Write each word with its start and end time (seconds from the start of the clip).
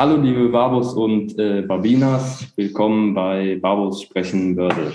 Hallo 0.00 0.16
liebe 0.16 0.48
Babos 0.48 0.94
und 0.94 1.38
äh, 1.38 1.60
Babinas, 1.60 2.46
willkommen 2.56 3.12
bei 3.12 3.58
Babos 3.60 4.00
sprechen 4.00 4.56
würde. 4.56 4.94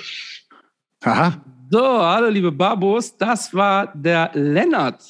Aha. 1.04 1.34
So, 1.70 1.80
hallo 1.80 2.28
liebe 2.28 2.52
Babos, 2.52 3.16
das 3.16 3.54
war 3.54 3.94
der 3.94 4.32
Lennart. 4.34 5.04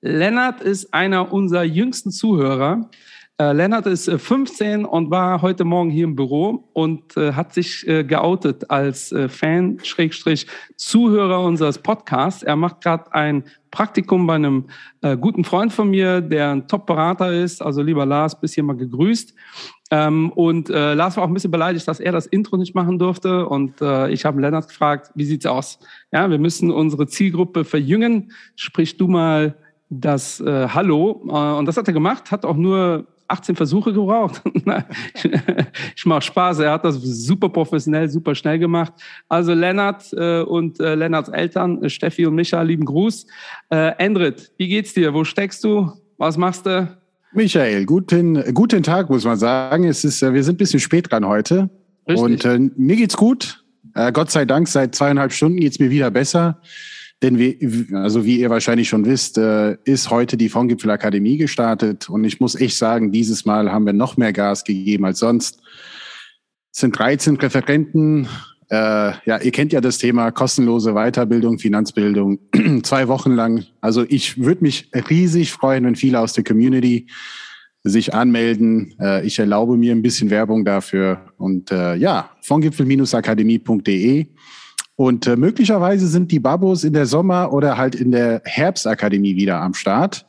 Lennart 0.00 0.60
ist 0.60 0.94
einer 0.94 1.32
unserer 1.32 1.64
jüngsten 1.64 2.12
Zuhörer. 2.12 2.88
Äh, 3.42 3.52
Lennart 3.54 3.86
ist 3.86 4.08
15 4.08 4.82
äh, 4.82 4.84
und 4.84 5.10
war 5.10 5.42
heute 5.42 5.64
Morgen 5.64 5.90
hier 5.90 6.04
im 6.04 6.14
Büro 6.14 6.68
und 6.74 7.16
äh, 7.16 7.32
hat 7.32 7.52
sich 7.52 7.86
äh, 7.88 8.04
geoutet 8.04 8.70
als 8.70 9.10
äh, 9.10 9.28
Fan, 9.28 9.80
Schrägstrich, 9.82 10.46
Zuhörer 10.76 11.40
unseres 11.40 11.78
Podcasts. 11.78 12.44
Er 12.44 12.54
macht 12.54 12.82
gerade 12.82 13.12
ein 13.12 13.42
Praktikum 13.72 14.28
bei 14.28 14.36
einem 14.36 14.66
äh, 15.00 15.16
guten 15.16 15.42
Freund 15.42 15.72
von 15.72 15.90
mir, 15.90 16.20
der 16.20 16.52
ein 16.52 16.68
Top-Berater 16.68 17.32
ist. 17.32 17.62
Also 17.62 17.82
lieber 17.82 18.06
Lars, 18.06 18.38
bis 18.40 18.54
hier 18.54 18.62
mal 18.62 18.76
gegrüßt. 18.76 19.34
Ähm, 19.90 20.30
und 20.30 20.68
Lars 20.68 21.16
war 21.16 21.24
auch 21.24 21.28
ein 21.28 21.34
bisschen 21.34 21.50
beleidigt, 21.50 21.88
dass 21.88 21.98
er 21.98 22.12
das 22.12 22.26
Intro 22.26 22.56
nicht 22.56 22.74
machen 22.74 22.98
durfte. 22.98 23.46
Und 23.46 23.82
ich 24.08 24.24
habe 24.24 24.40
Lennart 24.40 24.68
gefragt, 24.68 25.10
wie 25.14 25.24
sieht's 25.24 25.44
aus? 25.44 25.80
Ja, 26.12 26.30
wir 26.30 26.38
müssen 26.38 26.70
unsere 26.70 27.06
Zielgruppe 27.06 27.64
verjüngen. 27.64 28.32
Sprich 28.56 28.96
du 28.96 29.06
mal 29.06 29.54
das 29.92 30.40
äh, 30.40 30.68
Hallo. 30.68 31.22
Äh, 31.28 31.58
und 31.58 31.66
das 31.66 31.76
hat 31.76 31.86
er 31.86 31.92
gemacht, 31.92 32.30
hat 32.30 32.44
auch 32.44 32.56
nur 32.56 33.06
18 33.28 33.56
Versuche 33.56 33.92
gebraucht. 33.92 34.42
ich 35.96 36.06
mache 36.06 36.22
Spaß, 36.22 36.60
er 36.60 36.72
hat 36.72 36.84
das 36.84 36.96
super 36.96 37.48
professionell, 37.48 38.08
super 38.08 38.34
schnell 38.34 38.58
gemacht. 38.58 38.92
Also 39.28 39.54
Lennart 39.54 40.12
äh, 40.12 40.42
und 40.42 40.80
äh, 40.80 40.94
Lennarts 40.94 41.28
Eltern, 41.28 41.82
äh, 41.82 41.88
Steffi 41.88 42.26
und 42.26 42.34
Micha, 42.34 42.60
lieben 42.62 42.84
Gruß. 42.84 43.26
Äh, 43.70 43.92
Endrit, 43.98 44.52
wie 44.58 44.68
geht's 44.68 44.94
dir? 44.94 45.14
Wo 45.14 45.24
steckst 45.24 45.64
du? 45.64 45.92
Was 46.18 46.36
machst 46.36 46.66
du? 46.66 46.88
Michael, 47.32 47.86
guten, 47.86 48.54
guten 48.54 48.82
Tag, 48.82 49.08
muss 49.08 49.24
man 49.24 49.38
sagen. 49.38 49.84
Es 49.84 50.04
ist, 50.04 50.22
äh, 50.22 50.34
wir 50.34 50.44
sind 50.44 50.54
ein 50.54 50.58
bisschen 50.58 50.80
spät 50.80 51.10
dran 51.10 51.26
heute. 51.26 51.70
Richtig. 52.06 52.22
Und 52.22 52.44
äh, 52.44 52.58
mir 52.76 52.96
geht's 52.96 53.16
gut. 53.16 53.64
Äh, 53.94 54.12
Gott 54.12 54.30
sei 54.30 54.44
Dank, 54.44 54.68
seit 54.68 54.94
zweieinhalb 54.94 55.32
Stunden 55.32 55.58
geht's 55.58 55.78
mir 55.78 55.90
wieder 55.90 56.10
besser. 56.10 56.60
Denn 57.22 57.38
wie, 57.38 57.86
also 57.94 58.24
wie 58.24 58.40
ihr 58.40 58.50
wahrscheinlich 58.50 58.88
schon 58.88 59.06
wisst, 59.06 59.38
äh, 59.38 59.76
ist 59.84 60.10
heute 60.10 60.36
die 60.36 60.48
Fondgipfel 60.48 60.98
gestartet. 61.38 62.10
Und 62.10 62.24
ich 62.24 62.40
muss 62.40 62.56
echt 62.56 62.76
sagen, 62.76 63.12
dieses 63.12 63.44
Mal 63.44 63.70
haben 63.70 63.86
wir 63.86 63.92
noch 63.92 64.16
mehr 64.16 64.32
Gas 64.32 64.64
gegeben 64.64 65.04
als 65.04 65.20
sonst. 65.20 65.60
Es 66.72 66.80
sind 66.80 66.98
13 66.98 67.36
Referenten. 67.36 68.26
Äh, 68.70 69.12
ja, 69.24 69.40
ihr 69.40 69.52
kennt 69.52 69.72
ja 69.72 69.80
das 69.80 69.98
Thema 69.98 70.32
kostenlose 70.32 70.94
Weiterbildung, 70.94 71.58
Finanzbildung, 71.58 72.40
zwei 72.82 73.06
Wochen 73.06 73.32
lang. 73.32 73.66
Also 73.80 74.04
ich 74.08 74.42
würde 74.42 74.62
mich 74.62 74.90
riesig 75.08 75.52
freuen, 75.52 75.84
wenn 75.84 75.94
viele 75.94 76.18
aus 76.18 76.32
der 76.32 76.42
Community 76.42 77.06
sich 77.84 78.14
anmelden. 78.14 78.94
Äh, 78.98 79.24
ich 79.26 79.38
erlaube 79.38 79.76
mir 79.76 79.92
ein 79.94 80.02
bisschen 80.02 80.30
Werbung 80.30 80.64
dafür. 80.64 81.32
Und 81.36 81.70
äh, 81.70 81.94
ja, 81.94 82.30
fondgipfel-akademie.de. 82.42 84.26
Und 85.02 85.26
äh, 85.26 85.34
möglicherweise 85.34 86.06
sind 86.06 86.30
die 86.30 86.38
Babos 86.38 86.84
in 86.84 86.92
der 86.92 87.06
Sommer- 87.06 87.52
oder 87.52 87.76
halt 87.76 87.96
in 87.96 88.12
der 88.12 88.40
Herbstakademie 88.44 89.34
wieder 89.34 89.60
am 89.60 89.74
Start. 89.74 90.24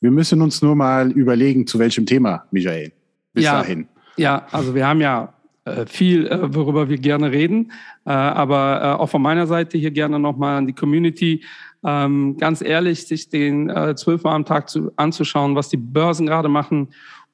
Wir 0.00 0.12
müssen 0.12 0.40
uns 0.40 0.62
nur 0.62 0.76
mal 0.76 1.10
überlegen, 1.10 1.66
zu 1.66 1.80
welchem 1.80 2.06
Thema, 2.06 2.44
Michael. 2.52 2.92
Bis 3.32 3.42
ja, 3.42 3.54
dahin. 3.54 3.88
Ja, 4.16 4.46
also 4.52 4.72
wir 4.72 4.86
haben 4.86 5.00
ja 5.00 5.34
äh, 5.64 5.84
viel, 5.86 6.28
äh, 6.28 6.54
worüber 6.54 6.88
wir 6.88 6.98
gerne 6.98 7.32
reden. 7.32 7.72
Äh, 8.06 8.12
aber 8.12 8.82
äh, 8.84 9.02
auch 9.02 9.08
von 9.08 9.20
meiner 9.20 9.48
Seite 9.48 9.78
hier 9.78 9.90
gerne 9.90 10.20
nochmal 10.20 10.58
an 10.58 10.68
die 10.68 10.74
Community. 10.74 11.42
Ähm, 11.84 12.36
ganz 12.38 12.62
ehrlich, 12.62 13.08
sich 13.08 13.30
den 13.30 13.68
äh, 13.68 13.96
zwölfmal 13.96 14.36
am 14.36 14.44
Tag 14.44 14.68
zu, 14.68 14.92
anzuschauen, 14.94 15.56
was 15.56 15.70
die 15.70 15.76
Börsen 15.76 16.26
gerade 16.26 16.48
machen 16.48 16.90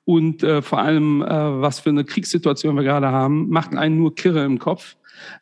und 0.06 0.40
vor 0.62 0.80
allem, 0.80 1.20
was 1.20 1.78
für 1.78 1.90
eine 1.90 2.04
Kriegssituation 2.04 2.74
wir 2.74 2.82
gerade 2.82 3.08
haben, 3.08 3.48
macht 3.48 3.76
einen 3.76 3.98
nur 3.98 4.14
Kirre 4.14 4.44
im 4.44 4.58
Kopf. 4.58 4.96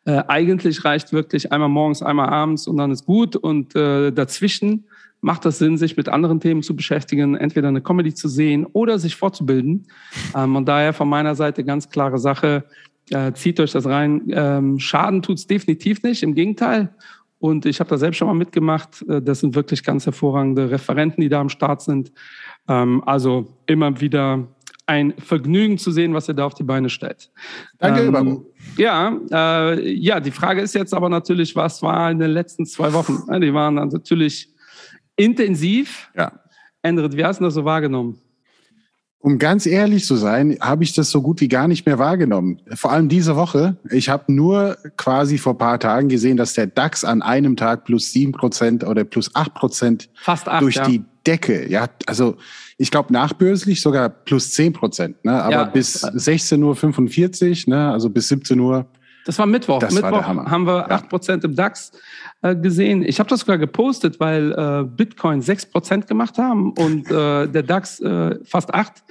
Äh, 0.04 0.22
eigentlich 0.28 0.84
reicht 0.84 1.12
wirklich 1.12 1.52
einmal 1.52 1.68
morgens, 1.68 2.02
einmal 2.02 2.28
abends 2.28 2.66
und 2.66 2.76
dann 2.76 2.90
ist 2.90 3.06
gut. 3.06 3.36
Und 3.36 3.74
äh, 3.76 4.10
dazwischen 4.12 4.84
macht 5.20 5.44
das 5.44 5.58
Sinn, 5.58 5.78
sich 5.78 5.96
mit 5.96 6.08
anderen 6.08 6.40
Themen 6.40 6.62
zu 6.62 6.76
beschäftigen, 6.76 7.34
entweder 7.34 7.68
eine 7.68 7.80
Comedy 7.80 8.14
zu 8.14 8.28
sehen 8.28 8.66
oder 8.66 8.98
sich 8.98 9.16
fortzubilden. 9.16 9.86
Ähm, 10.34 10.56
und 10.56 10.66
daher 10.66 10.92
von 10.92 11.08
meiner 11.08 11.34
Seite 11.34 11.64
ganz 11.64 11.90
klare 11.90 12.18
Sache, 12.18 12.64
äh, 13.10 13.32
zieht 13.32 13.58
euch 13.60 13.72
das 13.72 13.86
rein. 13.86 14.22
Ähm, 14.30 14.78
Schaden 14.78 15.22
tut's 15.22 15.46
definitiv 15.46 16.02
nicht, 16.02 16.22
im 16.22 16.34
Gegenteil. 16.34 16.90
Und 17.40 17.66
ich 17.66 17.78
habe 17.78 17.90
da 17.90 17.96
selbst 17.96 18.18
schon 18.18 18.28
mal 18.28 18.34
mitgemacht. 18.34 19.04
Äh, 19.08 19.22
das 19.22 19.40
sind 19.40 19.54
wirklich 19.54 19.82
ganz 19.82 20.06
hervorragende 20.06 20.70
Referenten, 20.70 21.20
die 21.20 21.28
da 21.28 21.40
am 21.40 21.48
Start 21.48 21.82
sind. 21.82 22.12
Ähm, 22.68 23.02
also 23.06 23.48
immer 23.66 24.00
wieder 24.00 24.46
ein 24.88 25.12
Vergnügen 25.19 25.76
zu 25.76 25.91
sehen, 25.91 26.15
was 26.15 26.28
ihr 26.28 26.34
da 26.34 26.47
auf 26.47 26.54
die 26.54 26.62
Beine 26.62 26.88
stellt. 26.88 27.31
Danke, 27.78 28.04
ähm, 28.04 28.47
Ja, 28.76 29.15
äh, 29.31 29.91
ja, 29.93 30.19
die 30.19 30.31
Frage 30.31 30.62
ist 30.62 30.75
jetzt 30.75 30.94
aber 30.94 31.10
natürlich, 31.10 31.54
was 31.54 31.82
war 31.82 32.10
in 32.10 32.19
den 32.19 32.31
letzten 32.31 32.65
zwei 32.65 32.93
Wochen? 32.94 33.22
Die 33.41 33.53
waren 33.53 33.75
natürlich 33.75 34.49
intensiv. 35.16 36.10
Ja. 36.16 36.32
Endrit, 36.81 37.16
wie 37.16 37.25
hast 37.25 37.41
du 37.41 37.44
das 37.44 37.54
so 37.54 37.65
wahrgenommen? 37.66 38.19
Um 39.21 39.38
ganz 39.38 39.66
ehrlich 39.66 40.06
zu 40.06 40.16
sein, 40.16 40.56
habe 40.60 40.84
ich 40.84 40.94
das 40.94 41.10
so 41.10 41.20
gut 41.20 41.41
wie 41.41 41.49
gar 41.49 41.69
nicht 41.69 41.84
mehr 41.84 41.99
wahrgenommen. 41.99 42.62
Vor 42.75 42.93
allem 42.93 43.09
diese 43.09 43.37
Woche. 43.37 43.76
Ich 43.91 44.09
habe 44.09 44.32
nur 44.32 44.78
quasi 44.97 45.38
vor 45.38 45.59
paar 45.59 45.81
Tagen 45.81 46.09
gesehen, 46.09 46.37
dass 46.37 46.55
der 46.55 46.69
DAX 46.69 47.05
an 47.05 47.20
einem 47.20 47.56
Tag 47.56 47.84
plus 47.84 48.12
sieben 48.12 48.32
Prozent 48.32 48.84
oder 48.84 49.05
plus 49.05 49.34
acht 49.34 49.55
Prozent 49.55 50.09
durch 50.60 50.76
ja. 50.76 50.87
die 50.87 51.03
Decke. 51.26 51.69
Ja, 51.69 51.88
also 52.06 52.37
ich 52.78 52.90
glaube 52.92 53.12
nachbörslich 53.12 53.80
sogar 53.80 54.08
plus 54.08 54.52
zehn 54.52 54.72
Prozent. 54.72 55.22
Ne? 55.24 55.42
Aber 55.42 55.52
ja. 55.52 55.64
bis 55.64 56.04
16.45 56.04 57.66
Uhr, 57.68 57.74
ne? 57.74 57.92
also 57.92 58.08
bis 58.08 58.28
17 58.28 58.58
Uhr. 58.58 58.86
Das 59.26 59.38
war 59.38 59.46
Mittwoch. 59.46 59.80
Das 59.80 59.92
Mittwoch 59.92 60.12
war 60.12 60.18
der 60.20 60.28
Hammer. 60.28 60.50
haben 60.50 60.66
wir 60.66 60.90
acht 60.90 61.02
ja. 61.04 61.08
Prozent 61.08 61.44
im 61.44 61.54
DAX 61.54 61.92
äh, 62.40 62.54
gesehen. 62.54 63.02
Ich 63.02 63.18
habe 63.18 63.28
das 63.28 63.40
sogar 63.40 63.58
gepostet, 63.58 64.20
weil 64.20 64.52
äh, 64.52 64.84
Bitcoin 64.84 65.42
sechs 65.42 65.66
Prozent 65.66 66.06
gemacht 66.06 66.38
haben 66.38 66.72
und 66.72 67.10
äh, 67.10 67.46
der 67.48 67.62
DAX 67.62 68.00
äh, 68.00 68.38
fast 68.44 68.72
acht. 68.72 69.02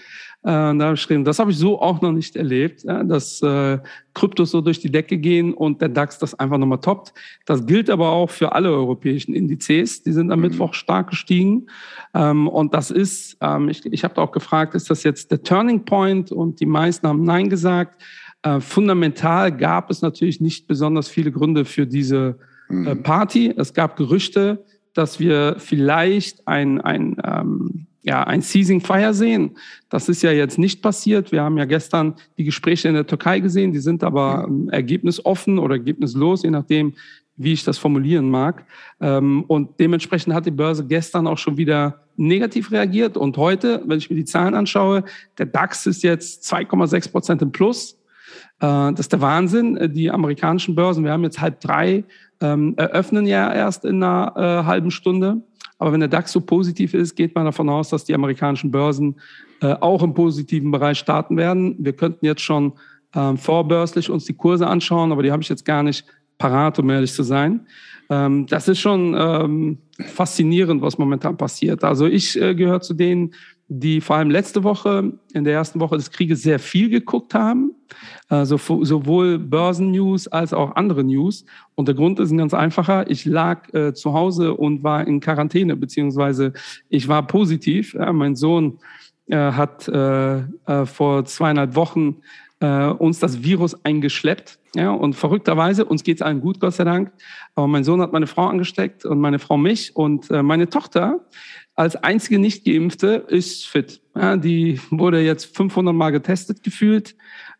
Äh, 0.44 0.50
da 0.52 0.86
habe 0.86 0.94
ich 0.94 1.02
geschrieben, 1.02 1.26
das 1.26 1.40
habe 1.40 1.52
ich 1.52 1.58
so 1.58 1.82
auch 1.82 2.02
noch 2.02 2.12
nicht 2.12 2.36
erlebt, 2.36 2.84
ja, 2.84 3.04
dass 3.04 3.42
äh, 3.42 3.80
Kryptos 4.14 4.52
so 4.52 4.62
durch 4.62 4.80
die 4.80 4.92
Decke 4.92 5.18
gehen 5.18 5.54
und 5.54 5.82
der 5.82 5.90
DAX 5.90 6.20
das 6.20 6.36
einfach 6.36 6.58
nochmal 6.58 6.80
toppt. 6.80 7.14
Das 7.46 7.66
gilt 7.66 7.90
aber 7.90 8.12
auch 8.12 8.30
für 8.30 8.54
alle 8.54 8.72
europäischen 8.72 9.34
Indizes. 9.34 10.04
Die 10.04 10.12
sind 10.12 10.32
am 10.32 10.40
mhm. 10.40 10.48
Mittwoch 10.48 10.74
stark 10.74 11.10
gestiegen. 11.10 11.68
Ähm, 12.14 12.48
und 12.48 12.74
das 12.74 12.92
ist, 12.92 13.38
ähm, 13.42 13.68
ich, 13.70 13.86
ich 13.86 14.04
habe 14.04 14.14
da 14.14 14.22
auch 14.22 14.32
gefragt, 14.32 14.76
ist 14.76 14.90
das 14.90 15.04
jetzt 15.04 15.32
der 15.32 15.42
Turning 15.42 15.86
Point? 15.86 16.32
Und 16.32 16.60
die 16.60 16.66
meisten 16.66 17.08
haben 17.08 17.24
Nein 17.24 17.50
gesagt. 17.50 18.02
Äh, 18.44 18.60
fundamental 18.60 19.56
gab 19.56 19.90
es 19.90 20.02
natürlich 20.02 20.40
nicht 20.40 20.68
besonders 20.68 21.10
viele 21.10 21.32
Gründe 21.32 21.66
für 21.66 21.88
diese 21.88 22.38
äh, 22.70 22.74
mhm. 22.74 23.04
Party. 23.04 23.54
Es 23.58 23.74
gab 23.74 23.98
Gerüchte, 23.98 24.64
dass 24.94 25.20
wir 25.20 25.56
vielleicht 25.58 26.48
ein, 26.48 26.80
ein, 26.80 27.18
ähm, 27.24 27.87
ja, 28.08 28.24
ein 28.24 28.42
Seizing 28.42 28.80
Fire 28.80 29.14
sehen. 29.14 29.58
Das 29.90 30.08
ist 30.08 30.22
ja 30.22 30.32
jetzt 30.32 30.58
nicht 30.58 30.82
passiert. 30.82 31.34
Wir 31.34 31.44
haben 31.44 31.58
ja 31.58 31.66
gestern 31.66 32.16
die 32.38 32.46
Gespräche 32.46 32.88
in 32.88 32.94
der 32.94 33.06
Türkei 33.06 33.42
gesehen. 33.42 33.74
Die 33.74 33.80
sind 33.80 34.02
aber 34.02 34.46
ähm, 34.48 34.70
ergebnisoffen 34.70 35.60
oder 35.60 35.76
ergebnislos, 35.76 36.44
je 36.44 36.52
nachdem, 36.52 36.94
wie 37.36 37.52
ich 37.52 37.66
das 37.66 37.78
formulieren 37.78 38.30
mag. 38.30 38.66
Ähm, 39.02 39.44
und 39.48 39.78
dementsprechend 39.82 40.34
hat 40.34 40.46
die 40.46 40.52
Börse 40.52 40.88
gestern 40.88 41.28
auch 41.28 41.38
schon 41.38 41.58
wieder 41.58 42.06
negativ 42.16 42.72
reagiert. 42.72 43.18
Und 43.18 43.36
heute, 43.36 43.84
wenn 43.86 43.98
ich 43.98 44.10
mir 44.10 44.16
die 44.16 44.26
Zahlen 44.26 44.56
anschaue, 44.56 45.04
der 45.38 45.48
DAX 45.48 45.86
ist 45.86 46.02
jetzt 46.02 46.50
2,6 46.50 47.12
Prozent 47.12 47.42
im 47.42 47.52
Plus. 47.52 48.00
Äh, 48.62 48.94
das 48.94 49.02
ist 49.02 49.12
der 49.12 49.20
Wahnsinn. 49.20 49.92
Die 49.94 50.10
amerikanischen 50.10 50.76
Börsen, 50.76 51.04
wir 51.04 51.12
haben 51.12 51.26
jetzt 51.26 51.42
halb 51.42 51.60
drei 51.60 52.06
ähm, 52.40 52.74
eröffnen 52.78 53.26
ja 53.26 53.52
erst 53.54 53.84
in 53.84 54.02
einer 54.02 54.34
äh, 54.38 54.66
halben 54.66 54.92
Stunde. 54.92 55.42
Aber 55.80 55.92
wenn 55.92 56.00
der 56.00 56.10
DAX 56.10 56.32
so 56.32 56.42
positiv 56.42 56.94
ist, 56.94 57.16
geht 57.16 57.36
man 57.36 57.46
davon 57.46 57.70
aus, 57.70 57.90
dass 57.90 58.06
die 58.06 58.14
amerikanischen 58.14 58.72
Börsen 58.72 59.20
äh, 59.62 59.74
auch 59.74 60.04
im 60.04 60.14
positiven 60.14 60.72
Bereich 60.72 60.98
starten 60.98 61.38
werden. 61.38 61.76
Wir 61.80 61.94
könnten 61.94 62.26
jetzt 62.26 62.42
schon 62.42 62.74
ähm, 63.16 63.38
vorbörslich 63.38 64.10
uns 64.10 64.26
die 64.26 64.34
Kurse 64.34 64.68
anschauen, 64.68 65.12
aber 65.12 65.24
die 65.24 65.32
habe 65.32 65.42
ich 65.42 65.50
jetzt 65.50 65.66
gar 65.66 65.84
nicht 65.84 66.06
parat, 66.38 66.80
um 66.80 66.90
ehrlich 66.90 67.14
zu 67.14 67.24
sein. 67.24 67.66
Ähm, 68.10 68.46
das 68.48 68.68
ist 68.68 68.80
schon 68.80 69.16
ähm, 69.18 69.78
faszinierend, 70.00 70.82
was 70.82 70.98
momentan 70.98 71.38
passiert. 71.38 71.84
Also 71.84 72.06
ich 72.06 72.40
äh, 72.40 72.56
gehöre 72.56 72.82
zu 72.82 72.94
denen, 72.94 73.34
die 73.70 74.00
vor 74.00 74.16
allem 74.16 74.30
letzte 74.30 74.64
Woche, 74.64 75.12
in 75.34 75.44
der 75.44 75.54
ersten 75.54 75.80
Woche 75.80 75.98
des 75.98 76.12
Krieges, 76.12 76.42
sehr 76.42 76.60
viel 76.60 76.90
geguckt 76.90 77.34
haben. 77.34 77.72
Also 78.30 78.58
sowohl 78.58 79.40
Börsennews 79.40 80.28
als 80.28 80.54
auch 80.54 80.76
andere 80.76 81.04
News. 81.04 81.46
Und 81.76 81.88
der 81.88 81.96
Grund 81.96 82.20
ist 82.20 82.32
ein 82.32 82.38
ganz 82.38 82.54
einfacher. 82.54 83.10
Ich 83.10 83.26
lag 83.26 83.74
äh, 83.74 83.94
zu 83.94 84.14
Hause 84.14 84.54
und 84.54 84.84
war 84.84 85.06
in 85.06 85.20
Quarantäne, 85.20 85.76
beziehungsweise 85.76 86.54
ich 86.90 87.08
war 87.08 87.28
positiv. 87.28 87.94
Ja, 87.94 88.12
mein 88.14 88.36
Sohn 88.36 88.80
äh, 89.28 89.36
hat 89.36 89.88
äh, 89.88 90.38
äh 90.38 90.86
vor 90.86 91.26
zweieinhalb 91.26 91.76
Wochen 91.76 92.18
äh, 92.62 92.88
uns 92.88 93.20
das 93.20 93.44
Virus 93.44 93.86
eingeschleppt. 93.86 94.60
Ja, 94.76 94.92
und 94.92 95.14
verrückterweise, 95.16 95.86
uns 95.86 96.04
geht 96.04 96.18
es 96.18 96.22
allen 96.22 96.40
gut, 96.40 96.60
Gott 96.60 96.74
sei 96.74 96.84
Dank. 96.84 97.12
Aber 97.56 97.68
mein 97.68 97.84
Sohn 97.84 98.02
hat 98.02 98.14
meine 98.14 98.28
Frau 98.28 98.48
angesteckt 98.48 99.06
und 99.06 99.20
meine 99.20 99.40
Frau 99.40 99.58
mich. 99.58 99.96
Und 99.96 100.30
meine 100.30 100.70
Tochter 100.70 101.22
als 101.78 101.96
einzige 101.96 102.40
Nicht-Geimpfte 102.40 103.26
ist 103.28 103.68
fit. 103.68 104.02
Ja, 104.16 104.36
die 104.36 104.82
wurde 104.90 105.22
jetzt 105.22 105.56
500 105.56 105.94
Mal 105.94 106.10
getestet 106.10 106.64
gefühlt, 106.64 107.16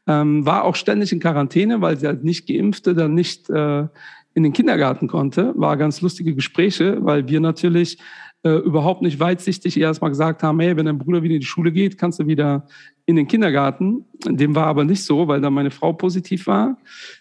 ähm, 0.08 0.44
war 0.46 0.64
auch 0.64 0.76
ständig 0.76 1.12
in 1.14 1.20
Quarantäne, 1.20 1.82
weil 1.82 1.98
sie 1.98 2.08
als 2.08 2.24
Nicht-Geimpfte 2.24 2.96
dann 2.96 3.14
nicht 3.14 3.48
äh, 3.50 3.88
in 4.34 4.44
den 4.44 4.54
Kindergarten 4.54 5.08
konnte. 5.08 5.54
War 5.56 5.78
ganz 5.78 6.02
lustige 6.02 6.34
Gespräche, 6.34 6.98
weil 7.02 7.28
wir 7.28 7.40
natürlich 7.40 8.00
äh, 8.44 8.56
überhaupt 8.58 9.04
nicht 9.04 9.20
weitsichtig 9.20 9.80
erstmal 9.80 10.10
gesagt 10.10 10.42
haben, 10.42 10.60
hey, 10.60 10.76
wenn 10.76 10.88
dein 10.88 10.98
Bruder 10.98 11.22
wieder 11.22 11.36
in 11.36 11.42
die 11.42 11.46
Schule 11.46 11.72
geht, 11.72 12.00
kannst 12.00 12.20
du 12.20 12.26
wieder 12.26 12.66
in 13.06 13.18
den 13.18 13.28
Kindergarten. 13.28 14.06
Dem 14.26 14.56
war 14.56 14.66
aber 14.66 14.84
nicht 14.84 15.04
so, 15.04 15.28
weil 15.28 15.42
dann 15.42 15.54
meine 15.54 15.72
Frau 15.72 15.94
positiv 15.94 16.48
war. 16.48 16.78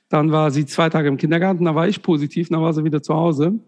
Dann 0.09 0.33
war 0.33 0.51
sie 0.51 0.65
zwei 0.65 0.89
Tage 0.89 1.09
im 1.09 1.19
Kindergarten, 1.19 1.67
da 1.67 1.75
war 1.75 1.89
ich 1.89 2.01
positiv, 2.01 2.49
dann 2.49 2.63
war 2.63 2.73
sie 2.73 2.85
wieder 2.85 3.03
zu 3.03 3.15
Hause. 3.15 3.59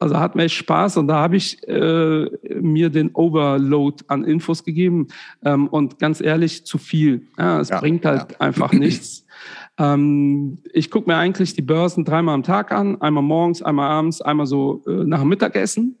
Also 0.00 0.18
hat 0.18 0.36
mir 0.36 0.44
echt 0.44 0.54
Spaß 0.54 0.96
und 0.98 1.08
da 1.08 1.16
habe 1.16 1.36
ich 1.36 1.66
äh, 1.66 2.30
mir 2.60 2.90
den 2.90 3.10
Overload 3.14 4.04
an 4.06 4.24
Infos 4.24 4.62
gegeben 4.62 5.08
ähm, 5.44 5.66
und 5.66 5.98
ganz 5.98 6.20
ehrlich 6.20 6.64
zu 6.64 6.78
viel. 6.78 7.26
Ja, 7.36 7.60
es 7.60 7.70
ja, 7.70 7.80
bringt 7.80 8.04
halt 8.04 8.32
ja. 8.32 8.40
einfach 8.40 8.72
nichts. 8.72 9.24
Ähm, 9.80 10.58
ich 10.72 10.90
gucke 10.90 11.08
mir 11.08 11.16
eigentlich 11.16 11.54
die 11.54 11.62
Börsen 11.62 12.04
dreimal 12.04 12.34
am 12.34 12.42
Tag 12.42 12.72
an, 12.72 13.00
einmal 13.00 13.22
morgens, 13.22 13.62
einmal 13.62 13.88
abends, 13.88 14.20
einmal 14.20 14.46
so 14.46 14.82
äh, 14.88 15.04
nach 15.04 15.20
dem 15.20 15.28
Mittagessen. 15.28 15.98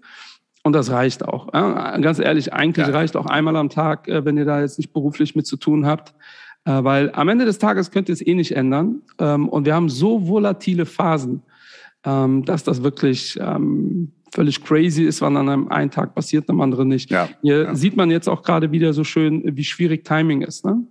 Und 0.64 0.72
das 0.72 0.90
reicht 0.90 1.24
auch. 1.24 1.54
Ja? 1.54 1.96
Ganz 1.98 2.18
ehrlich, 2.18 2.52
eigentlich 2.52 2.88
reicht 2.88 3.16
auch 3.16 3.26
einmal 3.26 3.54
am 3.54 3.68
Tag, 3.68 4.08
äh, 4.08 4.24
wenn 4.24 4.36
ihr 4.36 4.44
da 4.44 4.60
jetzt 4.60 4.78
nicht 4.78 4.92
beruflich 4.92 5.36
mit 5.36 5.46
zu 5.46 5.56
tun 5.56 5.86
habt. 5.86 6.14
Äh, 6.64 6.84
weil 6.84 7.10
am 7.14 7.28
Ende 7.28 7.44
des 7.44 7.58
Tages 7.58 7.90
könnt 7.90 8.08
ihr 8.08 8.12
es 8.12 8.26
eh 8.26 8.34
nicht 8.34 8.56
ändern. 8.56 9.02
Ähm, 9.18 9.48
und 9.48 9.64
wir 9.64 9.74
haben 9.74 9.88
so 9.88 10.26
volatile 10.26 10.84
Phasen, 10.84 11.42
ähm, 12.04 12.44
dass 12.44 12.64
das 12.64 12.82
wirklich 12.82 13.38
ähm, 13.40 14.12
völlig 14.32 14.62
crazy 14.62 15.04
ist, 15.04 15.20
wann 15.20 15.36
an 15.36 15.48
einem 15.48 15.68
einen 15.68 15.90
Tag 15.90 16.14
passiert, 16.14 16.48
am 16.50 16.60
anderen 16.60 16.88
nicht. 16.88 17.10
Ja. 17.10 17.28
Hier 17.42 17.64
ja. 17.64 17.74
sieht 17.74 17.96
man 17.96 18.10
jetzt 18.10 18.28
auch 18.28 18.42
gerade 18.42 18.70
wieder 18.72 18.92
so 18.92 19.04
schön, 19.04 19.42
wie 19.56 19.64
schwierig 19.64 20.04
Timing 20.04 20.42
ist. 20.42 20.64
Ne? 20.64 20.84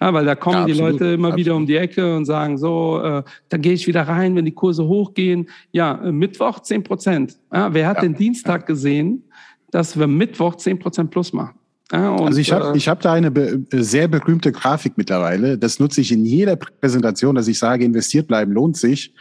Ja, 0.00 0.12
weil 0.14 0.24
da 0.24 0.34
kommen 0.34 0.60
ja, 0.60 0.64
die 0.66 0.72
Leute 0.72 1.04
immer 1.06 1.28
absolut. 1.28 1.36
wieder 1.36 1.56
um 1.56 1.66
die 1.66 1.76
Ecke 1.76 2.16
und 2.16 2.24
sagen 2.24 2.56
so, 2.56 3.00
äh, 3.02 3.22
da 3.48 3.56
gehe 3.56 3.72
ich 3.72 3.86
wieder 3.86 4.02
rein, 4.02 4.36
wenn 4.36 4.44
die 4.44 4.54
Kurse 4.54 4.86
hochgehen. 4.86 5.48
Ja, 5.72 6.02
äh, 6.02 6.12
Mittwoch 6.12 6.60
10 6.60 6.84
Prozent. 6.84 7.36
Ja, 7.52 7.74
wer 7.74 7.88
hat 7.88 8.02
den 8.02 8.14
Dienstag 8.14 8.66
gesehen, 8.66 9.24
dass 9.70 9.98
wir 9.98 10.06
Mittwoch 10.06 10.54
10 10.54 10.78
Prozent 10.78 11.10
plus 11.10 11.32
machen? 11.32 11.58
Und, 11.90 12.00
also 12.00 12.38
ich 12.38 12.52
habe 12.52 12.74
äh, 12.74 12.76
ich 12.76 12.86
hab 12.86 13.00
da 13.00 13.14
eine 13.14 13.30
be 13.30 13.64
sehr 13.72 14.08
berühmte 14.08 14.52
Grafik 14.52 14.92
mittlerweile. 14.96 15.56
Das 15.56 15.80
nutze 15.80 16.02
ich 16.02 16.12
in 16.12 16.24
jeder 16.24 16.56
Präsentation, 16.56 17.34
dass 17.34 17.48
ich 17.48 17.58
sage, 17.58 17.84
investiert 17.84 18.28
bleiben 18.28 18.52
lohnt 18.52 18.76
sich. 18.76 19.14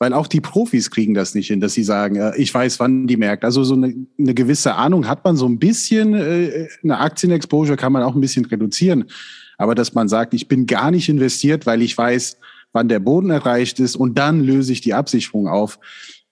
Weil 0.00 0.12
auch 0.12 0.28
die 0.28 0.40
Profis 0.40 0.90
kriegen 0.90 1.14
das 1.14 1.34
nicht 1.34 1.48
hin, 1.48 1.60
dass 1.60 1.72
sie 1.72 1.82
sagen, 1.82 2.16
äh, 2.16 2.36
ich 2.36 2.52
weiß, 2.52 2.78
wann 2.78 3.06
die 3.06 3.16
merkt. 3.16 3.44
Also 3.44 3.64
so 3.64 3.74
eine, 3.74 3.94
eine 4.18 4.34
gewisse 4.34 4.74
Ahnung 4.74 5.08
hat 5.08 5.24
man 5.24 5.36
so 5.36 5.46
ein 5.46 5.58
bisschen, 5.58 6.14
äh, 6.14 6.68
eine 6.82 6.98
Aktienexposure 6.98 7.76
kann 7.76 7.92
man 7.92 8.02
auch 8.02 8.14
ein 8.14 8.20
bisschen 8.20 8.44
reduzieren. 8.44 9.06
Aber 9.56 9.74
dass 9.74 9.94
man 9.94 10.08
sagt, 10.08 10.34
ich 10.34 10.46
bin 10.46 10.66
gar 10.66 10.90
nicht 10.90 11.08
investiert, 11.08 11.66
weil 11.66 11.82
ich 11.82 11.98
weiß, 11.98 12.38
wann 12.72 12.88
der 12.88 13.00
Boden 13.00 13.30
erreicht 13.30 13.80
ist 13.80 13.96
und 13.96 14.16
dann 14.18 14.40
löse 14.40 14.72
ich 14.72 14.80
die 14.80 14.94
Absicherung 14.94 15.48
auf. 15.48 15.78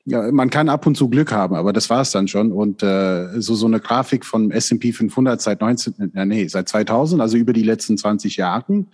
Ja, 0.04 0.30
man 0.30 0.50
kann 0.50 0.68
ab 0.68 0.86
und 0.86 0.96
zu 0.96 1.08
Glück 1.08 1.32
haben, 1.32 1.56
aber 1.56 1.72
das 1.72 1.90
war 1.90 2.02
es 2.02 2.12
dann 2.12 2.28
schon. 2.28 2.52
Und 2.52 2.84
äh, 2.84 3.40
so 3.40 3.56
so 3.56 3.66
eine 3.66 3.80
Grafik 3.80 4.24
von 4.24 4.52
S&P 4.52 4.92
500 4.92 5.42
seit 5.42 5.60
19, 5.60 6.12
äh, 6.14 6.24
nee, 6.24 6.46
seit 6.46 6.68
2000, 6.68 7.20
also 7.20 7.36
über 7.36 7.52
die 7.52 7.64
letzten 7.64 7.98
20 7.98 8.36
Jahren. 8.36 8.86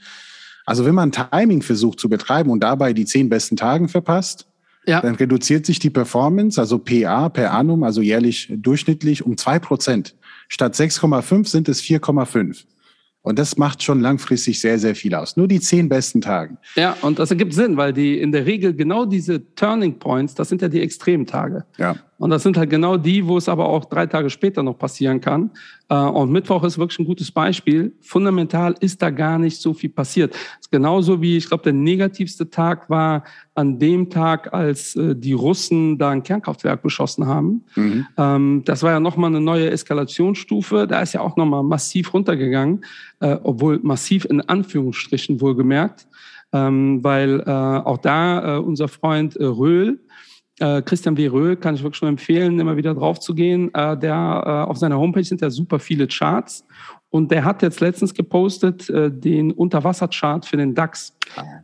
Also 0.64 0.86
wenn 0.86 0.94
man 0.94 1.12
Timing 1.12 1.60
versucht 1.60 2.00
zu 2.00 2.08
betreiben 2.08 2.50
und 2.50 2.60
dabei 2.60 2.94
die 2.94 3.04
zehn 3.04 3.28
besten 3.28 3.56
Tagen 3.56 3.88
verpasst, 3.88 4.46
ja. 4.86 5.00
dann 5.00 5.14
reduziert 5.14 5.66
sich 5.66 5.78
die 5.78 5.90
Performance, 5.90 6.60
also 6.60 6.78
PA 6.78 7.28
per 7.28 7.52
annum, 7.52 7.82
also 7.82 8.00
jährlich 8.00 8.48
durchschnittlich 8.50 9.24
um 9.24 9.36
zwei 9.36 9.58
Prozent. 9.58 10.16
Statt 10.48 10.74
6,5 10.74 11.48
sind 11.48 11.68
es 11.68 11.82
4,5. 11.82 12.64
Und 13.22 13.38
das 13.38 13.56
macht 13.56 13.82
schon 13.82 14.00
langfristig 14.00 14.60
sehr, 14.60 14.80
sehr 14.80 14.96
viel 14.96 15.14
aus. 15.14 15.36
Nur 15.36 15.46
die 15.46 15.60
zehn 15.60 15.88
besten 15.88 16.20
Tage. 16.20 16.56
Ja, 16.74 16.96
und 17.02 17.20
das 17.20 17.30
ergibt 17.30 17.54
Sinn, 17.54 17.76
weil 17.76 17.92
die 17.92 18.18
in 18.18 18.32
der 18.32 18.46
Regel 18.46 18.74
genau 18.74 19.04
diese 19.04 19.54
Turning 19.54 19.98
Points, 20.00 20.34
das 20.34 20.48
sind 20.48 20.60
ja 20.60 20.68
die 20.68 20.80
Extremtage. 20.80 21.64
Ja. 21.78 21.94
Und 22.22 22.30
das 22.30 22.44
sind 22.44 22.56
halt 22.56 22.70
genau 22.70 22.96
die, 22.96 23.26
wo 23.26 23.36
es 23.36 23.48
aber 23.48 23.68
auch 23.68 23.84
drei 23.84 24.06
Tage 24.06 24.30
später 24.30 24.62
noch 24.62 24.78
passieren 24.78 25.20
kann. 25.20 25.50
Äh, 25.88 25.96
und 25.96 26.30
Mittwoch 26.30 26.62
ist 26.62 26.78
wirklich 26.78 27.00
ein 27.00 27.04
gutes 27.04 27.32
Beispiel. 27.32 27.92
Fundamental 28.00 28.76
ist 28.78 29.02
da 29.02 29.10
gar 29.10 29.40
nicht 29.40 29.60
so 29.60 29.74
viel 29.74 29.90
passiert. 29.90 30.32
Genauso 30.70 31.20
wie, 31.20 31.36
ich 31.36 31.48
glaube, 31.48 31.64
der 31.64 31.72
negativste 31.72 32.48
Tag 32.48 32.88
war 32.88 33.24
an 33.56 33.80
dem 33.80 34.08
Tag, 34.08 34.54
als 34.54 34.94
äh, 34.94 35.16
die 35.16 35.32
Russen 35.32 35.98
da 35.98 36.10
ein 36.10 36.22
Kernkraftwerk 36.22 36.80
beschossen 36.80 37.26
haben. 37.26 37.64
Mhm. 37.74 38.06
Ähm, 38.16 38.62
das 38.66 38.84
war 38.84 38.92
ja 38.92 39.00
nochmal 39.00 39.30
eine 39.30 39.40
neue 39.40 39.68
Eskalationsstufe. 39.70 40.86
Da 40.86 41.00
ist 41.00 41.14
ja 41.14 41.22
auch 41.22 41.36
nochmal 41.36 41.64
massiv 41.64 42.14
runtergegangen, 42.14 42.84
äh, 43.18 43.36
obwohl 43.42 43.80
massiv 43.82 44.26
in 44.26 44.40
Anführungsstrichen 44.40 45.40
wohlgemerkt. 45.40 46.06
Ähm, 46.52 47.02
weil 47.02 47.42
auch 47.42 47.96
da 47.96 48.58
unser 48.58 48.86
Freund 48.86 49.36
Röhl, 49.40 49.98
äh, 50.62 50.80
Christian 50.82 51.16
W. 51.16 51.26
Röhl 51.26 51.56
kann 51.56 51.74
ich 51.74 51.82
wirklich 51.82 52.02
nur 52.02 52.08
empfehlen, 52.08 52.60
immer 52.60 52.76
wieder 52.76 52.94
drauf 52.94 53.18
zu 53.18 53.34
gehen. 53.34 53.74
Äh, 53.74 53.98
der 53.98 54.42
äh, 54.46 54.70
auf 54.70 54.78
seiner 54.78 54.96
Homepage 54.96 55.24
sind 55.24 55.40
ja 55.40 55.50
super 55.50 55.80
viele 55.80 56.06
Charts 56.06 56.64
und 57.10 57.32
der 57.32 57.44
hat 57.44 57.62
jetzt 57.62 57.80
letztens 57.80 58.14
gepostet 58.14 58.88
äh, 58.88 59.10
den 59.10 59.50
Unterwasserchart 59.50 60.46
für 60.46 60.56
den 60.56 60.74
DAX. 60.74 61.16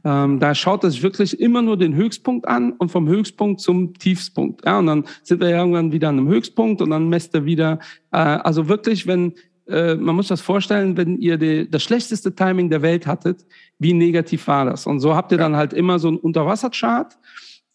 Ähm, 0.04 0.40
da 0.40 0.54
schaut 0.54 0.82
er 0.82 0.90
sich 0.90 1.02
wirklich 1.02 1.38
immer 1.38 1.62
nur 1.62 1.76
den 1.76 1.94
Höchstpunkt 1.94 2.48
an 2.48 2.72
und 2.72 2.90
vom 2.90 3.08
Höchstpunkt 3.08 3.60
zum 3.60 3.94
Tiefstpunkt. 3.94 4.64
Ja, 4.66 4.80
und 4.80 4.86
dann 4.86 5.04
sind 5.22 5.40
wir 5.40 5.50
irgendwann 5.50 5.92
wieder 5.92 6.08
an 6.08 6.18
einem 6.18 6.28
Höchstpunkt 6.28 6.82
und 6.82 6.90
dann 6.90 7.08
messt 7.08 7.34
er 7.34 7.44
wieder. 7.44 7.78
Äh, 8.10 8.18
also 8.18 8.68
wirklich, 8.68 9.06
wenn 9.06 9.34
äh, 9.68 9.94
man 9.94 10.16
muss 10.16 10.26
das 10.26 10.40
vorstellen, 10.40 10.96
wenn 10.96 11.18
ihr 11.18 11.36
die, 11.38 11.70
das 11.70 11.84
schlechteste 11.84 12.34
Timing 12.34 12.68
der 12.68 12.82
Welt 12.82 13.06
hattet, 13.06 13.46
wie 13.78 13.92
negativ 13.92 14.48
war 14.48 14.64
das? 14.64 14.86
Und 14.86 14.98
so 14.98 15.14
habt 15.14 15.30
ihr 15.30 15.38
dann 15.38 15.54
halt 15.54 15.72
immer 15.72 16.00
so 16.00 16.08
einen 16.08 16.16
Unterwasserchart 16.16 17.14
ähm, 17.14 17.18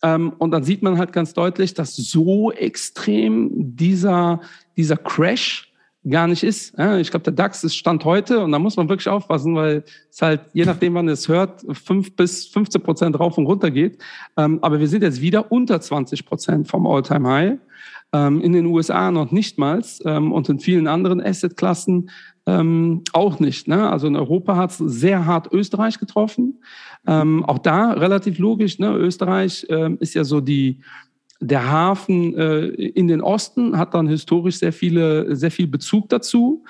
und 0.03 0.51
dann 0.51 0.63
sieht 0.63 0.83
man 0.83 0.97
halt 0.97 1.13
ganz 1.13 1.33
deutlich, 1.33 1.73
dass 1.73 1.95
so 1.95 2.51
extrem 2.51 3.50
dieser, 3.53 4.41
dieser 4.75 4.97
Crash 4.97 5.73
gar 6.09 6.27
nicht 6.27 6.44
ist. 6.44 6.77
Ich 7.00 7.11
glaube, 7.11 7.23
der 7.23 7.33
DAX 7.33 7.63
ist 7.63 7.75
Stand 7.75 8.03
heute 8.03 8.41
und 8.41 8.51
da 8.51 8.59
muss 8.59 8.75
man 8.75 8.89
wirklich 8.89 9.07
aufpassen, 9.07 9.55
weil 9.55 9.83
es 10.11 10.21
halt, 10.21 10.41
je 10.53 10.65
nachdem, 10.65 10.95
wann 10.95 11.07
es 11.07 11.29
hört, 11.29 11.63
fünf 11.71 12.15
bis 12.15 12.47
15 12.47 12.83
Prozent 12.83 13.19
rauf 13.19 13.38
und 13.38 13.45
runter 13.45 13.71
geht. 13.71 14.00
Ähm, 14.35 14.59
aber 14.61 14.79
wir 14.79 14.88
sind 14.88 15.03
jetzt 15.03 15.22
wieder 15.22 15.51
unter 15.51 15.79
20 15.79 16.25
Prozent 16.25 16.67
vom 16.67 16.86
All-Time-High. 16.86 17.57
Ähm, 18.12 18.41
in 18.41 18.51
den 18.51 18.65
USA 18.65 19.12
noch 19.12 19.31
nicht 19.31 19.57
mal 19.57 19.81
und 20.03 20.50
in 20.50 20.60
vielen 20.60 20.88
anderen 20.88 21.22
Asset-Klassen 21.22 22.10
ähm, 22.45 23.03
auch 23.13 23.39
nicht. 23.39 23.67
Ne? 23.67 23.89
Also 23.89 24.07
in 24.07 24.15
Europa 24.15 24.55
hat 24.55 24.71
es 24.71 24.77
sehr 24.77 25.25
hart 25.25 25.51
Österreich 25.51 26.00
getroffen. 26.00 26.62
Ähm, 27.07 27.45
auch 27.45 27.59
da 27.59 27.91
relativ 27.93 28.38
logisch. 28.39 28.79
Ne? 28.79 28.93
Österreich 28.95 29.65
ähm, 29.69 29.97
ist 30.00 30.13
ja 30.13 30.23
so 30.23 30.41
die 30.41 30.79
der 31.39 31.69
Hafen 31.69 32.38
äh, 32.38 32.67
in 32.67 33.09
den 33.09 33.19
Osten 33.19 33.77
hat 33.77 33.93
dann 33.93 34.07
historisch 34.07 34.59
sehr 34.59 34.71
viele 34.71 35.35
sehr 35.35 35.51
viel 35.51 35.67
Bezug 35.67 36.07
dazu. 36.09 36.63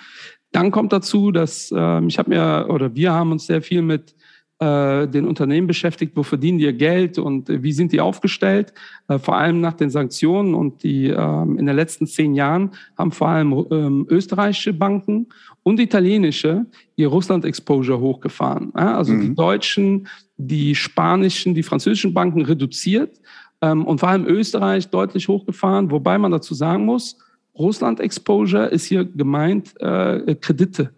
Dann 0.52 0.72
kommt 0.72 0.94
dazu, 0.94 1.32
dass 1.32 1.72
äh, 1.72 2.06
ich 2.06 2.18
habe 2.18 2.30
mir 2.30 2.68
oder 2.70 2.96
wir 2.96 3.12
haben 3.14 3.32
uns 3.32 3.46
sehr 3.46 3.62
viel 3.62 3.82
mit 3.84 4.16
den 4.62 5.28
Unternehmen 5.28 5.68
beschäftigt, 5.68 6.14
wo 6.16 6.24
verdienen 6.24 6.58
die 6.58 6.66
ihr 6.66 6.74
Geld 6.74 7.18
und 7.18 7.50
äh, 7.50 7.64
wie 7.64 7.74
sind 7.74 7.92
die 7.92 8.00
aufgestellt, 8.00 8.74
äh, 9.08 9.20
vor 9.20 9.36
allem 9.36 9.60
nach 9.62 9.74
den 9.74 9.90
Sanktionen. 9.90 10.54
Und 10.54 10.84
die 10.84 11.08
ähm, 11.08 11.58
in 11.58 11.66
den 11.66 11.76
letzten 11.76 12.08
zehn 12.08 12.34
Jahren 12.34 12.72
haben 12.98 13.12
vor 13.12 13.28
allem 13.28 13.66
ähm, 13.72 14.08
österreichische 14.10 14.74
Banken 14.74 15.28
und 15.64 15.80
italienische 15.80 16.66
ihr 16.96 17.08
Russland-Exposure 17.08 18.00
hochgefahren. 18.00 18.74
Also 18.76 19.14
mhm. 19.14 19.22
die 19.22 19.36
deutschen, 19.36 20.08
die 20.38 20.76
spanischen, 20.76 21.56
die 21.56 21.64
französischen 21.64 22.14
Banken 22.14 22.42
reduziert 22.42 23.20
ähm, 23.62 23.86
und 23.86 24.00
vor 24.00 24.10
allem 24.10 24.26
Österreich 24.26 24.90
deutlich 24.90 25.28
hochgefahren, 25.28 25.90
wobei 25.92 26.18
man 26.18 26.32
dazu 26.32 26.54
sagen 26.54 26.86
muss, 26.86 27.18
Russland-Exposure 27.58 28.68
ist 28.68 28.86
hier 28.86 29.06
gemeint 29.06 29.80
äh, 29.80 30.36
Kredite. 30.36 30.94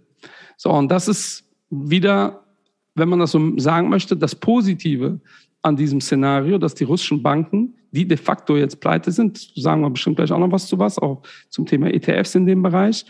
So, 0.57 0.71
und 0.71 0.89
das 0.89 1.07
ist 1.07 1.43
wieder, 1.69 2.44
wenn 2.95 3.09
man 3.09 3.19
das 3.19 3.31
so 3.31 3.57
sagen 3.57 3.89
möchte, 3.89 4.17
das 4.17 4.35
Positive 4.35 5.19
an 5.61 5.75
diesem 5.75 5.99
Szenario, 5.99 6.57
dass 6.57 6.75
die 6.75 6.83
russischen 6.83 7.21
Banken, 7.23 7.75
die 7.91 8.07
de 8.07 8.17
facto 8.17 8.55
jetzt 8.55 8.79
pleite 8.79 9.11
sind, 9.11 9.51
sagen 9.55 9.81
wir 9.81 9.89
bestimmt 9.89 10.17
gleich 10.17 10.31
auch 10.31 10.39
noch 10.39 10.51
was 10.51 10.67
zu 10.67 10.77
was, 10.79 10.97
auch 10.97 11.21
zum 11.49 11.65
Thema 11.65 11.93
ETFs 11.93 12.35
in 12.35 12.45
dem 12.45 12.61
Bereich, 12.61 13.05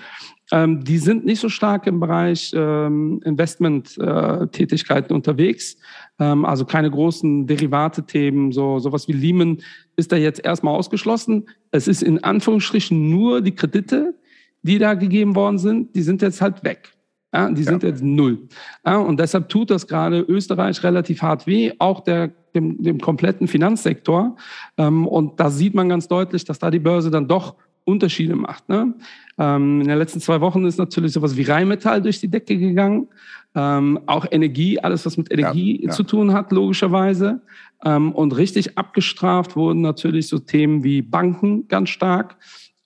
ähm, 0.51 0.83
die 0.83 0.99
sind 0.99 1.25
nicht 1.25 1.39
so 1.39 1.49
stark 1.49 1.87
im 1.87 1.99
Bereich 1.99 2.53
ähm, 2.55 3.19
Investment-Tätigkeiten 3.25 5.11
äh, 5.11 5.15
unterwegs. 5.15 5.77
Ähm, 6.19 6.45
also 6.45 6.65
keine 6.65 6.91
großen 6.91 7.47
Derivate-Themen, 7.47 8.51
so 8.51 8.79
sowas 8.79 9.07
wie 9.07 9.13
Lehman 9.13 9.57
ist 9.95 10.11
da 10.11 10.17
jetzt 10.17 10.45
erstmal 10.45 10.75
ausgeschlossen. 10.75 11.47
Es 11.71 11.87
ist 11.87 12.03
in 12.03 12.23
Anführungsstrichen 12.23 13.09
nur 13.09 13.41
die 13.41 13.55
Kredite, 13.55 14.13
die 14.61 14.77
da 14.77 14.93
gegeben 14.93 15.35
worden 15.35 15.57
sind, 15.57 15.95
die 15.95 16.03
sind 16.03 16.21
jetzt 16.21 16.41
halt 16.41 16.63
weg. 16.63 16.93
Ja, 17.35 17.51
die 17.51 17.63
sind 17.63 17.83
ja. 17.83 17.89
jetzt 17.89 18.01
null. 18.01 18.47
Ja, 18.85 18.97
und 18.97 19.19
deshalb 19.19 19.49
tut 19.49 19.69
das 19.69 19.87
gerade 19.87 20.21
Österreich 20.21 20.81
relativ 20.83 21.21
hart 21.21 21.45
weh, 21.45 21.73
auch 21.79 21.99
der, 21.99 22.31
dem, 22.55 22.81
dem 22.81 23.01
kompletten 23.01 23.49
Finanzsektor. 23.49 24.37
Ähm, 24.77 25.05
und 25.05 25.37
da 25.37 25.49
sieht 25.49 25.73
man 25.73 25.89
ganz 25.89 26.07
deutlich, 26.07 26.45
dass 26.45 26.59
da 26.59 26.71
die 26.71 26.79
Börse 26.79 27.11
dann 27.11 27.27
doch 27.27 27.55
Unterschiede 27.83 28.37
macht. 28.37 28.69
Ne? 28.69 28.93
Ähm, 29.37 29.81
in 29.81 29.87
den 29.89 29.97
letzten 29.97 30.21
zwei 30.21 30.39
Wochen 30.39 30.65
ist 30.65 30.77
natürlich 30.77 31.11
sowas 31.11 31.35
wie 31.35 31.43
Rheinmetall 31.43 32.01
durch 32.01 32.21
die 32.21 32.29
Decke 32.29 32.57
gegangen. 32.57 33.09
Ähm, 33.53 33.99
auch 34.05 34.25
Energie, 34.31 34.79
alles 34.79 35.05
was 35.05 35.17
mit 35.17 35.29
Energie 35.29 35.81
ja, 35.81 35.87
ja. 35.87 35.91
zu 35.91 36.03
tun 36.03 36.31
hat, 36.31 36.53
logischerweise. 36.53 37.41
Ähm, 37.83 38.13
und 38.13 38.31
richtig 38.37 38.77
abgestraft 38.77 39.57
wurden 39.57 39.81
natürlich 39.81 40.29
so 40.29 40.39
Themen 40.39 40.85
wie 40.85 41.01
Banken 41.01 41.67
ganz 41.67 41.89
stark 41.89 42.37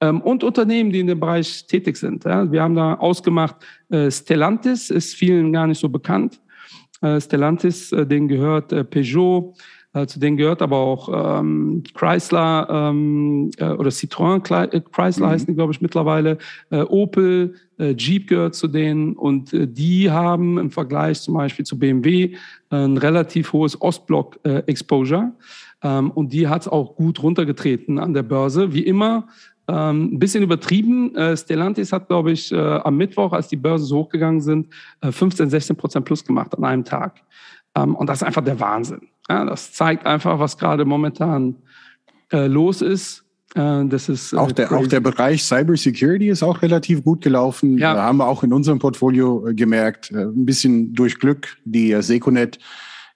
und 0.01 0.43
Unternehmen, 0.43 0.91
die 0.91 1.01
in 1.01 1.07
dem 1.07 1.19
Bereich 1.19 1.67
tätig 1.67 1.97
sind. 1.97 2.23
Wir 2.23 2.63
haben 2.63 2.75
da 2.75 2.93
ausgemacht, 2.95 3.57
äh, 3.89 4.09
Stellantis 4.09 4.89
ist 4.89 5.15
vielen 5.15 5.51
gar 5.51 5.67
nicht 5.67 5.79
so 5.79 5.89
bekannt. 5.89 6.39
Äh, 7.01 7.21
Stellantis, 7.21 7.91
äh, 7.91 8.05
denen 8.05 8.27
gehört 8.27 8.71
äh, 8.73 8.83
Peugeot, 8.83 9.53
zu 10.05 10.19
denen 10.19 10.37
gehört 10.37 10.61
aber 10.61 10.77
auch 10.77 11.39
ähm, 11.39 11.81
Chrysler 11.95 12.67
ähm, 12.69 13.49
äh, 13.57 13.71
oder 13.71 13.89
Citroën 13.89 14.39
Chrysler 14.39 15.25
mhm. 15.25 15.31
heißen 15.31 15.47
die, 15.47 15.55
glaube 15.55 15.73
ich, 15.73 15.81
mittlerweile. 15.81 16.37
Äh, 16.69 16.81
Opel, 16.81 17.55
äh, 17.79 17.95
Jeep 17.97 18.27
gehört 18.27 18.53
zu 18.53 18.67
denen 18.67 19.13
und 19.13 19.49
die 19.51 20.11
haben 20.11 20.59
im 20.59 20.69
Vergleich 20.69 21.21
zum 21.21 21.33
Beispiel 21.33 21.65
zu 21.65 21.79
BMW 21.79 22.35
ein 22.69 22.97
relativ 22.97 23.51
hohes 23.51 23.81
Ostblock-Exposure. 23.81 25.31
Ähm, 25.81 26.11
und 26.11 26.33
die 26.33 26.47
hat 26.47 26.61
es 26.61 26.67
auch 26.67 26.95
gut 26.95 27.23
runtergetreten 27.23 27.97
an 27.97 28.13
der 28.13 28.23
Börse. 28.23 28.73
Wie 28.73 28.83
immer 28.83 29.27
ähm, 29.69 30.13
ein 30.13 30.19
bisschen 30.19 30.43
übertrieben. 30.43 31.15
Äh, 31.15 31.37
Stellantis 31.37 31.91
hat, 31.91 32.07
glaube 32.07 32.31
ich, 32.31 32.51
äh, 32.51 32.57
am 32.57 32.97
Mittwoch, 32.97 33.31
als 33.33 33.47
die 33.47 33.55
Börsen 33.55 33.85
so 33.85 33.99
hochgegangen 33.99 34.41
sind, 34.41 34.67
äh, 35.01 35.11
15, 35.11 35.49
16 35.49 35.75
Prozent 35.75 36.05
plus 36.05 36.25
gemacht 36.25 36.57
an 36.57 36.63
einem 36.63 36.83
Tag. 36.83 37.21
Ähm, 37.75 37.95
und 37.95 38.07
das 38.07 38.21
ist 38.21 38.23
einfach 38.23 38.43
der 38.43 38.59
Wahnsinn. 38.59 39.01
Ja, 39.29 39.45
das 39.45 39.73
zeigt 39.73 40.05
einfach, 40.05 40.39
was 40.39 40.57
gerade 40.57 40.85
momentan 40.85 41.55
äh, 42.31 42.47
los 42.47 42.81
ist. 42.81 43.23
Äh, 43.53 43.85
das 43.85 44.09
ist 44.09 44.33
äh, 44.33 44.37
auch, 44.37 44.51
der, 44.51 44.71
auch 44.71 44.87
der 44.87 45.01
Bereich 45.01 45.43
Cybersecurity 45.43 46.29
ist 46.29 46.41
auch 46.41 46.61
relativ 46.63 47.03
gut 47.03 47.21
gelaufen. 47.21 47.77
Ja. 47.77 47.95
haben 47.95 48.17
wir 48.17 48.27
auch 48.27 48.43
in 48.43 48.51
unserem 48.51 48.79
Portfolio 48.79 49.45
gemerkt. 49.51 50.11
Ein 50.11 50.45
bisschen 50.45 50.93
durch 50.93 51.19
Glück. 51.19 51.57
Die 51.63 51.95
Seconet 52.01 52.57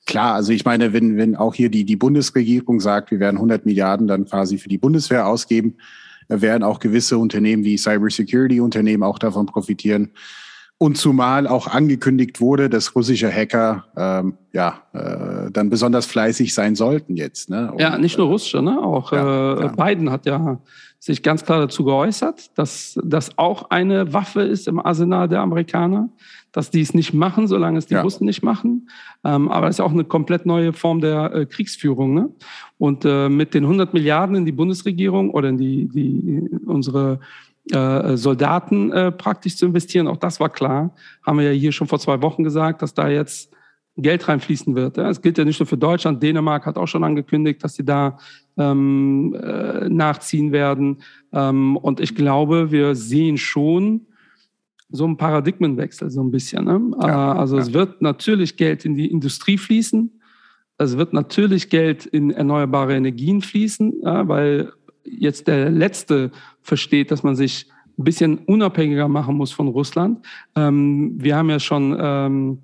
Klar, 0.05 0.33
also 0.33 0.51
ich 0.51 0.65
meine, 0.65 0.91
wenn, 0.91 1.15
wenn 1.15 1.37
auch 1.37 1.53
hier 1.53 1.69
die, 1.69 1.85
die 1.85 1.95
Bundesregierung 1.95 2.81
sagt, 2.81 3.09
wir 3.11 3.21
werden 3.21 3.37
100 3.37 3.65
Milliarden 3.65 4.05
dann 4.05 4.25
quasi 4.25 4.57
für 4.57 4.67
die 4.67 4.77
Bundeswehr 4.77 5.25
ausgeben, 5.27 5.77
werden 6.27 6.63
auch 6.63 6.79
gewisse 6.79 7.17
Unternehmen 7.17 7.63
wie 7.63 7.77
Cybersecurity-Unternehmen 7.77 9.03
auch 9.03 9.19
davon 9.19 9.45
profitieren. 9.45 10.11
Und 10.79 10.97
zumal 10.97 11.47
auch 11.47 11.67
angekündigt 11.67 12.41
wurde, 12.41 12.69
dass 12.69 12.95
russische 12.95 13.31
Hacker 13.31 13.85
ähm, 13.95 14.37
ja 14.51 14.81
äh, 14.91 15.49
dann 15.51 15.69
besonders 15.69 16.05
fleißig 16.05 16.53
sein 16.53 16.75
sollten 16.75 17.15
jetzt. 17.15 17.49
Ne? 17.49 17.71
Und, 17.71 17.79
ja, 17.79 17.97
nicht 17.97 18.17
nur 18.17 18.27
russische, 18.27 18.61
ne? 18.61 18.81
Auch 18.81 19.13
ja, 19.13 19.65
äh, 19.65 19.69
Biden 19.69 20.11
hat 20.11 20.25
ja 20.25 20.59
sich 21.03 21.21
ganz 21.21 21.43
klar 21.43 21.59
dazu 21.59 21.83
geäußert, 21.83 22.57
dass 22.57 22.97
das 23.03 23.37
auch 23.37 23.71
eine 23.71 24.13
Waffe 24.13 24.41
ist 24.43 24.69
im 24.69 24.79
Arsenal 24.79 25.27
der 25.27 25.41
Amerikaner, 25.41 26.07
dass 26.53 26.71
die 26.71 26.79
es 26.79 26.93
nicht 26.93 27.13
machen, 27.13 27.45
solange 27.45 27.77
es 27.77 27.87
die 27.87 27.95
ja. 27.95 28.01
Russen 28.01 28.23
nicht 28.23 28.41
machen. 28.41 28.87
Ähm, 29.25 29.51
aber 29.51 29.67
es 29.67 29.75
ist 29.75 29.79
auch 29.81 29.91
eine 29.91 30.05
komplett 30.05 30.45
neue 30.45 30.71
Form 30.71 31.01
der 31.01 31.35
äh, 31.35 31.45
Kriegsführung. 31.45 32.13
Ne? 32.13 32.29
Und 32.77 33.03
äh, 33.03 33.27
mit 33.27 33.53
den 33.53 33.65
100 33.65 33.93
Milliarden 33.93 34.37
in 34.37 34.45
die 34.45 34.53
Bundesregierung 34.53 35.31
oder 35.31 35.49
in 35.49 35.57
die, 35.57 35.89
die 35.89 36.49
unsere 36.65 37.19
äh, 37.71 38.15
Soldaten 38.15 38.93
äh, 38.93 39.11
praktisch 39.11 39.57
zu 39.57 39.65
investieren, 39.65 40.07
auch 40.07 40.15
das 40.15 40.39
war 40.39 40.49
klar, 40.49 40.95
haben 41.25 41.37
wir 41.37 41.51
ja 41.51 41.59
hier 41.59 41.73
schon 41.73 41.87
vor 41.87 41.99
zwei 41.99 42.21
Wochen 42.21 42.45
gesagt, 42.45 42.81
dass 42.81 42.93
da 42.93 43.09
jetzt 43.09 43.51
Geld 43.97 44.27
reinfließen 44.27 44.75
wird. 44.75 44.97
Es 44.97 45.21
gilt 45.21 45.37
ja 45.37 45.45
nicht 45.45 45.59
nur 45.59 45.67
für 45.67 45.77
Deutschland. 45.77 46.23
Dänemark 46.23 46.65
hat 46.65 46.77
auch 46.77 46.87
schon 46.87 47.03
angekündigt, 47.03 47.63
dass 47.63 47.75
sie 47.75 47.85
da 47.85 48.17
ähm, 48.57 49.35
äh, 49.35 49.87
nachziehen 49.87 50.51
werden. 50.51 51.03
Ähm, 51.31 51.77
und 51.77 51.99
ich 51.99 52.15
glaube, 52.15 52.71
wir 52.71 52.95
sehen 52.95 53.37
schon 53.37 54.07
so 54.89 55.05
einen 55.05 55.17
Paradigmenwechsel 55.17 56.09
so 56.09 56.21
ein 56.23 56.31
bisschen. 56.31 56.65
Ne? 56.65 56.91
Ja, 57.01 57.33
also 57.33 57.57
ja. 57.57 57.63
es 57.63 57.73
wird 57.73 58.01
natürlich 58.01 58.57
Geld 58.57 58.85
in 58.85 58.95
die 58.95 59.11
Industrie 59.11 59.57
fließen. 59.57 60.19
Es 60.77 60.97
wird 60.97 61.13
natürlich 61.13 61.69
Geld 61.69 62.05
in 62.05 62.31
erneuerbare 62.31 62.95
Energien 62.95 63.41
fließen, 63.41 64.01
ja, 64.03 64.27
weil 64.27 64.71
jetzt 65.03 65.47
der 65.47 65.69
Letzte 65.69 66.31
versteht, 66.61 67.11
dass 67.11 67.23
man 67.23 67.35
sich 67.35 67.67
ein 67.97 68.03
bisschen 68.03 68.39
unabhängiger 68.39 69.07
machen 69.07 69.35
muss 69.35 69.51
von 69.51 69.67
Russland. 69.67 70.25
Ähm, 70.55 71.13
wir 71.17 71.35
haben 71.35 71.49
ja 71.49 71.59
schon 71.59 71.95
ähm, 71.99 72.59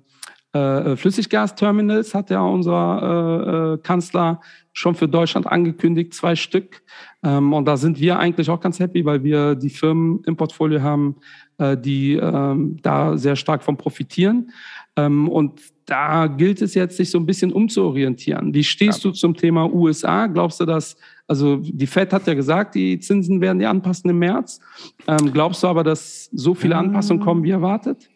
äh, 0.52 0.96
Flüssiggasterminals, 0.96 2.14
hat 2.14 2.30
ja 2.30 2.42
unser 2.42 3.02
äh, 3.02 3.74
äh, 3.74 3.78
Kanzler 3.78 4.40
schon 4.72 4.94
für 4.94 5.08
Deutschland 5.08 5.46
angekündigt, 5.46 6.14
zwei 6.14 6.34
Stück. 6.34 6.82
Ähm, 7.22 7.52
und 7.52 7.66
da 7.66 7.76
sind 7.76 8.00
wir 8.00 8.18
eigentlich 8.18 8.50
auch 8.50 8.60
ganz 8.60 8.80
happy, 8.80 9.04
weil 9.04 9.22
wir 9.22 9.54
die 9.54 9.70
Firmen 9.70 10.22
im 10.26 10.36
Portfolio 10.36 10.82
haben, 10.82 11.16
äh, 11.58 11.76
die 11.76 12.14
ähm, 12.14 12.78
da 12.82 13.16
sehr 13.16 13.36
stark 13.36 13.62
von 13.62 13.76
profitieren. 13.76 14.50
Ähm, 14.96 15.28
und 15.28 15.60
da 15.86 16.26
gilt 16.26 16.62
es 16.62 16.74
jetzt, 16.74 16.96
sich 16.96 17.10
so 17.10 17.18
ein 17.18 17.26
bisschen 17.26 17.52
umzuorientieren. 17.52 18.54
Wie 18.54 18.64
stehst 18.64 19.04
ja. 19.04 19.10
du 19.10 19.16
zum 19.16 19.36
Thema 19.36 19.72
USA? 19.72 20.26
Glaubst 20.26 20.60
du, 20.60 20.64
dass, 20.64 20.96
also 21.26 21.56
die 21.56 21.86
Fed 21.86 22.12
hat 22.12 22.26
ja 22.26 22.34
gesagt, 22.34 22.74
die 22.74 22.98
Zinsen 23.00 23.40
werden 23.40 23.58
die 23.58 23.66
anpassen 23.66 24.10
im 24.10 24.18
März. 24.18 24.60
Ähm, 25.06 25.32
glaubst 25.32 25.62
du 25.62 25.68
aber, 25.68 25.84
dass 25.84 26.28
so 26.32 26.54
viele 26.54 26.76
Anpassungen 26.76 27.22
kommen 27.22 27.42
wie 27.42 27.50
erwartet? 27.50 28.08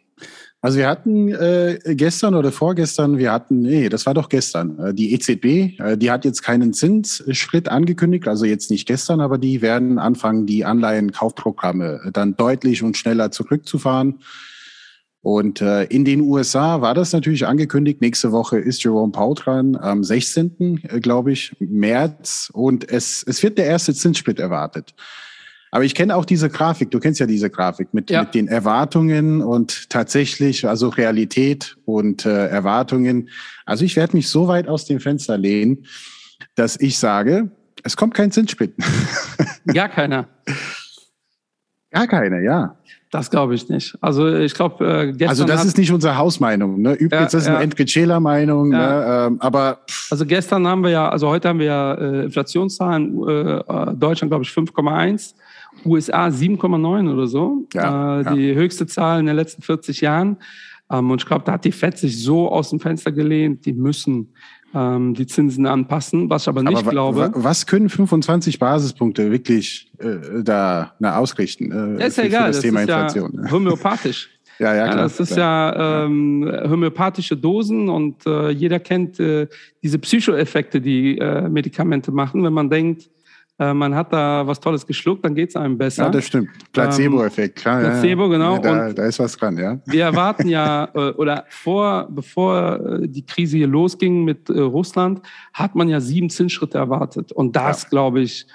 Also 0.65 0.79
wir 0.79 0.89
hatten 0.89 1.29
äh, 1.29 1.79
gestern 1.89 2.35
oder 2.35 2.51
vorgestern, 2.51 3.19
wir 3.19 3.33
hatten, 3.33 3.61
nee, 3.61 3.91
das 3.91 4.07
war 4.07 4.15
doch 4.15 4.31
gestern, 4.31 4.79
äh, 4.79 4.95
die 4.95 5.13
EZB, 5.13 5.79
äh, 5.79 5.99
die 5.99 6.11
hat 6.11 6.25
jetzt 6.25 6.43
keinen 6.43 6.73
Zinsschritt 6.73 7.69
angekündigt, 7.69 8.27
also 8.27 8.47
jetzt 8.47 8.71
nicht 8.71 8.89
gestern, 8.89 9.21
aber 9.21 9.37
die 9.37 9.61
werden 9.61 9.99
anfangen, 9.99 10.47
die 10.47 10.65
Anleihenkaufprogramme 10.65 12.11
dann 12.15 12.35
deutlich 12.39 12.83
und 12.83 12.97
schneller 12.97 13.31
zurückzufahren. 13.31 14.21
Und 15.21 15.61
äh, 15.61 15.85
in 15.85 16.07
den 16.07 16.23
USA 16.23 16.81
war 16.81 16.95
das 16.95 17.13
natürlich 17.13 17.47
angekündigt. 17.47 18.01
Nächste 18.01 18.33
Woche 18.33 18.59
ist 18.59 18.83
Jerome 18.83 19.13
Powell 19.13 19.35
dran, 19.35 19.77
am 19.77 20.03
16. 20.03 20.81
Äh, 20.89 21.01
glaube 21.01 21.33
ich, 21.33 21.55
März. 21.59 22.51
Und 22.55 22.91
es, 22.91 23.23
es 23.27 23.43
wird 23.43 23.59
der 23.59 23.67
erste 23.67 23.93
Zinssplit 23.93 24.39
erwartet. 24.39 24.95
Aber 25.75 25.83
ich 25.83 25.97
kenne 25.97 26.15
auch 26.15 26.25
diese 26.25 26.51
Grafik, 26.51 26.93
du 26.93 27.01
kennst 27.01 27.19
ja 27.19 27.27
diese 27.27 27.51
Grafik 27.51 27.93
mit, 27.93 28.09
ja. 28.09 28.21
mit 28.21 28.33
den 28.33 28.47
Erwartungen 28.47 29.43
und 29.43 29.91
tatsächlich, 29.91 30.69
also 30.69 30.89
Realität 30.89 31.77
und 31.85 32.25
äh, 32.25 32.47
Erwartungen. 32.47 33.29
Also 33.67 33.85
ich 33.85 33.97
werde 33.97 34.17
mich 34.17 34.29
so 34.29 34.47
weit 34.47 34.69
aus 34.69 34.85
dem 34.85 35.01
Fenster 35.01 35.37
lehnen, 35.37 35.85
dass 36.55 36.79
ich 36.81 36.97
sage, 36.97 37.51
es 37.83 37.97
kommt 37.97 38.15
kein 38.15 38.31
Zinssplit. 38.31 38.75
Gar 39.67 39.89
keiner. 39.89 40.29
Gar 41.91 42.07
keine, 42.07 42.45
ja. 42.45 42.77
Das 43.11 43.29
glaube 43.29 43.57
ich 43.57 43.69
nicht. 43.69 43.99
Also 44.01 44.33
ich 44.33 44.55
glaube, 44.55 44.87
äh, 44.87 45.07
gestern. 45.09 45.29
Also 45.29 45.45
das 45.45 45.65
ist 45.65 45.77
nicht 45.77 45.91
unsere 45.91 46.17
Hausmeinung. 46.17 46.83
Ne? 46.83 46.93
Übrigens, 46.93 47.13
ja, 47.13 47.23
das 47.23 47.35
ist 47.35 47.49
eine 47.49 47.57
ja. 47.57 47.63
Enrique 47.63 48.21
Meinung. 48.21 48.71
Ja. 48.71 48.79
Ne? 48.79 49.27
Ähm, 49.27 49.41
aber 49.41 49.81
also 50.09 50.25
gestern 50.25 50.69
haben 50.69 50.85
wir 50.85 50.91
ja, 50.91 51.09
also 51.09 51.29
heute 51.29 51.49
haben 51.49 51.59
wir 51.59 51.67
ja 51.67 51.95
äh, 51.95 52.25
Inflationszahlen. 52.27 53.29
Äh, 53.29 53.59
äh 53.59 53.95
Deutschland 53.97 54.31
glaube 54.31 54.45
ich 54.45 54.51
5,1. 54.51 55.35
USA 55.85 56.27
7,9 56.27 57.13
oder 57.13 57.27
so. 57.27 57.67
Ja, 57.75 58.21
äh, 58.21 58.35
die 58.35 58.49
ja. 58.49 58.55
höchste 58.55 58.87
Zahl 58.87 59.21
in 59.21 59.27
den 59.27 59.37
letzten 59.37 59.63
40 59.63 60.01
Jahren. 60.01 60.39
Ähm, 60.91 61.11
und 61.11 61.23
ich 61.23 61.27
glaube, 61.27 61.45
da 61.45 61.53
hat 61.53 61.65
die 61.65 61.73
FED 61.73 61.99
sich 61.99 62.23
so 62.23 62.51
aus 62.51 62.71
dem 62.71 62.81
Fenster 62.81 63.13
gelehnt, 63.13 63.67
die 63.67 63.73
müssen 63.73 64.33
ähm, 64.75 65.15
die 65.15 65.27
Zinsen 65.27 65.67
anpassen, 65.67 66.29
was 66.29 66.43
ich 66.43 66.49
aber 66.49 66.63
nicht 66.63 66.79
aber 66.79 66.91
glaube. 66.91 67.31
Was 67.35 67.67
können 67.67 67.89
25 67.89 68.59
Basispunkte 68.59 69.31
wirklich 69.31 69.91
äh, 69.99 70.43
da 70.43 70.95
na, 70.99 71.17
ausrichten? 71.19 71.71
Äh, 71.71 72.01
ja, 72.01 72.07
ist 72.07 72.19
ja 72.19 72.25
egal, 72.25 72.47
das, 72.49 72.57
das 72.57 72.65
Thema 72.65 72.81
ist 72.81 72.89
Inflation. 72.89 73.41
ja 73.45 73.51
homöopathisch. 73.51 74.31
Ja, 74.59 74.75
ja, 74.75 74.85
klar. 74.85 74.97
Ja, 74.97 75.03
das 75.03 75.21
ist 75.21 75.33
klar. 75.33 75.77
ja 75.77 76.05
ähm, 76.05 76.49
homöopathische 76.69 77.37
Dosen 77.37 77.89
und 77.89 78.25
äh, 78.27 78.51
jeder 78.51 78.79
kennt 78.79 79.19
äh, 79.19 79.49
diese 79.83 79.99
Psychoeffekte, 79.99 80.81
die 80.81 81.19
äh, 81.19 81.49
Medikamente 81.49 82.13
machen. 82.13 82.45
Wenn 82.45 82.53
man 82.53 82.71
denkt, 82.71 83.11
äh, 83.57 83.73
man 83.73 83.95
hat 83.95 84.13
da 84.13 84.45
was 84.47 84.59
Tolles 84.59 84.85
geschluckt, 84.85 85.25
dann 85.25 85.35
geht 85.35 85.51
es 85.51 85.57
einem 85.57 85.79
besser. 85.79 86.05
Ja, 86.05 86.11
das 86.11 86.27
stimmt. 86.27 86.49
Placebo-Effekt, 86.73 87.57
klar. 87.57 87.81
Placebo, 87.81 88.29
genau. 88.29 88.57
Ja, 88.57 88.61
da, 88.61 88.93
da, 88.93 89.07
ist 89.07 89.21
was 89.21 89.37
dran, 89.37 89.57
ja. 89.57 89.79
Wir 89.87 90.03
erwarten 90.05 90.49
ja, 90.49 90.89
äh, 90.93 91.11
oder 91.13 91.45
vor, 91.49 92.09
bevor 92.11 92.81
äh, 93.03 93.09
die 93.09 93.25
Krise 93.25 93.59
hier 93.59 93.69
losging 93.69 94.25
mit 94.25 94.51
Russland, 94.51 95.23
hat 95.53 95.77
man 95.77 95.89
ja 95.89 96.01
sieben 96.01 96.31
Zinsschritte 96.31 96.79
erwartet. 96.79 97.31
Und 97.31 97.55
das, 97.55 97.85
ja. 97.85 97.89
glaube 97.91 98.23
ich, 98.23 98.47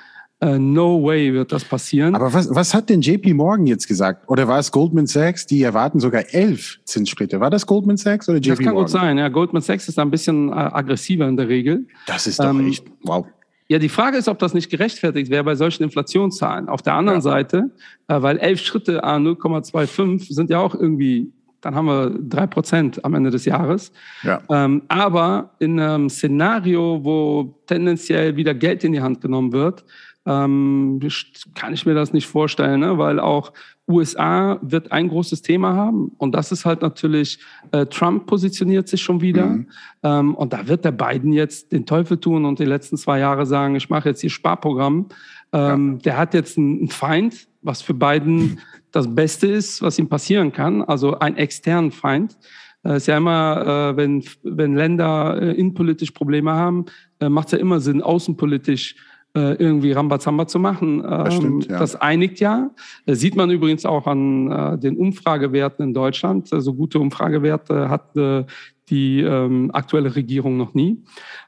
no 0.42 1.04
way 1.04 1.34
wird 1.34 1.52
das 1.52 1.66
passieren. 1.66 2.16
Aber 2.16 2.34
was, 2.34 2.54
was 2.56 2.74
hat 2.74 2.90
denn 2.90 3.02
JP 3.02 3.34
Morgan 3.34 3.68
jetzt 3.68 3.90
gesagt? 3.90 4.30
Oder 4.30 4.48
war 4.48 4.58
es 4.58 4.72
Goldman 4.72 5.06
Sachs? 5.06 5.46
Die 5.46 5.62
erwarten 5.62 6.00
sogar 6.00 6.24
elf 6.34 6.80
Zinsschritte. 6.86 7.42
War 7.42 7.50
das 7.50 7.66
Goldman 7.66 7.98
Sachs 7.98 8.30
oder 8.30 8.38
JP 8.38 8.48
Morgan? 8.48 8.56
Das 8.56 8.66
kann 8.66 8.74
Morgan? 8.74 8.86
gut 8.86 8.90
sein. 8.90 9.18
Ja, 9.18 9.28
Goldman 9.28 9.62
Sachs 9.62 9.90
ist 9.90 10.00
ein 10.00 10.10
bisschen 10.10 10.54
aggressiver 10.54 11.28
in 11.28 11.36
der 11.36 11.50
Regel. 11.50 11.88
Das 12.08 12.26
ist 12.26 12.40
doch 12.40 12.52
ähm, 12.52 12.70
echt, 12.70 12.86
wow. 13.04 13.26
Ja, 13.70 13.78
die 13.78 13.90
Frage 13.90 14.18
ist, 14.18 14.28
ob 14.28 14.40
das 14.40 14.56
nicht 14.56 14.72
gerechtfertigt 14.72 15.30
wäre 15.30 15.44
bei 15.44 15.54
solchen 15.54 15.84
Inflationszahlen. 15.84 16.70
Auf 16.70 16.82
der 16.82 16.96
anderen 16.96 17.20
ja. 17.20 17.22
Seite, 17.22 17.70
äh, 18.08 18.20
weil 18.20 18.40
elf 18.40 18.60
Schritte 18.60 19.04
a 19.04 19.18
0,25 19.18 20.34
sind 20.34 20.50
ja 20.50 20.60
auch 20.60 20.74
irgendwie, 20.74 21.32
dann 21.62 21.76
haben 21.76 21.86
wir 21.86 22.10
drei 22.20 22.48
Prozent 22.48 23.06
am 23.06 23.14
Ende 23.14 23.30
des 23.30 23.46
Jahres. 23.46 23.92
Ja. 24.24 24.42
Ähm, 24.50 24.82
aber 24.88 25.52
in 25.60 25.80
einem 25.80 26.10
Szenario, 26.10 27.02
wo 27.04 27.62
tendenziell 27.68 28.36
wieder 28.36 28.56
Geld 28.56 28.84
in 28.84 28.94
die 28.94 29.02
Hand 29.02 29.22
genommen 29.22 29.54
wird, 29.54 29.86
ähm, 30.26 31.00
kann 31.54 31.74
ich 31.74 31.86
mir 31.86 31.94
das 31.94 32.12
nicht 32.12 32.28
vorstellen, 32.28 32.80
ne? 32.80 32.98
weil 32.98 33.20
auch 33.20 33.54
USA 33.90 34.60
wird 34.62 34.92
ein 34.92 35.10
großes 35.10 35.42
Thema 35.42 35.76
haben 35.76 36.12
und 36.18 36.36
das 36.36 36.52
ist 36.52 36.66
halt 36.66 36.82
natürlich, 36.82 37.40
äh, 37.72 37.86
Trump 37.88 38.28
positioniert 38.28 38.88
sich 38.88 39.02
schon 39.02 39.22
wieder 39.22 39.48
mhm. 39.48 39.68
ähm, 40.04 40.36
und 40.36 40.54
da 40.54 40.68
wird 40.68 40.86
der 40.86 40.92
Biden 40.92 41.34
jetzt 41.34 41.72
den 41.72 41.86
Teufel 41.86 42.18
tun 42.18 42.46
und 42.46 42.60
die 42.60 42.66
letzten 42.66 42.98
zwei 42.98 43.20
Jahre 43.20 43.46
sagen, 43.46 43.76
ich 43.76 43.90
mache 43.90 44.10
jetzt 44.10 44.22
hier 44.22 44.30
Sparprogramm. 44.30 45.08
Ähm, 45.52 45.94
ja. 45.94 46.02
Der 46.04 46.18
hat 46.18 46.34
jetzt 46.34 46.58
einen 46.58 46.90
Feind, 46.90 47.48
was 47.62 47.82
für 47.82 47.94
Biden 47.94 48.60
das 48.92 49.14
Beste 49.14 49.48
ist, 49.48 49.82
was 49.82 49.98
ihm 49.98 50.08
passieren 50.08 50.52
kann, 50.52 50.84
also 50.84 51.20
einen 51.20 51.38
externen 51.38 51.92
Feind. 51.92 52.38
Es 52.84 52.92
äh, 52.92 52.98
ist 52.98 53.08
ja 53.08 53.18
immer, 53.18 53.92
äh, 53.92 53.98
wenn, 53.98 54.24
wenn 54.44 54.76
Länder 54.76 55.42
äh, 55.42 55.52
innenpolitisch 55.54 56.12
Probleme 56.12 56.52
haben, 56.54 56.86
macht 57.22 57.48
es 57.48 57.52
ja 57.54 57.58
immer 57.58 57.82
Sinn, 57.82 58.02
außenpolitisch 58.02 58.96
irgendwie 59.40 59.92
Rambazamba 59.92 60.48
zu 60.48 60.60
machen. 60.60 61.02
Das, 61.02 61.34
ähm, 61.34 61.42
stimmt, 61.42 61.68
ja. 61.68 61.80
das 61.80 61.96
einigt 61.96 62.40
ja. 62.40 62.72
Das 63.06 63.20
sieht 63.20 63.36
man 63.36 63.50
übrigens 63.50 63.86
auch 63.86 64.08
an 64.08 64.80
den 64.80 64.98
Umfragewerten 64.98 65.86
in 65.86 65.94
Deutschland. 65.94 66.48
So 66.48 66.56
also 66.56 66.74
gute 66.74 67.00
Umfragewerte 67.00 67.90
hat 67.90 68.16
die 68.90 69.22
ähm, 69.22 69.70
aktuelle 69.74 70.16
Regierung 70.16 70.58
noch 70.58 70.74
nie. 70.74 71.04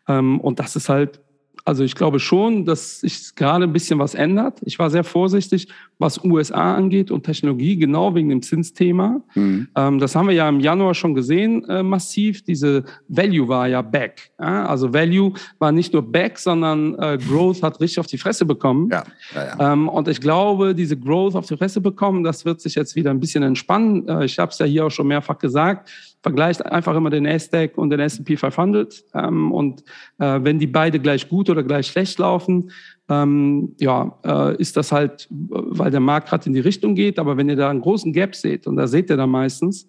Ähm, 0.07 0.39
und 0.39 0.60
das 0.60 0.75
ist 0.75 0.89
halt 0.89 1.21
also 1.63 1.84
ich 1.84 1.96
glaube 1.96 2.20
schon, 2.20 2.65
dass 2.65 3.01
sich 3.01 3.36
gerade 3.36 3.65
ein 3.65 3.74
bisschen 3.74 4.00
was 4.00 4.15
ändert. 4.15 4.60
Ich 4.63 4.80
war 4.80 4.89
sehr 4.89 5.03
vorsichtig, 5.03 5.68
was 6.00 6.24
USA 6.24 6.75
angeht 6.75 7.12
und 7.12 7.24
Technologie, 7.24 7.77
genau 7.77 8.15
wegen 8.15 8.30
dem 8.30 8.41
Zinsthema. 8.41 9.22
Mhm. 9.36 9.68
Ähm, 9.75 10.00
das 10.00 10.15
haben 10.15 10.27
wir 10.27 10.34
ja 10.34 10.50
im 10.50 10.60
Januar 10.60 10.96
schon 10.96 11.13
gesehen, 11.13 11.63
äh, 11.70 11.84
massiv. 11.84 12.44
Diese 12.44 12.84
Value 13.08 13.48
war 13.48 13.68
ja 13.68 13.82
back. 13.82 14.32
Ja? 14.39 14.65
Also 14.65 14.94
Value 14.94 15.34
war 15.60 15.72
nicht 15.72 15.94
nur 15.94 16.01
back, 16.01 16.39
sondern 16.39 16.96
äh, 16.96 17.18
Growth 17.18 17.62
hat 17.62 17.80
richtig 17.80 18.00
auf 18.00 18.08
die 18.08 18.18
Fresse 18.18 18.46
bekommen. 18.46 18.89
Ja. 18.91 19.03
Ja. 19.36 19.74
Ähm, 19.74 19.88
und 19.88 20.08
ich 20.08 20.20
glaube, 20.20 20.74
diese 20.74 20.98
Growth 20.98 21.36
auf 21.36 21.46
die 21.46 21.58
Fresse 21.58 21.82
bekommen, 21.82 22.24
das 22.24 22.46
wird 22.46 22.62
sich 22.62 22.75
jetzt 22.75 22.96
wieder 22.96 23.12
ein 23.12 23.20
bisschen 23.20 23.44
entspannen. 23.44 24.08
Äh, 24.08 24.25
ich 24.25 24.39
habe 24.39 24.51
es 24.51 24.58
ja 24.58 24.65
hier 24.65 24.88
auch 24.88 24.91
schon 24.91 25.08
mehrfach 25.08 25.38
gesagt 25.38 25.89
vergleicht 26.21 26.65
einfach 26.65 26.95
immer 26.95 27.09
den 27.09 27.23
Nasdaq 27.23 27.77
und 27.77 27.89
den 27.89 27.99
S&P 27.99 28.37
500 28.37 29.03
ähm, 29.15 29.51
und 29.51 29.83
äh, 30.19 30.39
wenn 30.43 30.59
die 30.59 30.67
beide 30.67 30.99
gleich 30.99 31.27
gut 31.27 31.49
oder 31.49 31.63
gleich 31.63 31.87
schlecht 31.87 32.19
laufen, 32.19 32.71
ähm, 33.09 33.75
ja, 33.79 34.17
äh, 34.23 34.55
ist 34.57 34.77
das 34.77 34.91
halt, 34.91 35.27
weil 35.29 35.91
der 35.91 35.99
Markt 35.99 36.29
gerade 36.29 36.45
in 36.45 36.53
die 36.53 36.59
Richtung 36.59 36.95
geht. 36.95 37.19
Aber 37.19 37.37
wenn 37.37 37.49
ihr 37.49 37.55
da 37.55 37.69
einen 37.69 37.81
großen 37.81 38.13
Gap 38.13 38.35
seht 38.35 38.67
und 38.67 38.77
da 38.77 38.87
seht 38.87 39.09
ihr 39.09 39.17
da 39.17 39.27
meistens, 39.27 39.87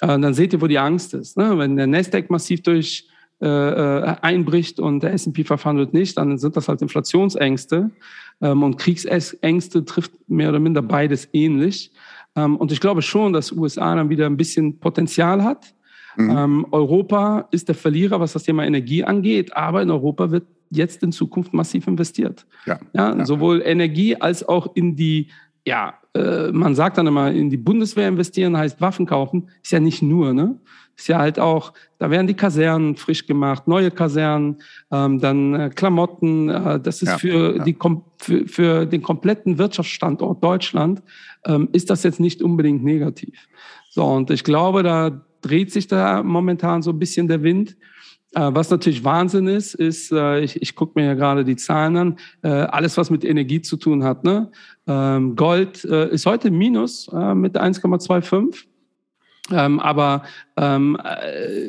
äh, 0.00 0.06
dann 0.06 0.34
seht 0.34 0.52
ihr, 0.52 0.60
wo 0.60 0.66
die 0.66 0.78
Angst 0.78 1.14
ist. 1.14 1.36
Ne? 1.36 1.56
Wenn 1.56 1.76
der 1.76 1.86
Nasdaq 1.86 2.30
massiv 2.30 2.62
durch 2.62 3.08
äh, 3.40 3.46
äh 3.46 4.16
einbricht 4.20 4.80
und 4.80 5.02
der 5.02 5.14
S&P 5.14 5.44
500 5.44 5.94
nicht, 5.94 6.18
dann 6.18 6.36
sind 6.36 6.56
das 6.56 6.68
halt 6.68 6.82
Inflationsängste 6.82 7.90
ähm, 8.42 8.62
und 8.62 8.76
Kriegsängste 8.76 9.84
trifft 9.84 10.12
mehr 10.28 10.50
oder 10.50 10.58
minder 10.58 10.82
beides 10.82 11.28
ähnlich. 11.32 11.92
Ähm, 12.36 12.56
und 12.56 12.72
ich 12.72 12.80
glaube 12.80 13.02
schon, 13.02 13.32
dass 13.32 13.52
USA 13.52 13.94
dann 13.94 14.08
wieder 14.08 14.26
ein 14.26 14.36
bisschen 14.36 14.78
Potenzial 14.78 15.42
hat. 15.42 15.74
Mhm. 16.16 16.30
Ähm, 16.30 16.66
Europa 16.70 17.48
ist 17.50 17.68
der 17.68 17.74
Verlierer, 17.74 18.20
was 18.20 18.32
das 18.32 18.42
Thema 18.42 18.64
Energie 18.64 19.04
angeht, 19.04 19.56
aber 19.56 19.82
in 19.82 19.90
Europa 19.90 20.30
wird 20.30 20.46
jetzt 20.70 21.02
in 21.02 21.12
Zukunft 21.12 21.52
massiv 21.52 21.86
investiert. 21.86 22.46
Ja. 22.66 22.78
ja, 22.92 23.16
ja. 23.16 23.24
sowohl 23.24 23.62
Energie 23.64 24.16
als 24.16 24.46
auch 24.48 24.74
in 24.74 24.96
die, 24.96 25.28
ja, 25.66 25.94
äh, 26.14 26.50
man 26.52 26.74
sagt 26.74 26.98
dann 26.98 27.06
immer, 27.06 27.30
in 27.32 27.50
die 27.50 27.56
Bundeswehr 27.56 28.08
investieren 28.08 28.56
heißt 28.56 28.80
Waffen 28.80 29.06
kaufen, 29.06 29.48
ist 29.62 29.72
ja 29.72 29.80
nicht 29.80 30.02
nur, 30.02 30.32
ne? 30.32 30.58
Ist 31.00 31.08
ja 31.08 31.18
halt 31.18 31.38
auch, 31.38 31.72
da 31.96 32.10
werden 32.10 32.26
die 32.26 32.34
Kasernen 32.34 32.94
frisch 32.94 33.26
gemacht, 33.26 33.66
neue 33.66 33.90
Kasernen, 33.90 34.58
ähm, 34.92 35.18
dann 35.18 35.54
äh, 35.54 35.70
Klamotten. 35.74 36.50
Äh, 36.50 36.78
das 36.78 37.00
ist 37.00 37.08
ja, 37.08 37.16
für, 37.16 37.56
ja. 37.56 37.64
Die, 37.64 37.74
für, 38.18 38.46
für 38.46 38.84
den 38.84 39.00
kompletten 39.00 39.56
Wirtschaftsstandort 39.56 40.44
Deutschland 40.44 41.02
ähm, 41.46 41.70
ist 41.72 41.88
das 41.88 42.02
jetzt 42.02 42.20
nicht 42.20 42.42
unbedingt 42.42 42.84
negativ. 42.84 43.48
So, 43.88 44.04
und 44.04 44.30
ich 44.30 44.44
glaube, 44.44 44.82
da 44.82 45.22
dreht 45.40 45.72
sich 45.72 45.86
da 45.86 46.22
momentan 46.22 46.82
so 46.82 46.90
ein 46.90 46.98
bisschen 46.98 47.28
der 47.28 47.42
Wind. 47.42 47.78
Äh, 48.34 48.50
was 48.52 48.68
natürlich 48.68 49.02
Wahnsinn 49.02 49.46
ist, 49.46 49.72
ist, 49.74 50.12
äh, 50.12 50.40
ich, 50.40 50.60
ich 50.60 50.74
gucke 50.74 51.00
mir 51.00 51.06
ja 51.06 51.14
gerade 51.14 51.46
die 51.46 51.56
Zahlen 51.56 51.96
an, 51.96 52.16
äh, 52.42 52.48
alles, 52.48 52.98
was 52.98 53.08
mit 53.08 53.24
Energie 53.24 53.62
zu 53.62 53.78
tun 53.78 54.04
hat. 54.04 54.22
Ne? 54.22 54.50
Ähm, 54.86 55.34
Gold 55.34 55.82
ist 55.82 56.26
heute 56.26 56.50
minus 56.50 57.10
mit 57.10 57.58
1,25. 57.58 58.66
Ähm, 59.52 59.80
aber 59.80 60.24
ähm, 60.56 60.98
äh, 61.02 61.68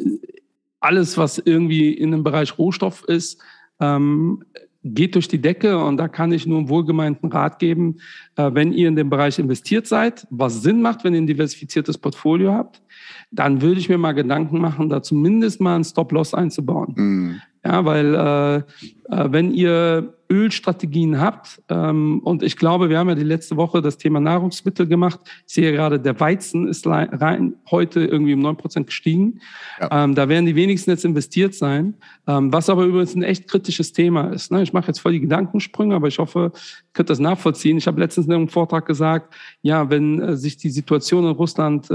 alles, 0.79 1.17
was 1.17 1.37
irgendwie 1.37 1.93
in 1.93 2.11
dem 2.11 2.23
Bereich 2.23 2.57
Rohstoff 2.57 3.03
ist, 3.03 3.41
ähm, 3.79 4.43
geht 4.83 5.15
durch 5.15 5.27
die 5.27 5.41
Decke 5.41 5.77
und 5.77 5.97
da 5.97 6.07
kann 6.07 6.31
ich 6.31 6.47
nur 6.47 6.57
einen 6.57 6.69
wohlgemeinten 6.69 7.31
Rat 7.31 7.59
geben, 7.59 7.97
äh, 8.35 8.49
wenn 8.53 8.73
ihr 8.73 8.87
in 8.87 8.95
dem 8.95 9.09
Bereich 9.09 9.37
investiert 9.37 9.85
seid, 9.85 10.25
was 10.31 10.63
Sinn 10.63 10.81
macht, 10.81 11.03
wenn 11.03 11.13
ihr 11.13 11.21
ein 11.21 11.27
diversifiziertes 11.27 11.97
Portfolio 11.97 12.53
habt, 12.53 12.81
dann 13.29 13.61
würde 13.61 13.79
ich 13.79 13.89
mir 13.89 13.99
mal 13.99 14.13
Gedanken 14.13 14.59
machen, 14.59 14.89
da 14.89 15.03
zumindest 15.03 15.61
mal 15.61 15.75
einen 15.75 15.83
Stop-Loss 15.83 16.33
einzubauen. 16.33 16.93
Mhm. 16.97 17.41
Ja, 17.63 17.85
weil 17.85 18.15
äh, 18.15 18.55
äh, 18.57 18.63
wenn 19.11 19.53
ihr 19.53 20.13
Ölstrategien 20.31 21.19
habt, 21.19 21.61
ähm, 21.67 22.21
und 22.23 22.41
ich 22.41 22.55
glaube, 22.55 22.89
wir 22.89 22.97
haben 22.97 23.09
ja 23.09 23.15
die 23.15 23.23
letzte 23.23 23.57
Woche 23.57 23.81
das 23.81 23.97
Thema 23.97 24.21
Nahrungsmittel 24.21 24.87
gemacht. 24.87 25.19
Ich 25.45 25.53
sehe 25.55 25.73
gerade, 25.73 25.99
der 25.99 26.17
Weizen 26.19 26.67
ist 26.69 26.87
rein 26.87 27.55
heute 27.69 28.05
irgendwie 28.05 28.33
um 28.33 28.39
neun 28.39 28.55
Prozent 28.55 28.87
gestiegen. 28.87 29.41
Ja. 29.79 30.05
Ähm, 30.05 30.15
da 30.15 30.29
werden 30.29 30.45
die 30.45 30.55
wenigsten 30.55 30.89
jetzt 30.89 31.03
investiert 31.03 31.53
sein, 31.53 31.95
ähm, 32.27 32.53
was 32.53 32.69
aber 32.69 32.85
übrigens 32.85 33.13
ein 33.13 33.23
echt 33.23 33.49
kritisches 33.49 33.91
Thema 33.91 34.29
ist. 34.29 34.51
Ne? 34.51 34.63
Ich 34.63 34.71
mache 34.71 34.87
jetzt 34.87 34.99
voll 34.99 35.11
die 35.11 35.19
Gedankensprünge, 35.19 35.95
aber 35.95 36.07
ich 36.07 36.17
hoffe, 36.17 36.53
ihr 36.53 36.59
könnt 36.93 37.09
das 37.09 37.19
nachvollziehen. 37.19 37.77
Ich 37.77 37.87
habe 37.87 37.99
letztens 37.99 38.27
in 38.27 38.33
einem 38.33 38.47
Vortrag 38.47 38.85
gesagt, 38.85 39.35
ja, 39.61 39.89
wenn 39.89 40.21
äh, 40.21 40.37
sich 40.37 40.55
die 40.55 40.69
Situation 40.69 41.25
in 41.25 41.31
Russland 41.31 41.89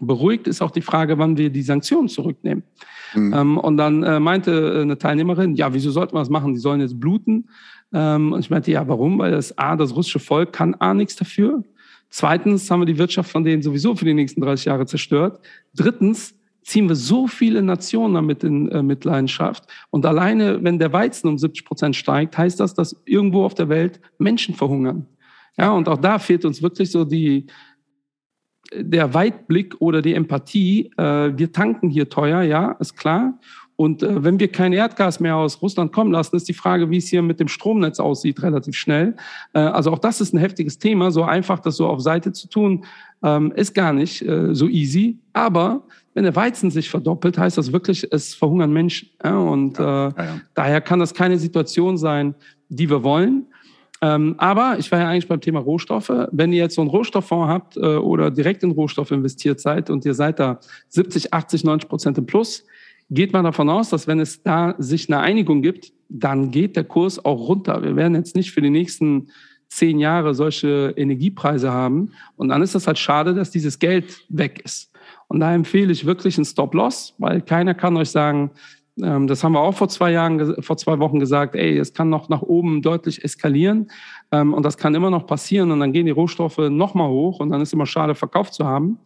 beruhigt, 0.00 0.48
ist 0.48 0.62
auch 0.62 0.70
die 0.70 0.80
Frage, 0.80 1.18
wann 1.18 1.36
wir 1.36 1.50
die 1.50 1.62
Sanktionen 1.62 2.08
zurücknehmen. 2.08 2.64
Mhm. 3.14 3.58
Und 3.58 3.76
dann 3.76 4.02
äh, 4.02 4.20
meinte 4.20 4.50
äh, 4.50 4.82
eine 4.82 4.98
Teilnehmerin, 4.98 5.54
ja, 5.54 5.72
wieso 5.74 5.90
sollten 5.90 6.14
wir 6.14 6.20
das 6.20 6.30
machen? 6.32 6.54
Die 6.54 6.60
sollen 6.60 6.80
jetzt 6.80 6.98
bluten. 6.98 7.48
Ähm, 7.92 8.32
und 8.32 8.40
ich 8.40 8.50
meinte, 8.50 8.70
ja, 8.70 8.86
warum? 8.88 9.18
Weil 9.18 9.30
das 9.30 9.56
A, 9.58 9.76
das 9.76 9.94
russische 9.94 10.18
Volk 10.18 10.52
kann 10.52 10.74
A 10.74 10.94
nichts 10.94 11.16
dafür. 11.16 11.62
Zweitens 12.08 12.70
haben 12.70 12.80
wir 12.80 12.86
die 12.86 12.98
Wirtschaft 12.98 13.30
von 13.30 13.44
denen 13.44 13.62
sowieso 13.62 13.94
für 13.94 14.04
die 14.04 14.14
nächsten 14.14 14.40
30 14.40 14.66
Jahre 14.66 14.86
zerstört. 14.86 15.40
Drittens 15.74 16.34
ziehen 16.62 16.88
wir 16.88 16.96
so 16.96 17.26
viele 17.26 17.62
Nationen 17.62 18.14
damit 18.14 18.44
in 18.44 18.68
äh, 18.68 18.82
Mitleidenschaft. 18.82 19.64
Und 19.90 20.06
alleine, 20.06 20.62
wenn 20.62 20.78
der 20.78 20.92
Weizen 20.92 21.28
um 21.28 21.38
70 21.38 21.64
Prozent 21.64 21.96
steigt, 21.96 22.36
heißt 22.36 22.60
das, 22.60 22.74
dass 22.74 23.00
irgendwo 23.04 23.44
auf 23.44 23.54
der 23.54 23.68
Welt 23.68 24.00
Menschen 24.18 24.54
verhungern. 24.54 25.06
Ja, 25.58 25.72
und 25.72 25.88
auch 25.88 25.98
da 25.98 26.18
fehlt 26.18 26.44
uns 26.44 26.62
wirklich 26.62 26.90
so 26.90 27.04
die, 27.04 27.46
der 28.74 29.12
Weitblick 29.12 29.80
oder 29.80 30.02
die 30.02 30.14
Empathie, 30.14 30.90
äh, 30.96 31.32
wir 31.36 31.52
tanken 31.52 31.90
hier 31.90 32.08
teuer, 32.08 32.42
ja, 32.42 32.72
ist 32.72 32.96
klar. 32.96 33.38
Und 33.82 34.04
äh, 34.04 34.22
wenn 34.22 34.38
wir 34.38 34.46
kein 34.46 34.72
Erdgas 34.72 35.18
mehr 35.18 35.34
aus 35.34 35.60
Russland 35.60 35.90
kommen 35.90 36.12
lassen, 36.12 36.36
ist 36.36 36.48
die 36.48 36.54
Frage, 36.54 36.88
wie 36.90 36.98
es 36.98 37.08
hier 37.08 37.20
mit 37.20 37.40
dem 37.40 37.48
Stromnetz 37.48 37.98
aussieht, 37.98 38.40
relativ 38.40 38.76
schnell. 38.76 39.16
Äh, 39.54 39.58
also 39.58 39.90
auch 39.90 39.98
das 39.98 40.20
ist 40.20 40.32
ein 40.32 40.38
heftiges 40.38 40.78
Thema. 40.78 41.10
So 41.10 41.24
einfach 41.24 41.58
das 41.58 41.78
so 41.78 41.88
auf 41.88 42.00
Seite 42.00 42.30
zu 42.30 42.46
tun, 42.48 42.84
ähm, 43.24 43.50
ist 43.56 43.74
gar 43.74 43.92
nicht 43.92 44.22
äh, 44.22 44.54
so 44.54 44.68
easy. 44.68 45.18
Aber 45.32 45.82
wenn 46.14 46.22
der 46.22 46.36
Weizen 46.36 46.70
sich 46.70 46.90
verdoppelt, 46.90 47.36
heißt 47.36 47.58
das 47.58 47.72
wirklich, 47.72 48.06
es 48.12 48.34
verhungern 48.34 48.72
Menschen. 48.72 49.10
Ja? 49.24 49.36
Und 49.36 49.78
ja, 49.78 50.10
äh, 50.10 50.12
ja, 50.16 50.40
daher 50.54 50.80
kann 50.80 51.00
das 51.00 51.12
keine 51.12 51.36
Situation 51.36 51.98
sein, 51.98 52.36
die 52.68 52.88
wir 52.88 53.02
wollen. 53.02 53.46
Ähm, 54.00 54.36
aber 54.38 54.76
ich 54.78 54.92
war 54.92 55.00
ja 55.00 55.08
eigentlich 55.08 55.26
beim 55.26 55.40
Thema 55.40 55.58
Rohstoffe. 55.58 56.12
Wenn 56.30 56.52
ihr 56.52 56.58
jetzt 56.58 56.76
so 56.76 56.82
einen 56.82 56.90
Rohstofffonds 56.90 57.48
habt 57.48 57.76
äh, 57.76 57.80
oder 57.80 58.30
direkt 58.30 58.62
in 58.62 58.70
Rohstoffe 58.70 59.10
investiert 59.10 59.58
seid 59.58 59.90
und 59.90 60.04
ihr 60.04 60.14
seid 60.14 60.38
da 60.38 60.60
70, 60.90 61.34
80, 61.34 61.64
90 61.64 61.88
Prozent 61.88 62.18
im 62.18 62.26
Plus, 62.26 62.64
geht 63.12 63.32
man 63.32 63.44
davon 63.44 63.68
aus, 63.68 63.90
dass 63.90 64.06
wenn 64.06 64.20
es 64.20 64.42
da 64.42 64.74
sich 64.78 65.08
eine 65.08 65.20
Einigung 65.20 65.60
gibt, 65.60 65.92
dann 66.08 66.50
geht 66.50 66.76
der 66.76 66.84
Kurs 66.84 67.22
auch 67.24 67.48
runter. 67.48 67.82
Wir 67.82 67.94
werden 67.94 68.14
jetzt 68.14 68.34
nicht 68.34 68.52
für 68.52 68.62
die 68.62 68.70
nächsten 68.70 69.28
zehn 69.68 69.98
Jahre 69.98 70.34
solche 70.34 70.94
Energiepreise 70.96 71.72
haben. 71.72 72.12
Und 72.36 72.48
dann 72.48 72.62
ist 72.62 72.74
das 72.74 72.86
halt 72.86 72.98
schade, 72.98 73.34
dass 73.34 73.50
dieses 73.50 73.78
Geld 73.78 74.24
weg 74.28 74.62
ist. 74.64 74.92
Und 75.28 75.40
da 75.40 75.54
empfehle 75.54 75.92
ich 75.92 76.06
wirklich 76.06 76.36
einen 76.36 76.44
Stop-Loss, 76.44 77.14
weil 77.18 77.40
keiner 77.40 77.74
kann 77.74 77.96
euch 77.96 78.10
sagen, 78.10 78.50
ähm, 79.00 79.26
das 79.26 79.42
haben 79.42 79.52
wir 79.52 79.60
auch 79.60 79.74
vor 79.74 79.88
zwei 79.88 80.12
Jahren, 80.12 80.62
vor 80.62 80.76
zwei 80.76 80.98
Wochen 80.98 81.18
gesagt, 81.18 81.54
ey, 81.54 81.78
es 81.78 81.94
kann 81.94 82.10
noch 82.10 82.28
nach 82.28 82.42
oben 82.42 82.82
deutlich 82.82 83.24
eskalieren 83.24 83.90
ähm, 84.30 84.52
und 84.52 84.62
das 84.64 84.76
kann 84.76 84.94
immer 84.94 85.10
noch 85.10 85.26
passieren 85.26 85.70
und 85.70 85.80
dann 85.80 85.92
gehen 85.92 86.06
die 86.06 86.12
Rohstoffe 86.12 86.58
nochmal 86.58 87.08
hoch 87.08 87.40
und 87.40 87.50
dann 87.50 87.62
ist 87.62 87.72
immer 87.72 87.86
schade, 87.86 88.14
verkauft 88.14 88.54
zu 88.54 88.66
haben. 88.66 88.98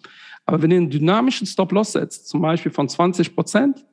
Aber 0.44 0.62
wenn 0.62 0.70
ihr 0.70 0.78
einen 0.78 0.90
dynamischen 0.90 1.46
Stop-Loss 1.46 1.92
setzt, 1.92 2.28
zum 2.28 2.40
Beispiel 2.40 2.72
von 2.72 2.88
20 2.88 3.34
Prozent, 3.34 3.84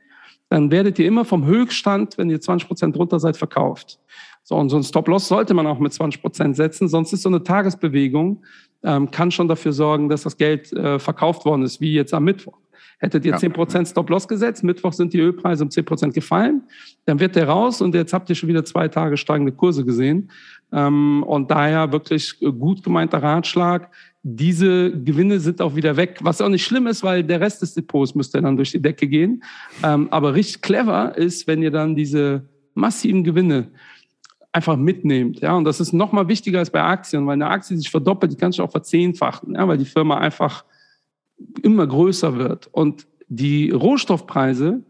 dann 0.54 0.70
werdet 0.70 1.00
ihr 1.00 1.08
immer 1.08 1.26
vom 1.26 1.48
Höchststand, 1.48 2.20
wenn 2.20 2.30
ihr 2.30 2.40
20 2.40 2.68
Prozent 2.68 2.96
drunter 2.96 3.20
seid, 3.20 3.38
verkauft. 3.38 3.98
So, 4.44 4.56
und 4.56 4.70
so 4.70 4.78
ein 4.78 4.84
Stop-Loss 4.84 5.28
sollte 5.28 5.56
man 5.56 5.66
auch 5.66 5.80
mit 5.80 5.94
20 5.94 6.22
Prozent 6.22 6.56
setzen, 6.56 6.88
sonst 6.88 7.12
ist 7.12 7.24
so 7.24 7.30
eine 7.30 7.42
Tagesbewegung, 7.42 8.44
ähm, 8.84 9.10
kann 9.10 9.32
schon 9.32 9.48
dafür 9.48 9.74
sorgen, 9.74 10.10
dass 10.10 10.22
das 10.22 10.38
Geld 10.38 10.72
äh, 10.74 11.00
verkauft 11.00 11.46
worden 11.46 11.64
ist, 11.64 11.82
wie 11.82 11.94
jetzt 11.94 12.14
am 12.14 12.26
Mittwoch. 12.26 12.60
Hättet 13.00 13.26
ihr 13.26 13.32
ja. 13.32 13.38
10% 13.38 13.90
Stop-Loss 13.90 14.28
gesetzt, 14.28 14.64
Mittwoch 14.64 14.94
sind 14.94 15.14
die 15.14 15.20
Ölpreise 15.20 15.64
um 15.64 15.72
10% 15.72 16.12
gefallen, 16.12 16.62
dann 17.06 17.20
wird 17.20 17.36
der 17.36 17.50
raus 17.50 17.82
und 17.82 17.96
jetzt 17.96 18.14
habt 18.14 18.30
ihr 18.30 18.36
schon 18.36 18.48
wieder 18.48 18.64
zwei 18.64 18.88
Tage 18.88 19.18
steigende 19.18 19.54
Kurse 19.54 19.84
gesehen. 19.84 20.30
Ähm, 20.72 21.24
und 21.24 21.50
daher 21.50 21.92
wirklich 21.92 22.40
gut 22.40 22.84
gemeinter 22.84 23.24
Ratschlag. 23.24 23.90
Diese 24.26 24.92
Gewinne 24.92 25.40
sind 25.42 25.62
auch 25.62 25.76
wieder 25.76 25.98
weg, 25.98 26.20
was 26.22 26.40
auch 26.40 26.48
nicht 26.48 26.64
schlimm 26.66 26.88
ist, 26.88 27.04
weil 27.04 27.24
der 27.24 27.42
Rest 27.42 27.62
des 27.62 27.74
Depots 27.74 28.16
müsste 28.16 28.42
dann 28.42 28.56
durch 28.56 28.72
die 28.72 28.82
Decke 28.82 29.08
gehen. 29.08 29.44
Ähm, 29.84 30.08
aber 30.12 30.34
richtig 30.34 30.62
clever 30.62 31.18
ist, 31.18 31.46
wenn 31.46 31.62
ihr 31.62 31.72
dann 31.72 31.96
diese 31.96 32.48
massiven 32.74 33.26
Gewinne 33.26 33.70
einfach 34.54 34.78
mitnehmt. 34.78 35.42
Ja, 35.42 35.56
und 35.58 35.66
das 35.66 35.82
ist 35.82 35.92
noch 35.92 36.12
mal 36.14 36.28
wichtiger 36.28 36.60
als 36.60 36.70
bei 36.70 36.82
Aktien, 36.82 37.26
weil 37.26 37.34
eine 37.34 37.48
Aktie 37.48 37.76
sich 37.76 37.90
verdoppelt, 37.90 38.32
die 38.32 38.38
kannst 38.38 38.60
du 38.60 38.64
auch 38.64 38.72
verzehnfachen, 38.72 39.56
ja, 39.56 39.68
weil 39.68 39.78
die 39.78 39.86
Firma 39.86 40.18
einfach 40.18 40.64
immer 41.62 41.86
größer 41.86 42.38
wird. 42.38 42.70
Und 42.72 43.08
die 43.28 43.72
Rohstoffpreise, 43.72 44.84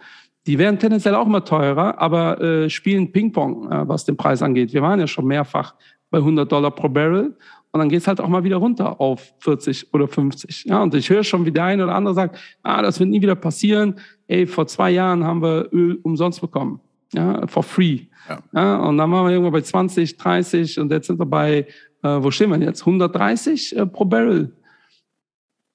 die 0.46 0.60
werden 0.60 0.78
tendenziell 0.78 1.16
auch 1.16 1.26
immer 1.26 1.46
teurer, 1.46 2.00
aber 2.00 2.42
äh, 2.42 2.70
spielen 2.70 3.12
Ping-Pong, 3.12 3.72
äh, 3.72 3.88
was 3.88 4.04
den 4.04 4.18
Preis 4.18 4.42
angeht. 4.42 4.74
Wir 4.74 4.82
waren 4.82 5.00
ja 5.00 5.08
schon 5.08 5.26
mehrfach 5.26 5.76
bei 6.14 6.20
100 6.20 6.50
Dollar 6.50 6.70
pro 6.70 6.88
Barrel 6.90 7.36
und 7.72 7.80
dann 7.80 7.90
geht 7.90 8.02
es 8.02 8.08
halt 8.08 8.22
auch 8.22 8.28
mal 8.28 8.44
wieder 8.44 8.58
runter 8.58 9.02
auf 9.02 9.34
40 9.40 9.92
oder 9.96 10.08
50. 10.08 10.66
Ja, 10.66 10.84
und 10.84 10.94
ich 10.94 11.10
höre 11.10 11.24
schon, 11.24 11.44
wie 11.44 11.52
der 11.52 11.64
eine 11.64 11.84
oder 11.86 11.96
andere 11.96 12.14
sagt, 12.14 12.38
ah, 12.62 12.84
das 12.84 13.00
wird 13.00 13.10
nie 13.10 13.20
wieder 13.20 13.34
passieren. 13.34 13.96
Ey, 14.28 14.46
vor 14.46 14.68
zwei 14.68 14.92
Jahren 14.92 15.24
haben 15.24 15.42
wir 15.42 15.70
Öl 15.74 15.98
umsonst 16.04 16.40
bekommen. 16.40 16.80
Ja, 17.14 17.48
for 17.48 17.64
free. 17.64 18.02
Ja. 18.30 18.40
ja 18.54 18.76
und 18.78 19.00
dann 19.00 19.12
waren 19.12 19.26
wir 19.26 19.32
irgendwo 19.32 19.50
bei 19.50 19.62
20, 19.62 20.18
30 20.18 20.80
und 20.80 20.92
jetzt 20.92 21.08
sind 21.08 21.20
wir 21.20 21.26
bei, 21.26 21.66
äh, 22.04 22.08
wo 22.20 22.30
stehen 22.30 22.52
wir 22.52 22.60
jetzt? 22.60 22.82
130 22.82 23.76
äh, 23.76 23.86
pro 23.88 24.06
Barrel. 24.06 24.56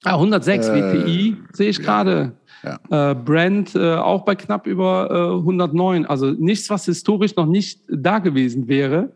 Ah, 0.05 0.13
106 0.13 0.69
äh, 0.69 0.73
WTI 0.73 1.35
sehe 1.51 1.69
ich 1.69 1.81
gerade. 1.81 2.31
Ja. 2.63 3.11
Äh, 3.11 3.15
Brand 3.15 3.75
äh, 3.75 3.95
auch 3.95 4.23
bei 4.23 4.35
knapp 4.35 4.67
über 4.67 5.09
äh, 5.11 5.37
109. 5.39 6.05
Also 6.05 6.31
nichts, 6.31 6.69
was 6.69 6.85
historisch 6.85 7.35
noch 7.35 7.45
nicht 7.45 7.81
da 7.89 8.19
gewesen 8.19 8.69
wäre. 8.69 9.11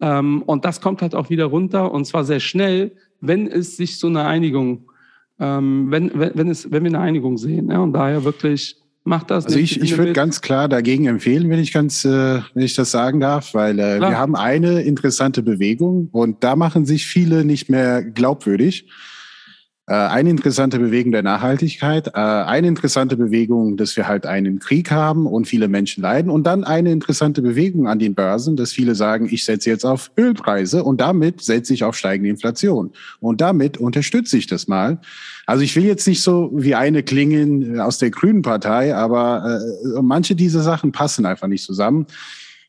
Ähm, 0.00 0.42
und 0.42 0.64
das 0.64 0.80
kommt 0.80 1.02
halt 1.02 1.14
auch 1.14 1.30
wieder 1.30 1.46
runter 1.46 1.92
und 1.92 2.04
zwar 2.04 2.24
sehr 2.24 2.40
schnell, 2.40 2.92
wenn 3.20 3.46
es 3.46 3.76
sich 3.76 3.98
so 3.98 4.08
eine 4.08 4.24
Einigung, 4.24 4.90
ähm, 5.40 5.90
wenn, 5.90 6.10
wenn, 6.18 6.32
wenn, 6.34 6.48
es, 6.48 6.70
wenn 6.70 6.82
wir 6.84 6.90
eine 6.90 7.00
Einigung 7.00 7.38
sehen. 7.38 7.70
Ja, 7.70 7.78
und 7.78 7.92
daher 7.92 8.24
wirklich 8.24 8.76
macht 9.04 9.30
das. 9.30 9.46
Also 9.46 9.58
ich, 9.58 9.80
ich 9.80 9.96
würde 9.96 10.12
ganz 10.12 10.40
klar 10.40 10.68
dagegen 10.68 11.06
empfehlen, 11.06 11.48
wenn 11.48 11.60
ich 11.60 11.72
ganz, 11.72 12.04
äh, 12.04 12.40
wenn 12.54 12.62
ich 12.62 12.74
das 12.74 12.90
sagen 12.90 13.20
darf, 13.20 13.54
weil 13.54 13.78
äh, 13.78 14.00
wir 14.00 14.18
haben 14.18 14.36
eine 14.36 14.82
interessante 14.82 15.42
Bewegung 15.42 16.08
und 16.12 16.44
da 16.44 16.56
machen 16.56 16.84
sich 16.84 17.06
viele 17.06 17.44
nicht 17.44 17.70
mehr 17.70 18.02
glaubwürdig. 18.02 18.88
Äh, 19.88 19.94
eine 19.94 20.30
interessante 20.30 20.80
Bewegung 20.80 21.12
der 21.12 21.22
Nachhaltigkeit, 21.22 22.08
äh, 22.08 22.10
eine 22.14 22.66
interessante 22.66 23.16
Bewegung, 23.16 23.76
dass 23.76 23.96
wir 23.96 24.08
halt 24.08 24.26
einen 24.26 24.58
Krieg 24.58 24.90
haben 24.90 25.26
und 25.26 25.46
viele 25.46 25.68
Menschen 25.68 26.02
leiden 26.02 26.28
und 26.28 26.44
dann 26.44 26.64
eine 26.64 26.90
interessante 26.90 27.40
Bewegung 27.40 27.86
an 27.86 28.00
den 28.00 28.16
Börsen, 28.16 28.56
dass 28.56 28.72
viele 28.72 28.96
sagen, 28.96 29.28
ich 29.30 29.44
setze 29.44 29.70
jetzt 29.70 29.84
auf 29.84 30.10
Ölpreise 30.18 30.82
und 30.82 31.00
damit 31.00 31.40
setze 31.40 31.72
ich 31.72 31.84
auf 31.84 31.96
steigende 31.96 32.30
Inflation 32.30 32.90
und 33.20 33.40
damit 33.40 33.78
unterstütze 33.78 34.36
ich 34.36 34.48
das 34.48 34.66
mal. 34.66 34.98
Also 35.46 35.62
ich 35.62 35.76
will 35.76 35.84
jetzt 35.84 36.08
nicht 36.08 36.20
so 36.20 36.50
wie 36.52 36.74
eine 36.74 37.04
klingen 37.04 37.78
aus 37.78 37.98
der 37.98 38.10
Grünen 38.10 38.42
Partei, 38.42 38.92
aber 38.92 39.60
äh, 39.60 40.02
manche 40.02 40.34
dieser 40.34 40.62
Sachen 40.62 40.90
passen 40.90 41.26
einfach 41.26 41.46
nicht 41.46 41.62
zusammen. 41.62 42.08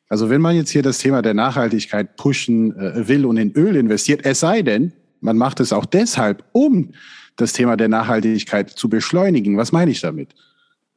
Also 0.07 0.29
wenn 0.29 0.39
man 0.39 0.55
jetzt 0.55 0.69
hier 0.69 0.83
das 0.83 0.99
Thema 0.99 1.23
der 1.23 1.33
Nachhaltigkeit 1.33 2.15
pushen 2.15 2.73
will 3.07 3.25
und 3.25 3.37
in 3.37 3.51
Öl 3.53 3.75
investiert, 3.75 4.21
es 4.23 4.39
sei 4.39 4.61
denn, 4.61 4.93
man 5.27 5.37
macht 5.37 5.59
es 5.59 5.73
auch 5.73 5.85
deshalb, 5.85 6.45
um 6.53 6.93
das 7.35 7.51
Thema 7.51 7.75
der 7.75 7.89
Nachhaltigkeit 7.89 8.69
zu 8.69 8.87
beschleunigen. 8.87 9.57
Was 9.57 9.73
meine 9.73 9.91
ich 9.91 9.99
damit? 9.99 10.29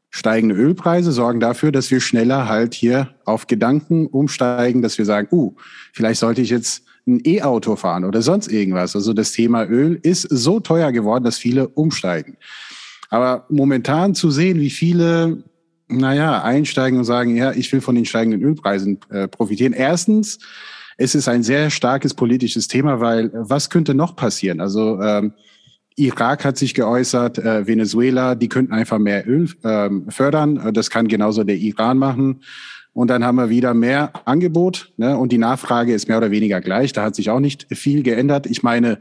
Steigende 0.08 0.54
Ölpreise 0.54 1.10
sorgen 1.10 1.40
dafür, 1.40 1.72
dass 1.72 1.90
wir 1.90 2.00
schneller 2.00 2.48
halt 2.48 2.72
hier 2.72 3.14
auf 3.24 3.48
Gedanken 3.48 4.06
umsteigen, 4.06 4.82
dass 4.82 4.98
wir 4.98 5.04
sagen, 5.04 5.26
uh, 5.32 5.56
vielleicht 5.92 6.20
sollte 6.20 6.42
ich 6.42 6.50
jetzt 6.50 6.84
ein 7.08 7.20
E-Auto 7.24 7.74
fahren 7.74 8.04
oder 8.04 8.22
sonst 8.22 8.46
irgendwas. 8.46 8.94
Also 8.94 9.12
das 9.12 9.32
Thema 9.32 9.64
Öl 9.64 9.98
ist 10.00 10.22
so 10.22 10.60
teuer 10.60 10.92
geworden, 10.92 11.24
dass 11.24 11.36
viele 11.36 11.66
umsteigen. 11.66 12.36
Aber 13.08 13.46
momentan 13.48 14.14
zu 14.14 14.30
sehen, 14.30 14.60
wie 14.60 14.70
viele, 14.70 15.42
naja, 15.88 16.44
einsteigen 16.44 17.00
und 17.00 17.04
sagen, 17.04 17.34
ja, 17.36 17.50
ich 17.50 17.72
will 17.72 17.80
von 17.80 17.96
den 17.96 18.04
steigenden 18.04 18.42
Ölpreisen 18.42 19.00
äh, 19.10 19.26
profitieren. 19.26 19.72
Erstens, 19.72 20.38
es 21.00 21.14
ist 21.14 21.28
ein 21.28 21.42
sehr 21.42 21.70
starkes 21.70 22.12
politisches 22.12 22.68
Thema, 22.68 23.00
weil 23.00 23.26
äh, 23.26 23.30
was 23.32 23.70
könnte 23.70 23.94
noch 23.94 24.16
passieren? 24.16 24.60
Also 24.60 25.00
ähm, 25.00 25.32
Irak 25.96 26.44
hat 26.44 26.58
sich 26.58 26.74
geäußert, 26.74 27.38
äh, 27.38 27.66
Venezuela, 27.66 28.34
die 28.34 28.48
könnten 28.48 28.72
einfach 28.72 28.98
mehr 28.98 29.26
Öl 29.26 29.48
ähm, 29.64 30.10
fördern. 30.10 30.58
Äh, 30.58 30.72
das 30.74 30.90
kann 30.90 31.08
genauso 31.08 31.42
der 31.42 31.56
Iran 31.56 31.96
machen. 31.96 32.42
Und 32.92 33.08
dann 33.08 33.24
haben 33.24 33.36
wir 33.36 33.48
wieder 33.48 33.72
mehr 33.72 34.12
Angebot 34.26 34.92
ne? 34.98 35.16
und 35.16 35.32
die 35.32 35.38
Nachfrage 35.38 35.94
ist 35.94 36.08
mehr 36.08 36.18
oder 36.18 36.30
weniger 36.30 36.60
gleich. 36.60 36.92
Da 36.92 37.04
hat 37.04 37.14
sich 37.14 37.30
auch 37.30 37.40
nicht 37.40 37.66
viel 37.74 38.02
geändert. 38.02 38.46
Ich 38.46 38.62
meine, 38.62 39.00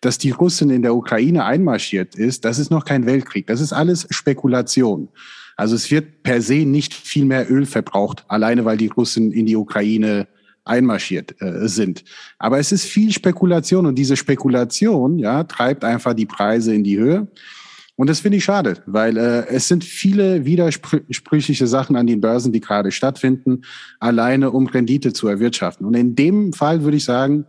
dass 0.00 0.18
die 0.18 0.30
Russen 0.30 0.70
in 0.70 0.82
der 0.82 0.94
Ukraine 0.94 1.46
einmarschiert 1.46 2.14
ist, 2.14 2.44
das 2.44 2.60
ist 2.60 2.70
noch 2.70 2.84
kein 2.84 3.06
Weltkrieg. 3.06 3.48
Das 3.48 3.60
ist 3.60 3.72
alles 3.72 4.06
Spekulation. 4.10 5.08
Also 5.56 5.74
es 5.74 5.90
wird 5.90 6.22
per 6.22 6.42
se 6.42 6.64
nicht 6.64 6.94
viel 6.94 7.24
mehr 7.24 7.50
Öl 7.50 7.66
verbraucht, 7.66 8.24
alleine 8.28 8.64
weil 8.64 8.76
die 8.76 8.88
Russen 8.88 9.32
in 9.32 9.46
die 9.46 9.56
Ukraine 9.56 10.28
einmarschiert 10.70 11.34
äh, 11.42 11.68
sind. 11.68 12.04
Aber 12.38 12.58
es 12.58 12.72
ist 12.72 12.84
viel 12.84 13.12
Spekulation 13.12 13.86
und 13.86 13.96
diese 13.96 14.16
Spekulation 14.16 15.18
ja, 15.18 15.44
treibt 15.44 15.84
einfach 15.84 16.14
die 16.14 16.26
Preise 16.26 16.74
in 16.74 16.84
die 16.84 16.98
Höhe. 16.98 17.28
Und 17.96 18.08
das 18.08 18.20
finde 18.20 18.38
ich 18.38 18.44
schade, 18.44 18.82
weil 18.86 19.18
äh, 19.18 19.46
es 19.48 19.68
sind 19.68 19.84
viele 19.84 20.46
widersprüchliche 20.46 21.66
Sachen 21.66 21.96
an 21.96 22.06
den 22.06 22.22
Börsen, 22.22 22.50
die 22.50 22.60
gerade 22.60 22.92
stattfinden, 22.92 23.62
alleine 23.98 24.52
um 24.52 24.66
Rendite 24.66 25.12
zu 25.12 25.28
erwirtschaften. 25.28 25.84
Und 25.84 25.94
in 25.94 26.14
dem 26.14 26.54
Fall 26.54 26.82
würde 26.82 26.96
ich 26.96 27.04
sagen, 27.04 27.44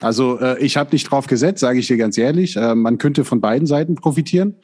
also 0.00 0.40
äh, 0.40 0.58
ich 0.58 0.76
habe 0.76 0.90
nicht 0.90 1.08
drauf 1.08 1.28
gesetzt, 1.28 1.60
sage 1.60 1.78
ich 1.78 1.86
dir 1.86 1.96
ganz 1.96 2.18
ehrlich. 2.18 2.56
Äh, 2.56 2.74
man 2.74 2.98
könnte 2.98 3.24
von 3.24 3.40
beiden 3.40 3.68
Seiten 3.68 3.94
profitieren. 3.94 4.56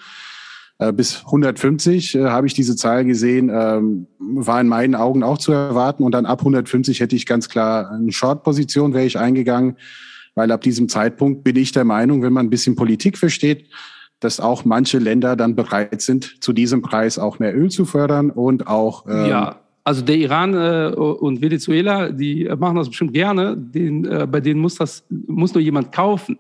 Äh, 0.81 0.95
bis 0.95 1.25
150 1.27 2.15
äh, 2.15 2.25
habe 2.25 2.47
ich 2.47 2.55
diese 2.55 2.75
Zahl 2.75 3.05
gesehen, 3.05 3.51
ähm, 3.53 4.07
war 4.19 4.61
in 4.63 4.67
meinen 4.67 4.95
Augen 4.95 5.23
auch 5.23 5.37
zu 5.37 5.53
erwarten. 5.53 6.03
Und 6.05 6.13
dann 6.13 6.25
ab 6.25 6.41
150 6.41 7.01
hätte 7.01 7.15
ich 7.15 7.27
ganz 7.27 7.51
klar 7.51 7.91
eine 7.91 8.11
Short-Position, 8.11 8.95
wäre 8.95 9.05
ich 9.05 9.19
eingegangen, 9.19 9.77
weil 10.35 10.51
ab 10.51 10.63
diesem 10.63 10.89
Zeitpunkt 10.89 11.45
bin 11.45 11.57
ich 11.57 11.73
der 11.73 11.85
Meinung, 11.85 12.23
wenn 12.23 12.33
man 12.33 12.47
ein 12.47 12.51
bisschen 12.51 12.77
Politik 12.77 13.19
versteht, 13.19 13.67
dass 14.21 14.41
auch 14.41 14.65
manche 14.65 14.99
Länder 14.99 15.37
dann 15.37 15.55
bereit 15.55 16.01
sind, 16.01 16.43
zu 16.43 16.55
diesem 16.55 16.81
Preis 16.81 17.19
auch 17.19 17.39
mehr 17.39 17.55
Öl 17.55 17.71
zu 17.71 17.85
fördern 17.85 18.31
und 18.31 18.67
auch. 18.67 19.05
Ähm, 19.07 19.27
ja, 19.27 19.61
also 19.85 20.01
der 20.01 20.17
Iran 20.17 20.55
äh, 20.55 20.95
und 20.95 21.43
Venezuela, 21.43 22.11
die 22.11 22.51
machen 22.59 22.77
das 22.77 22.89
bestimmt 22.89 23.13
gerne. 23.13 23.55
Den, 23.55 24.07
äh, 24.07 24.27
bei 24.27 24.41
denen 24.41 24.61
muss 24.61 24.77
das 24.77 25.05
muss 25.09 25.53
nur 25.53 25.63
jemand 25.63 25.93
kaufen. 25.93 26.39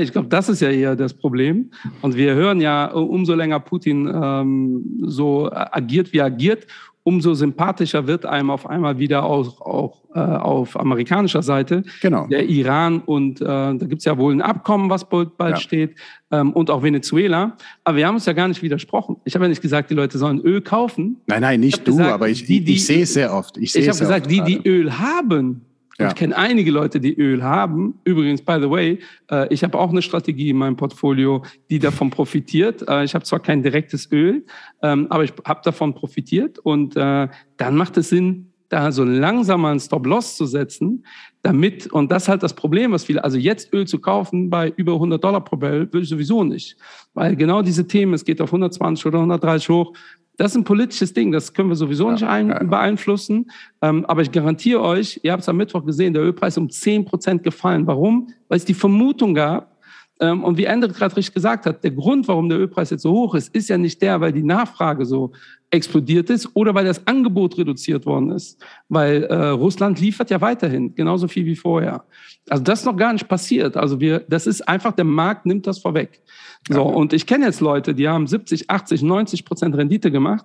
Ich 0.00 0.12
glaube, 0.12 0.28
das 0.28 0.48
ist 0.48 0.60
ja 0.60 0.70
eher 0.70 0.96
das 0.96 1.14
Problem. 1.14 1.70
Und 2.02 2.16
wir 2.16 2.34
hören 2.34 2.60
ja, 2.60 2.86
umso 2.86 3.34
länger 3.34 3.60
Putin 3.60 4.10
ähm, 4.12 4.84
so 5.02 5.50
agiert, 5.52 6.12
wie 6.12 6.18
er 6.18 6.26
agiert, 6.26 6.66
umso 7.08 7.32
sympathischer 7.32 8.06
wird 8.06 8.26
einem 8.26 8.50
auf 8.50 8.68
einmal 8.68 8.98
wieder 8.98 9.24
auch, 9.24 9.62
auch 9.62 10.02
äh, 10.14 10.18
auf 10.18 10.78
amerikanischer 10.78 11.42
Seite 11.42 11.82
genau. 12.02 12.26
der 12.26 12.46
Iran. 12.46 13.00
Und 13.00 13.40
äh, 13.40 13.44
da 13.44 13.72
gibt 13.78 14.00
es 14.00 14.04
ja 14.04 14.18
wohl 14.18 14.34
ein 14.34 14.42
Abkommen, 14.42 14.90
was 14.90 15.08
bald, 15.08 15.38
bald 15.38 15.54
ja. 15.54 15.60
steht, 15.60 15.94
ähm, 16.30 16.52
und 16.52 16.70
auch 16.70 16.82
Venezuela. 16.82 17.56
Aber 17.84 17.96
wir 17.96 18.06
haben 18.06 18.16
uns 18.16 18.26
ja 18.26 18.34
gar 18.34 18.46
nicht 18.46 18.62
widersprochen. 18.62 19.16
Ich 19.24 19.34
habe 19.34 19.46
ja 19.46 19.48
nicht 19.48 19.62
gesagt, 19.62 19.88
die 19.88 19.94
Leute 19.94 20.18
sollen 20.18 20.40
Öl 20.40 20.60
kaufen. 20.60 21.16
Nein, 21.26 21.40
nein, 21.40 21.60
nicht 21.60 21.86
du, 21.86 21.92
gesagt, 21.92 22.12
aber 22.12 22.28
ich, 22.28 22.44
die, 22.44 22.58
ich 22.70 22.84
sehe 22.84 23.04
es 23.04 23.14
sehr 23.14 23.32
oft. 23.32 23.56
Ich, 23.56 23.74
ich 23.74 23.88
habe 23.88 23.98
gesagt, 23.98 24.30
die, 24.30 24.42
die 24.42 24.60
Öl 24.68 24.98
haben, 24.98 25.62
ja. 25.98 26.08
Ich 26.08 26.14
kenne 26.14 26.36
einige 26.36 26.70
Leute, 26.70 27.00
die 27.00 27.14
Öl 27.18 27.42
haben. 27.42 27.98
Übrigens, 28.04 28.42
by 28.42 28.58
the 28.60 28.70
way, 28.70 29.00
äh, 29.30 29.52
ich 29.52 29.64
habe 29.64 29.76
auch 29.76 29.90
eine 29.90 30.00
Strategie 30.00 30.50
in 30.50 30.56
meinem 30.56 30.76
Portfolio, 30.76 31.42
die 31.70 31.80
davon 31.80 32.10
profitiert. 32.10 32.88
Äh, 32.88 33.04
ich 33.04 33.14
habe 33.14 33.24
zwar 33.24 33.40
kein 33.40 33.64
direktes 33.64 34.10
Öl, 34.12 34.44
ähm, 34.82 35.08
aber 35.10 35.24
ich 35.24 35.32
habe 35.44 35.60
davon 35.64 35.94
profitiert. 35.94 36.60
Und 36.60 36.96
äh, 36.96 37.28
dann 37.56 37.76
macht 37.76 37.96
es 37.96 38.10
Sinn, 38.10 38.52
da 38.68 38.92
so 38.92 39.02
langsam 39.02 39.62
mal 39.62 39.72
einen 39.72 39.80
Stop-Loss 39.80 40.36
zu 40.36 40.46
setzen, 40.46 41.04
damit, 41.42 41.86
und 41.86 42.10
das 42.10 42.24
ist 42.24 42.28
halt 42.28 42.42
das 42.42 42.54
Problem, 42.54 42.92
was 42.92 43.04
viele, 43.04 43.22
also 43.22 43.38
jetzt 43.38 43.72
Öl 43.72 43.86
zu 43.86 44.00
kaufen 44.00 44.50
bei 44.50 44.72
über 44.76 44.94
100 44.94 45.22
Dollar 45.22 45.42
pro 45.42 45.56
Barrel, 45.56 45.92
will 45.92 46.02
ich 46.02 46.08
sowieso 46.08 46.44
nicht. 46.44 46.76
Weil 47.14 47.36
genau 47.36 47.62
diese 47.62 47.86
Themen, 47.86 48.14
es 48.14 48.24
geht 48.24 48.40
auf 48.40 48.48
120 48.48 49.06
oder 49.06 49.18
130 49.18 49.68
hoch, 49.68 49.92
das 50.36 50.52
ist 50.52 50.56
ein 50.56 50.64
politisches 50.64 51.12
Ding, 51.12 51.32
das 51.32 51.52
können 51.52 51.68
wir 51.68 51.76
sowieso 51.76 52.06
ja, 52.06 52.12
nicht 52.12 52.24
ein, 52.24 52.48
ja. 52.48 52.62
beeinflussen. 52.62 53.50
Ähm, 53.82 54.06
aber 54.06 54.22
ich 54.22 54.30
garantiere 54.30 54.80
euch, 54.80 55.20
ihr 55.22 55.32
habt 55.32 55.42
es 55.42 55.48
am 55.48 55.56
Mittwoch 55.56 55.84
gesehen, 55.84 56.12
der 56.12 56.22
Ölpreis 56.22 56.54
ist 56.54 56.58
um 56.58 56.70
10 56.70 57.04
Prozent 57.04 57.42
gefallen. 57.42 57.86
Warum? 57.86 58.28
Weil 58.48 58.58
es 58.58 58.64
die 58.64 58.74
Vermutung 58.74 59.34
gab, 59.34 59.77
und 60.20 60.58
wie 60.58 60.64
Ende 60.64 60.88
gerade 60.88 61.16
richtig 61.16 61.34
gesagt 61.34 61.66
hat, 61.66 61.84
der 61.84 61.92
Grund, 61.92 62.26
warum 62.26 62.48
der 62.48 62.58
Ölpreis 62.58 62.90
jetzt 62.90 63.02
so 63.02 63.12
hoch 63.12 63.34
ist, 63.34 63.54
ist 63.54 63.68
ja 63.68 63.78
nicht 63.78 64.02
der, 64.02 64.20
weil 64.20 64.32
die 64.32 64.42
Nachfrage 64.42 65.04
so 65.04 65.32
explodiert 65.70 66.30
ist 66.30 66.48
oder 66.54 66.74
weil 66.74 66.84
das 66.84 67.06
Angebot 67.06 67.58
reduziert 67.58 68.06
worden 68.06 68.30
ist. 68.30 68.60
Weil 68.88 69.24
äh, 69.24 69.48
Russland 69.50 70.00
liefert 70.00 70.30
ja 70.30 70.40
weiterhin 70.40 70.94
genauso 70.94 71.28
viel 71.28 71.44
wie 71.44 71.56
vorher. 71.56 72.04
Also 72.48 72.62
das 72.62 72.80
ist 72.80 72.84
noch 72.86 72.96
gar 72.96 73.12
nicht 73.12 73.28
passiert. 73.28 73.76
Also 73.76 74.00
wir, 74.00 74.20
das 74.20 74.46
ist 74.46 74.66
einfach, 74.66 74.92
der 74.92 75.04
Markt 75.04 75.46
nimmt 75.46 75.66
das 75.66 75.78
vorweg. 75.78 76.22
So, 76.68 76.82
und 76.82 77.12
ich 77.12 77.26
kenne 77.26 77.46
jetzt 77.46 77.60
Leute, 77.60 77.94
die 77.94 78.08
haben 78.08 78.26
70, 78.26 78.70
80, 78.70 79.02
90 79.02 79.44
Prozent 79.44 79.76
Rendite 79.76 80.10
gemacht. 80.10 80.44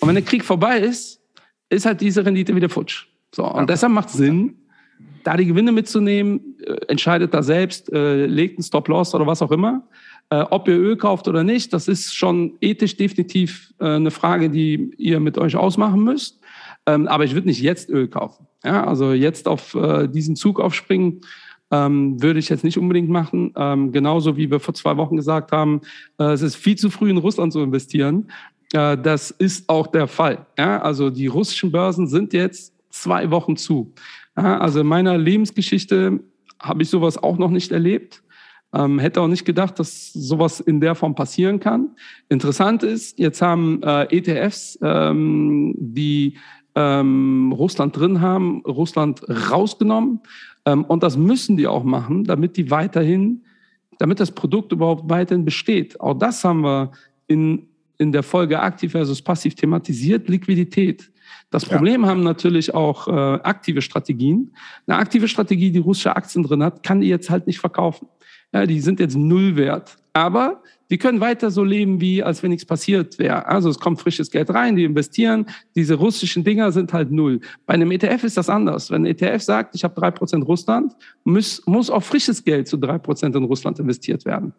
Und 0.00 0.08
wenn 0.08 0.14
der 0.14 0.24
Krieg 0.24 0.44
vorbei 0.44 0.78
ist, 0.78 1.20
ist 1.68 1.84
halt 1.86 2.00
diese 2.00 2.24
Rendite 2.24 2.54
wieder 2.54 2.68
futsch. 2.68 3.06
So, 3.34 3.44
und 3.44 3.68
deshalb 3.68 3.92
macht 3.92 4.08
es 4.08 4.14
Sinn, 4.14 4.63
da 5.24 5.36
die 5.36 5.46
Gewinne 5.46 5.72
mitzunehmen, 5.72 6.56
äh, 6.64 6.76
entscheidet 6.88 7.34
da 7.34 7.42
selbst, 7.42 7.92
äh, 7.92 8.26
legt 8.26 8.58
einen 8.58 8.62
Stop-Loss 8.62 9.14
oder 9.14 9.26
was 9.26 9.42
auch 9.42 9.50
immer. 9.50 9.82
Äh, 10.30 10.44
ob 10.50 10.68
ihr 10.68 10.76
Öl 10.76 10.96
kauft 10.96 11.26
oder 11.26 11.42
nicht, 11.42 11.72
das 11.72 11.88
ist 11.88 12.14
schon 12.14 12.52
ethisch 12.60 12.96
definitiv 12.96 13.72
eine 13.78 14.10
Frage, 14.10 14.48
die 14.48 14.94
ihr 14.96 15.20
mit 15.20 15.36
euch 15.36 15.56
ausmachen 15.56 16.02
müsst. 16.02 16.40
Ähm, 16.86 17.08
aber 17.08 17.24
ich 17.24 17.34
würde 17.34 17.48
nicht 17.48 17.60
jetzt 17.60 17.90
Öl 17.90 18.08
kaufen. 18.08 18.46
Ja, 18.64 18.86
also 18.86 19.12
jetzt 19.12 19.46
auf 19.46 19.76
diesen 20.08 20.36
Zug 20.36 20.58
aufspringen, 20.58 21.20
ähm, 21.70 22.22
würde 22.22 22.38
ich 22.38 22.48
jetzt 22.48 22.64
nicht 22.64 22.78
unbedingt 22.78 23.10
machen. 23.10 23.52
Ähm, 23.56 23.92
genauso 23.92 24.38
wie 24.38 24.50
wir 24.50 24.58
vor 24.58 24.72
zwei 24.72 24.96
Wochen 24.96 25.16
gesagt 25.16 25.52
haben, 25.52 25.82
es 26.16 26.40
ist 26.40 26.56
viel 26.56 26.76
zu 26.76 26.88
früh 26.88 27.10
in 27.10 27.18
Russland 27.18 27.52
zu 27.52 27.60
investieren. 27.60 28.30
Das 28.70 29.30
ist 29.30 29.68
auch 29.68 29.86
der 29.86 30.08
Fall. 30.08 30.46
Ja, 30.58 30.80
also 30.80 31.10
die 31.10 31.26
russischen 31.26 31.70
Börsen 31.70 32.08
sind 32.08 32.32
jetzt 32.32 32.72
zwei 32.90 33.30
Wochen 33.30 33.56
zu. 33.56 33.92
Ja, 34.36 34.58
also 34.58 34.80
in 34.80 34.86
meiner 34.86 35.16
Lebensgeschichte 35.16 36.20
habe 36.60 36.82
ich 36.82 36.90
sowas 36.90 37.18
auch 37.22 37.38
noch 37.38 37.50
nicht 37.50 37.72
erlebt. 37.72 38.22
Ähm, 38.74 38.98
hätte 38.98 39.20
auch 39.20 39.28
nicht 39.28 39.44
gedacht, 39.44 39.78
dass 39.78 40.12
sowas 40.12 40.58
in 40.58 40.80
der 40.80 40.96
Form 40.96 41.14
passieren 41.14 41.60
kann. 41.60 41.90
Interessant 42.28 42.82
ist, 42.82 43.18
jetzt 43.18 43.40
haben 43.40 43.80
äh, 43.84 44.04
ETFs, 44.10 44.78
ähm, 44.82 45.74
die 45.78 46.36
ähm, 46.74 47.52
Russland 47.52 47.96
drin 47.96 48.20
haben, 48.20 48.62
Russland 48.66 49.22
rausgenommen. 49.28 50.20
Ähm, 50.64 50.84
und 50.84 51.04
das 51.04 51.16
müssen 51.16 51.56
die 51.56 51.68
auch 51.68 51.84
machen, 51.84 52.24
damit 52.24 52.56
die 52.56 52.70
weiterhin, 52.70 53.44
damit 53.98 54.18
das 54.18 54.32
Produkt 54.32 54.72
überhaupt 54.72 55.08
weiterhin 55.08 55.44
besteht. 55.44 56.00
Auch 56.00 56.14
das 56.14 56.42
haben 56.42 56.62
wir 56.62 56.90
in, 57.28 57.68
in 57.98 58.10
der 58.10 58.24
Folge 58.24 58.58
aktiv 58.58 58.90
versus 58.90 59.22
passiv 59.22 59.54
thematisiert, 59.54 60.28
Liquidität. 60.28 61.12
Das 61.50 61.64
Problem 61.64 62.02
ja. 62.02 62.08
haben 62.08 62.22
natürlich 62.22 62.74
auch 62.74 63.08
äh, 63.08 63.10
aktive 63.10 63.82
Strategien. 63.82 64.54
Eine 64.86 64.98
aktive 64.98 65.28
Strategie, 65.28 65.70
die 65.70 65.78
russische 65.78 66.16
Aktien 66.16 66.42
drin 66.44 66.62
hat, 66.62 66.82
kann 66.82 67.00
die 67.00 67.08
jetzt 67.08 67.30
halt 67.30 67.46
nicht 67.46 67.58
verkaufen. 67.58 68.08
Ja, 68.52 68.66
die 68.66 68.80
sind 68.80 69.00
jetzt 69.00 69.16
null 69.16 69.56
wert. 69.56 69.96
Aber 70.12 70.62
die 70.90 70.98
können 70.98 71.20
weiter 71.20 71.50
so 71.50 71.64
leben, 71.64 72.00
wie 72.00 72.22
als 72.22 72.42
wenn 72.42 72.50
nichts 72.50 72.66
passiert 72.66 73.18
wäre. 73.18 73.46
Also 73.46 73.68
es 73.68 73.80
kommt 73.80 74.00
frisches 74.00 74.30
Geld 74.30 74.50
rein, 74.50 74.76
die 74.76 74.84
investieren. 74.84 75.46
Diese 75.74 75.94
russischen 75.94 76.44
Dinger 76.44 76.70
sind 76.72 76.92
halt 76.92 77.10
null. 77.10 77.40
Bei 77.66 77.74
einem 77.74 77.90
ETF 77.90 78.22
ist 78.22 78.36
das 78.36 78.48
anders. 78.48 78.90
Wenn 78.90 79.02
ein 79.02 79.06
ETF 79.06 79.42
sagt, 79.42 79.74
ich 79.74 79.82
habe 79.82 79.98
drei 79.98 80.10
Prozent 80.10 80.46
Russland, 80.46 80.94
muss, 81.24 81.62
muss 81.66 81.90
auch 81.90 82.02
frisches 82.02 82.44
Geld 82.44 82.68
zu 82.68 82.76
drei 82.76 82.98
Prozent 82.98 83.34
in 83.34 83.44
Russland 83.44 83.78
investiert 83.80 84.24
werden. 84.24 84.52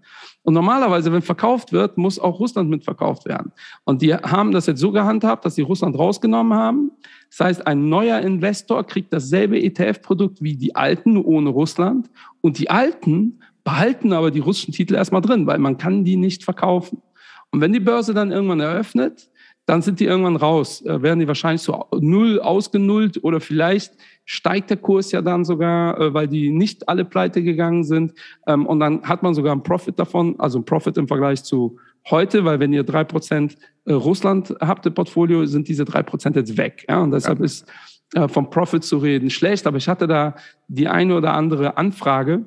Und 0.46 0.54
normalerweise, 0.54 1.12
wenn 1.12 1.24
verkauft 1.24 1.72
wird, 1.74 1.98
muss 1.98 2.20
auch 2.20 2.40
Russland 2.40 2.70
mitverkauft 2.70 3.26
werden. 3.26 3.52
Und 3.84 4.04
die 4.04 4.14
haben 4.14 4.52
das 4.52 4.68
jetzt 4.68 4.80
so 4.80 4.92
gehandhabt, 4.92 5.44
dass 5.44 5.56
sie 5.56 5.64
Russland 5.64 5.98
rausgenommen 5.98 6.56
haben. 6.56 6.92
Das 7.32 7.40
heißt, 7.40 7.68
ein 7.68 7.90
neuer 7.90 8.20
Investor 8.20 8.86
kriegt 8.86 9.12
dasselbe 9.12 9.60
ETF-Produkt 9.60 10.44
wie 10.44 10.56
die 10.56 10.76
alten 10.76 11.18
ohne 11.18 11.50
Russland. 11.50 12.12
Und 12.42 12.60
die 12.60 12.70
alten 12.70 13.40
behalten 13.64 14.14
aber 14.14 14.30
die 14.30 14.40
russischen 14.40 14.72
Titel 14.72 14.94
erstmal 14.94 15.22
drin, 15.22 15.48
weil 15.48 15.58
man 15.58 15.80
kann 15.80 16.04
die 16.04 16.16
nicht 16.16 16.44
verkaufen. 16.44 17.02
Und 17.50 17.62
wenn 17.62 17.74
die 17.74 17.80
Börse 17.80 18.14
dann 18.14 18.32
irgendwann 18.32 18.60
eröffnet, 18.60 19.32
dann 19.66 19.82
sind 19.82 20.00
die 20.00 20.06
irgendwann 20.06 20.36
raus, 20.36 20.84
äh, 20.86 21.02
werden 21.02 21.20
die 21.20 21.28
wahrscheinlich 21.28 21.62
so 21.62 21.86
null 22.00 22.40
ausgenullt 22.40 23.24
oder 23.24 23.40
vielleicht 23.40 23.94
steigt 24.24 24.70
der 24.70 24.78
Kurs 24.78 25.12
ja 25.12 25.22
dann 25.22 25.44
sogar, 25.44 26.00
äh, 26.00 26.14
weil 26.14 26.28
die 26.28 26.52
nicht 26.52 26.88
alle 26.88 27.04
pleite 27.04 27.42
gegangen 27.42 27.84
sind. 27.84 28.14
Ähm, 28.48 28.68
und 28.68 28.80
dann 28.80 29.02
hat 29.04 29.24
man 29.24 29.34
sogar 29.34 29.54
einen 29.54 29.64
Profit 29.64 29.98
davon, 29.98 30.36
also 30.40 30.60
einen 30.60 30.66
Profit 30.66 30.98
im 30.98 31.08
Vergleich 31.08 31.44
zu 31.44 31.78
heute, 32.10 32.46
weil 32.46 32.60
wenn 32.60 32.74
ihr 32.74 32.84
drei 32.84 33.04
Prozent 33.04 33.58
äh, 33.86 33.94
Russland 33.94 34.56
habt 34.62 34.86
im 34.86 34.94
Portfolio, 34.94 35.46
sind 35.46 35.68
diese 35.68 35.86
drei 35.86 36.04
Prozent 36.04 36.36
jetzt 36.36 36.58
weg. 36.58 36.86
Ja, 36.88 37.02
und 37.02 37.12
deshalb 37.12 37.40
ja. 37.40 37.46
ist 37.46 37.68
vom 38.28 38.52
Profit 38.52 38.84
zu 38.84 39.00
reden 39.00 39.32
schlecht. 39.32 39.66
Aber 39.66 39.78
ich 39.78 39.88
hatte 39.90 40.06
da 40.06 40.36
die 40.68 40.88
eine 40.88 41.16
oder 41.16 41.34
andere 41.34 41.76
Anfrage 41.76 42.46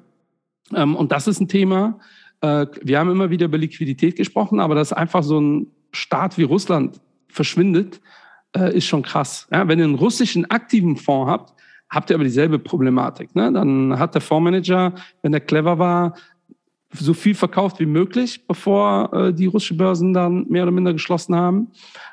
ähm, 0.72 0.94
und 0.94 1.10
das 1.10 1.26
ist 1.26 1.40
ein 1.40 1.48
Thema. 1.48 1.98
Wir 2.40 3.00
haben 3.00 3.10
immer 3.10 3.30
wieder 3.30 3.46
über 3.46 3.58
Liquidität 3.58 4.14
gesprochen, 4.14 4.60
aber 4.60 4.76
dass 4.76 4.92
einfach 4.92 5.24
so 5.24 5.40
ein 5.40 5.72
Staat 5.90 6.38
wie 6.38 6.44
Russland 6.44 7.00
verschwindet, 7.38 8.00
äh, 8.56 8.76
ist 8.76 8.86
schon 8.86 9.02
krass. 9.02 9.46
Ja, 9.52 9.68
wenn 9.68 9.78
ihr 9.78 9.84
einen 9.84 9.94
russischen 9.94 10.50
aktiven 10.50 10.96
Fonds 10.96 11.30
habt, 11.30 11.54
habt 11.88 12.10
ihr 12.10 12.16
aber 12.16 12.24
dieselbe 12.24 12.58
Problematik. 12.58 13.34
Ne? 13.36 13.52
Dann 13.52 13.96
hat 13.96 14.14
der 14.14 14.20
Fondsmanager, 14.20 14.92
wenn 15.22 15.32
er 15.32 15.40
clever 15.40 15.78
war, 15.78 16.14
so 16.92 17.14
viel 17.14 17.34
verkauft 17.34 17.78
wie 17.78 17.86
möglich, 17.86 18.46
bevor 18.46 19.12
äh, 19.12 19.32
die 19.32 19.46
russischen 19.46 19.76
Börsen 19.76 20.12
dann 20.12 20.46
mehr 20.48 20.64
oder 20.64 20.72
minder 20.72 20.92
geschlossen 20.92 21.36
haben. 21.36 21.68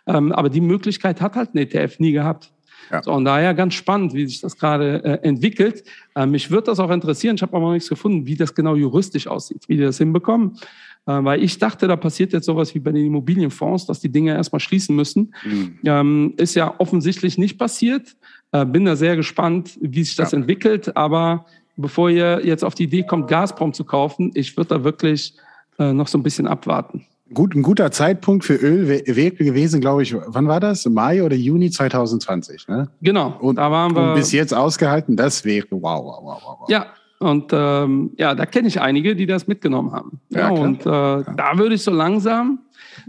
Ähm, 0.05 0.31
aber 0.31 0.49
die 0.49 0.61
Möglichkeit 0.61 1.21
hat 1.21 1.35
halt 1.35 1.55
ein 1.55 1.57
ETF 1.57 1.99
nie 1.99 2.11
gehabt. 2.11 2.51
Ja. 2.91 3.01
So, 3.01 3.13
und 3.13 3.25
daher 3.25 3.53
ganz 3.55 3.73
spannend, 3.73 4.13
wie 4.13 4.27
sich 4.27 4.41
das 4.41 4.57
gerade 4.57 5.03
äh, 5.03 5.27
entwickelt. 5.27 5.83
Äh, 6.13 6.27
mich 6.27 6.51
würde 6.51 6.65
das 6.65 6.79
auch 6.79 6.91
interessieren, 6.91 7.35
ich 7.35 7.41
habe 7.41 7.55
aber 7.55 7.65
noch 7.65 7.73
nichts 7.73 7.89
gefunden, 7.89 8.27
wie 8.27 8.35
das 8.35 8.53
genau 8.53 8.75
juristisch 8.75 9.27
aussieht, 9.27 9.63
wie 9.67 9.77
die 9.77 9.83
das 9.83 9.97
hinbekommen. 9.97 10.59
Äh, 11.07 11.23
weil 11.23 11.43
ich 11.43 11.59
dachte, 11.59 11.87
da 11.87 11.95
passiert 11.95 12.33
jetzt 12.33 12.45
sowas 12.45 12.73
wie 12.73 12.79
bei 12.79 12.91
den 12.91 13.05
Immobilienfonds, 13.05 13.85
dass 13.85 13.99
die 13.99 14.11
Dinge 14.11 14.33
erstmal 14.33 14.59
schließen 14.59 14.95
müssen. 14.95 15.33
Mhm. 15.45 15.79
Ähm, 15.85 16.33
ist 16.37 16.55
ja 16.55 16.73
offensichtlich 16.79 17.37
nicht 17.37 17.57
passiert. 17.57 18.15
Äh, 18.51 18.65
bin 18.65 18.85
da 18.85 18.95
sehr 18.95 19.15
gespannt, 19.15 19.77
wie 19.81 20.03
sich 20.03 20.15
das 20.15 20.31
ja. 20.31 20.39
entwickelt. 20.39 20.95
Aber 20.97 21.45
bevor 21.77 22.09
ihr 22.09 22.41
jetzt 22.43 22.63
auf 22.63 22.75
die 22.75 22.83
Idee 22.83 23.03
kommt, 23.03 23.27
Gazprom 23.27 23.73
zu 23.73 23.83
kaufen, 23.83 24.31
ich 24.33 24.57
würde 24.57 24.75
da 24.75 24.83
wirklich 24.83 25.35
äh, 25.77 25.93
noch 25.93 26.07
so 26.07 26.17
ein 26.17 26.23
bisschen 26.23 26.47
abwarten. 26.47 27.05
Gut, 27.33 27.55
ein 27.55 27.63
guter 27.63 27.91
Zeitpunkt 27.91 28.45
für 28.45 28.55
Öl 28.55 28.87
wäre 28.87 29.31
gewesen, 29.31 29.81
glaube 29.81 30.03
ich, 30.03 30.15
wann 30.27 30.47
war 30.47 30.59
das? 30.59 30.85
Mai 30.85 31.23
oder 31.23 31.35
Juni 31.35 31.71
2020, 31.71 32.67
ne? 32.67 32.87
Genau. 33.01 33.35
Und, 33.39 33.55
da 33.55 33.71
waren 33.71 33.95
wir, 33.95 34.09
und 34.09 34.15
bis 34.15 34.31
jetzt 34.31 34.53
ausgehalten, 34.53 35.17
das 35.17 35.43
wäre 35.43 35.65
wow, 35.71 36.05
wow, 36.05 36.19
wow, 36.23 36.57
wow. 36.59 36.69
Ja, 36.69 36.85
und 37.25 37.51
ähm, 37.53 38.11
ja, 38.17 38.35
da 38.35 38.45
kenne 38.45 38.67
ich 38.67 38.79
einige, 38.79 39.15
die 39.15 39.25
das 39.25 39.47
mitgenommen 39.47 39.91
haben. 39.91 40.19
Ja, 40.29 40.41
ja 40.41 40.49
und 40.49 40.85
äh, 40.85 40.89
ja. 40.89 41.23
da 41.23 41.57
würde 41.57 41.73
ich 41.73 41.81
so 41.81 41.91
langsam. 41.91 42.59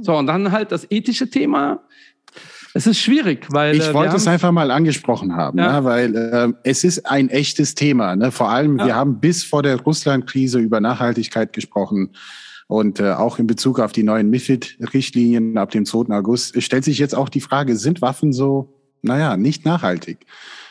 So, 0.00 0.16
und 0.16 0.26
dann 0.26 0.52
halt 0.52 0.72
das 0.72 0.90
ethische 0.90 1.28
Thema. 1.28 1.80
Es 2.72 2.86
ist 2.86 2.98
schwierig, 2.98 3.46
weil. 3.50 3.76
Ich 3.76 3.88
äh, 3.88 3.94
wollte 3.94 4.16
es 4.16 4.26
einfach 4.26 4.52
mal 4.52 4.70
angesprochen 4.70 5.36
haben, 5.36 5.58
ja. 5.58 5.80
ne, 5.80 5.84
weil 5.84 6.16
äh, 6.16 6.52
es 6.62 6.82
ist 6.82 7.04
ein 7.04 7.28
echtes 7.28 7.74
Thema. 7.74 8.16
Ne? 8.16 8.32
Vor 8.32 8.48
allem, 8.48 8.78
wir 8.78 8.94
haben 8.94 9.20
bis 9.20 9.44
vor 9.44 9.62
der 9.62 9.80
Russland-Krise 9.80 10.60
über 10.60 10.80
Nachhaltigkeit 10.80 11.52
gesprochen. 11.52 12.10
Und 12.68 12.98
äh, 12.98 13.12
auch 13.12 13.38
in 13.38 13.46
Bezug 13.46 13.78
auf 13.78 13.92
die 13.92 14.02
neuen 14.02 14.28
MIFID-Richtlinien 14.30 15.56
ab 15.56 15.70
dem 15.70 15.84
2. 15.84 16.12
August 16.16 16.60
stellt 16.60 16.84
sich 16.84 16.98
jetzt 16.98 17.14
auch 17.14 17.28
die 17.28 17.40
Frage, 17.40 17.76
sind 17.76 18.02
Waffen 18.02 18.32
so, 18.32 18.75
naja, 19.02 19.36
nicht 19.36 19.64
nachhaltig? 19.64 20.18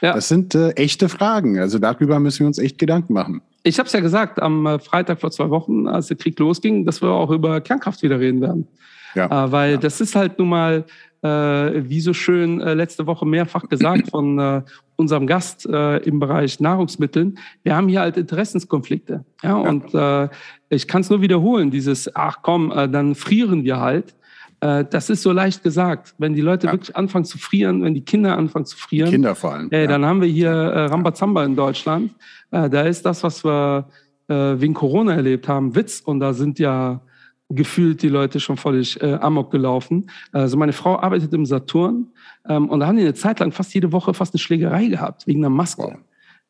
Ja. 0.02 0.14
Das 0.14 0.28
sind 0.28 0.56
äh, 0.56 0.72
echte 0.72 1.10
Fragen. 1.10 1.60
Also 1.60 1.80
darüber 1.80 2.20
müssen 2.20 2.42
wir 2.42 2.48
uns 2.48 2.60
echt 2.60 2.78
Gedanken 2.78 3.14
machen. 3.14 3.42
Ich 3.64 3.80
habe 3.80 3.88
es 3.88 3.94
ja 3.94 4.00
gesagt, 4.00 4.42
am 4.42 4.66
äh, 4.66 4.80
Freitag 4.80 5.22
vor 5.22 5.32
zwei 5.32 5.50
Wochen, 5.50 5.88
als 5.88 6.08
der 6.08 6.18
Krieg 6.18 6.38
losging, 6.40 6.86
dass 6.86 7.02
wir 7.02 7.10
auch 7.10 7.32
über 7.32 7.62
Kernkraft 7.62 8.04
wieder 8.04 8.20
reden 8.20 8.42
werden. 8.42 8.68
Ja. 9.16 9.46
Äh, 9.46 9.52
weil 9.52 9.72
ja. 9.72 9.78
das 9.78 10.02
ist 10.02 10.16
halt 10.16 10.38
nun 10.38 10.50
mal, 10.50 10.86
äh, 11.26 11.90
wie 11.90 12.02
so 12.02 12.14
schön 12.14 12.62
äh, 12.62 12.76
letzte 12.76 13.08
Woche 13.08 13.26
mehrfach 13.26 13.68
gesagt 13.68 14.12
von 14.12 14.38
äh, 14.38 14.62
unserem 14.96 15.26
Gast 15.28 15.66
im 15.66 16.20
Bereich 16.20 16.62
Nahrungsmitteln. 16.62 17.38
Wir 17.64 17.76
haben 17.76 17.90
hier 17.90 18.00
halt 18.00 18.16
Interessenskonflikte. 18.16 19.26
Ja, 19.44 19.50
ja. 19.50 19.56
und 19.56 20.30
ich 20.70 20.88
kann 20.88 21.02
es 21.02 21.10
nur 21.10 21.20
wiederholen, 21.22 21.70
dieses, 21.70 22.16
ach 22.16 22.38
komm, 22.42 22.70
dann 22.70 23.14
frieren 23.14 23.66
wir 23.66 23.82
halt. 23.82 24.16
Äh, 24.60 24.86
das 24.90 25.10
ist 25.10 25.22
so 25.22 25.32
leicht 25.32 25.64
gesagt. 25.64 26.16
Wenn 26.18 26.34
die 26.34 26.42
Leute 26.42 26.68
ja. 26.68 26.74
wirklich 26.74 26.96
anfangen 26.96 27.26
zu 27.26 27.38
frieren, 27.38 27.84
wenn 27.84 27.94
die 27.94 28.06
Kinder 28.06 28.38
anfangen 28.38 28.66
zu 28.66 28.78
frieren, 28.78 29.10
Kinder 29.12 29.36
vor 29.36 29.54
allem, 29.54 29.70
ja. 29.72 29.88
dann 29.88 30.06
haben 30.06 30.22
wir 30.22 30.28
hier 30.28 30.52
äh, 30.52 30.86
Rambazamba 30.86 31.44
in 31.44 31.56
Deutschland. 31.56 32.12
Äh, 32.52 32.70
da 32.70 32.82
ist 32.82 33.06
das, 33.06 33.24
was 33.24 33.44
wir 33.44 33.88
äh, 34.28 34.34
wegen 34.34 34.74
Corona 34.74 35.14
erlebt 35.14 35.48
haben, 35.48 35.76
Witz. 35.76 36.02
Und 36.02 36.20
da 36.20 36.34
sind 36.34 36.60
ja 36.60 37.02
gefühlt 37.50 38.02
die 38.02 38.10
Leute 38.10 38.40
schon 38.40 38.58
völlig 38.58 39.02
äh, 39.02 39.14
amok 39.22 39.52
gelaufen. 39.52 40.10
Also 40.32 40.58
meine 40.58 40.74
Frau 40.74 41.00
arbeitet 41.00 41.34
im 41.34 41.46
Saturn 41.46 42.08
ähm, 42.50 42.70
und 42.70 42.80
da 42.80 42.88
haben 42.88 42.98
die 42.98 43.04
eine 43.04 43.14
Zeit 43.14 43.40
lang 43.40 43.52
fast 43.52 43.74
jede 43.74 43.92
Woche 43.92 44.14
fast 44.14 44.34
eine 44.34 44.40
Schlägerei 44.40 44.88
gehabt 44.88 45.28
wegen 45.28 45.42
einer 45.42 45.54
Maske. 45.54 45.84
Wow. 45.84 45.96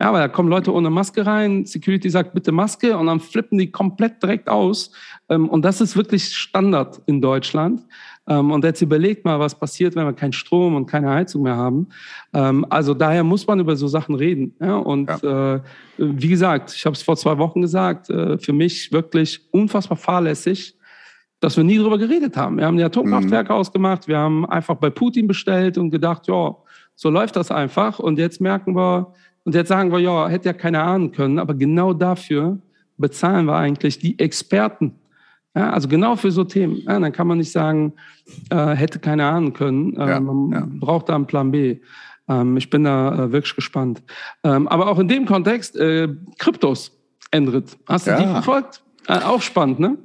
Ja, 0.02 0.10
aber 0.10 0.20
da 0.20 0.28
kommen 0.28 0.50
Leute 0.50 0.74
ohne 0.74 0.90
Maske 0.90 1.26
rein, 1.26 1.66
Security 1.66 2.10
sagt 2.10 2.34
bitte 2.34 2.52
Maske 2.52 2.98
und 2.98 3.08
dann 3.08 3.22
flippen 3.22 3.58
die 3.58 3.72
komplett 3.72 4.22
direkt 4.22 4.50
aus. 4.50 4.92
Ähm, 5.30 5.48
und 5.48 5.64
das 5.64 5.80
ist 5.80 5.96
wirklich 5.96 6.36
Standard 6.36 7.02
in 7.06 7.22
Deutschland. 7.22 7.86
Ähm, 8.28 8.52
und 8.52 8.66
jetzt 8.66 8.82
überlegt 8.82 9.24
mal, 9.24 9.40
was 9.40 9.58
passiert, 9.58 9.96
wenn 9.96 10.06
wir 10.06 10.12
keinen 10.12 10.34
Strom 10.34 10.76
und 10.76 10.88
keine 10.88 11.12
Heizung 11.12 11.44
mehr 11.44 11.56
haben. 11.56 11.88
Ähm, 12.34 12.66
also 12.70 12.94
daher 12.94 13.24
muss 13.24 13.48
man 13.48 13.62
über 13.62 13.78
so 13.78 13.88
Sachen 13.88 14.16
reden. 14.16 14.52
Und 14.60 15.10
ja. 15.24 15.56
Äh, 15.56 15.62
wie 15.98 16.28
gesagt, 16.28 16.74
ich 16.76 16.86
habe 16.86 16.94
es 16.96 17.02
vor 17.02 17.16
zwei 17.16 17.38
Wochen 17.38 17.62
gesagt, 17.62 18.10
äh, 18.10 18.38
für 18.38 18.54
mich 18.54 18.92
wirklich 18.92 19.48
unfassbar 19.52 19.98
fahrlässig, 19.98 20.78
dass 21.40 21.56
wir 21.56 21.64
nie 21.64 21.78
darüber 21.78 21.98
geredet 21.98 22.36
haben. 22.36 22.58
Wir 22.58 22.66
haben 22.66 22.78
die 22.78 22.84
Atomkraftwerke 22.84 23.54
mhm. 23.54 23.60
ausgemacht, 23.60 24.10
wir 24.10 24.18
haben 24.18 24.46
einfach 24.46 24.76
bei 24.76 24.90
Putin 24.90 25.28
bestellt 25.28 25.78
und 25.78 25.90
gedacht, 25.92 26.28
ja, 26.28 26.56
so 26.96 27.10
läuft 27.10 27.36
das 27.38 27.52
einfach. 27.52 28.00
Und 28.00 28.20
jetzt 28.20 28.42
merken 28.42 28.76
wir, 28.76 29.14
und 29.46 29.56
jetzt 29.56 29.70
sagen 29.70 29.92
wir, 29.92 30.00
ja, 30.00 30.28
hätte 30.28 30.50
ja 30.50 30.54
keiner 30.54 30.84
ahnen 30.84 31.12
können, 31.12 31.40
aber 31.40 31.54
genau 31.54 31.94
dafür 31.94 32.58
bezahlen 32.98 33.46
wir 33.46 33.56
eigentlich 33.56 34.00
die 34.00 34.18
Experten. 34.20 34.96
Ja, 35.56 35.70
also 35.70 35.88
genau 35.88 36.16
für 36.16 36.32
so 36.32 36.44
Themen. 36.44 36.82
Ja, 36.86 37.00
dann 37.00 37.12
kann 37.12 37.28
man 37.28 37.38
nicht 37.38 37.52
sagen, 37.52 37.94
äh, 38.50 38.76
hätte 38.76 39.00
keiner 39.00 39.32
ahnen 39.32 39.54
können. 39.54 39.96
Äh, 39.96 40.10
ja, 40.10 40.20
man 40.20 40.52
ja. 40.52 40.68
braucht 40.68 41.10
da 41.10 41.16
einen 41.16 41.28
Plan 41.28 41.52
B. 41.52 41.80
Ähm, 42.28 42.58
ich 42.58 42.70
bin 42.70 42.84
da 42.84 43.14
äh, 43.14 43.32
wirklich 43.32 43.56
gespannt. 43.56 44.02
Ähm, 44.44 44.68
aber 44.68 44.90
auch 44.90 45.00
in 45.00 45.08
dem 45.08 45.26
Kontext, 45.26 45.78
äh, 45.78 46.10
Kryptos, 46.40 46.92
Endrit. 47.32 47.78
Hast 47.88 48.08
du 48.08 48.18
die 48.18 48.24
verfolgt? 48.24 48.84
Äh, 49.08 49.20
auch 49.20 49.42
spannend, 49.42 49.80
ne? 49.80 49.98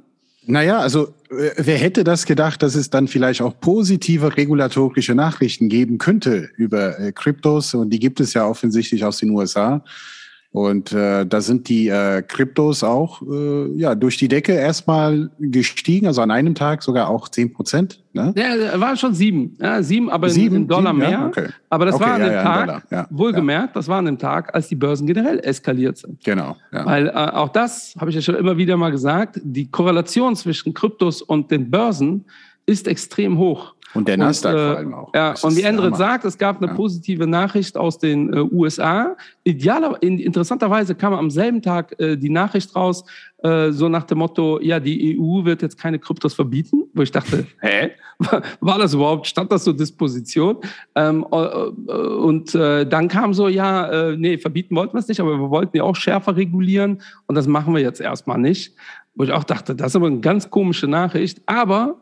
Naja, 0.45 0.79
also 0.79 1.13
äh, 1.29 1.51
wer 1.57 1.77
hätte 1.77 2.03
das 2.03 2.25
gedacht, 2.25 2.63
dass 2.63 2.75
es 2.75 2.89
dann 2.89 3.07
vielleicht 3.07 3.41
auch 3.41 3.59
positive 3.59 4.37
regulatorische 4.37 5.13
Nachrichten 5.13 5.69
geben 5.69 5.97
könnte 5.97 6.49
über 6.57 6.99
äh, 6.99 7.11
Kryptos 7.11 7.73
und 7.73 7.91
die 7.91 7.99
gibt 7.99 8.19
es 8.19 8.33
ja 8.33 8.47
offensichtlich 8.47 9.05
aus 9.05 9.17
den 9.17 9.29
USA. 9.31 9.83
Und 10.53 10.91
äh, 10.91 11.25
da 11.25 11.39
sind 11.39 11.69
die 11.69 11.87
äh, 11.87 12.21
Kryptos 12.21 12.83
auch 12.83 13.21
äh, 13.21 13.71
ja, 13.77 13.95
durch 13.95 14.17
die 14.17 14.27
Decke 14.27 14.51
erstmal 14.51 15.31
gestiegen, 15.39 16.07
also 16.07 16.21
an 16.21 16.29
einem 16.29 16.55
Tag 16.55 16.83
sogar 16.83 17.07
auch 17.07 17.29
zehn 17.29 17.53
Prozent. 17.53 18.03
Ne? 18.11 18.33
Ja, 18.35 18.77
waren 18.79 18.97
schon 18.97 19.13
sieben. 19.13 19.55
Ja, 19.61 19.81
sieben, 19.81 20.09
aber 20.09 20.29
sieben, 20.29 20.57
in, 20.57 20.67
Dollar 20.67 20.91
sieben, 20.91 20.97
mehr. 20.97 21.09
Ja? 21.09 21.27
Okay. 21.27 21.47
Aber 21.69 21.85
das 21.85 21.95
okay, 21.95 22.03
war 22.03 22.13
an 22.15 22.21
dem 22.21 22.33
ja, 22.33 22.43
Tag, 22.43 22.87
ja, 22.91 23.07
wohlgemerkt, 23.09 23.77
das 23.77 23.87
war 23.87 23.99
an 23.99 24.05
dem 24.05 24.17
Tag, 24.17 24.53
als 24.53 24.67
die 24.67 24.75
Börsen 24.75 25.07
generell 25.07 25.39
eskaliert 25.39 25.97
sind. 25.97 26.21
Genau. 26.21 26.57
Weil 26.71 27.07
äh, 27.07 27.11
auch 27.11 27.49
das, 27.49 27.95
habe 27.97 28.09
ich 28.09 28.17
ja 28.17 28.21
schon 28.21 28.35
immer 28.35 28.57
wieder 28.57 28.75
mal 28.75 28.91
gesagt, 28.91 29.39
die 29.41 29.71
Korrelation 29.71 30.35
zwischen 30.35 30.73
Kryptos 30.73 31.21
und 31.21 31.49
den 31.49 31.71
Börsen 31.71 32.25
ist 32.65 32.89
extrem 32.89 33.37
hoch. 33.37 33.73
Und 33.93 34.07
der 34.07 34.17
Nasdaq 34.17 34.53
und, 34.53 34.59
äh, 34.59 34.67
vor 34.67 34.77
allem 34.77 34.93
auch. 34.93 35.13
Ja, 35.13 35.31
das 35.31 35.43
und 35.43 35.55
wie 35.55 35.61
Endrit 35.61 35.95
sagt, 35.97 36.25
es 36.25 36.37
gab 36.37 36.57
eine 36.61 36.67
ja. 36.67 36.73
positive 36.73 37.27
Nachricht 37.27 37.75
aus 37.77 37.97
den 37.97 38.33
äh, 38.33 38.39
USA. 38.39 39.15
Idealer, 39.43 39.97
in, 40.01 40.19
interessanterweise 40.19 40.95
kam 40.95 41.13
am 41.13 41.29
selben 41.29 41.61
Tag 41.61 41.99
äh, 41.99 42.15
die 42.15 42.29
Nachricht 42.29 42.75
raus, 42.75 43.03
äh, 43.43 43.71
so 43.71 43.89
nach 43.89 44.03
dem 44.03 44.19
Motto, 44.19 44.59
ja, 44.61 44.79
die 44.79 45.19
EU 45.19 45.43
wird 45.43 45.61
jetzt 45.61 45.77
keine 45.77 45.99
Kryptos 45.99 46.33
verbieten, 46.33 46.83
wo 46.93 47.01
ich 47.01 47.11
dachte, 47.11 47.45
hä? 47.61 47.91
War 48.59 48.77
das 48.77 48.93
überhaupt, 48.93 49.25
stand 49.25 49.51
das 49.51 49.63
zur 49.63 49.75
Disposition? 49.75 50.57
Ähm, 50.93 51.25
äh, 51.31 51.37
äh, 51.37 51.91
und 51.91 52.53
dann 52.53 53.07
kam 53.07 53.33
so, 53.33 53.47
ja, 53.47 54.15
nee, 54.15 54.37
verbieten 54.37 54.75
wollten 54.75 54.93
wir 54.93 54.99
es 54.99 55.07
nicht, 55.07 55.19
aber 55.19 55.37
wir 55.39 55.49
wollten 55.49 55.75
ja 55.75 55.83
auch 55.83 55.95
schärfer 55.95 56.35
regulieren 56.35 57.01
und 57.25 57.35
das 57.35 57.47
machen 57.47 57.73
wir 57.73 57.81
jetzt 57.81 57.99
erstmal 57.99 58.37
nicht. 58.37 58.75
Wo 59.15 59.23
ich 59.23 59.31
auch 59.31 59.43
dachte, 59.43 59.75
das 59.75 59.87
ist 59.87 59.95
aber 59.95 60.07
eine 60.07 60.19
ganz 60.19 60.49
komische 60.49 60.87
Nachricht, 60.87 61.41
aber 61.45 61.97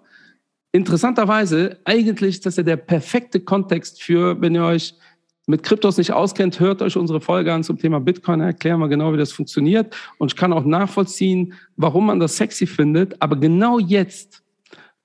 interessanterweise, 0.71 1.79
eigentlich 1.85 2.35
ist 2.35 2.45
das 2.45 2.57
ja 2.57 2.63
der 2.63 2.77
perfekte 2.77 3.39
Kontext 3.39 4.01
für, 4.01 4.39
wenn 4.41 4.55
ihr 4.55 4.63
euch 4.63 4.95
mit 5.47 5.63
Kryptos 5.63 5.97
nicht 5.97 6.13
auskennt, 6.13 6.59
hört 6.59 6.83
euch 6.83 6.95
unsere 6.95 7.21
Folge 7.21 7.51
an 7.51 7.63
zum 7.63 7.79
Thema 7.79 7.99
Bitcoin, 7.99 8.39
erklären 8.39 8.79
wir 8.79 8.87
genau, 8.87 9.11
wie 9.13 9.17
das 9.17 9.31
funktioniert. 9.31 9.95
Und 10.19 10.31
ich 10.31 10.37
kann 10.37 10.53
auch 10.53 10.63
nachvollziehen, 10.63 11.53
warum 11.75 12.05
man 12.05 12.19
das 12.19 12.37
sexy 12.37 12.67
findet. 12.67 13.19
Aber 13.19 13.35
genau 13.35 13.79
jetzt 13.79 14.43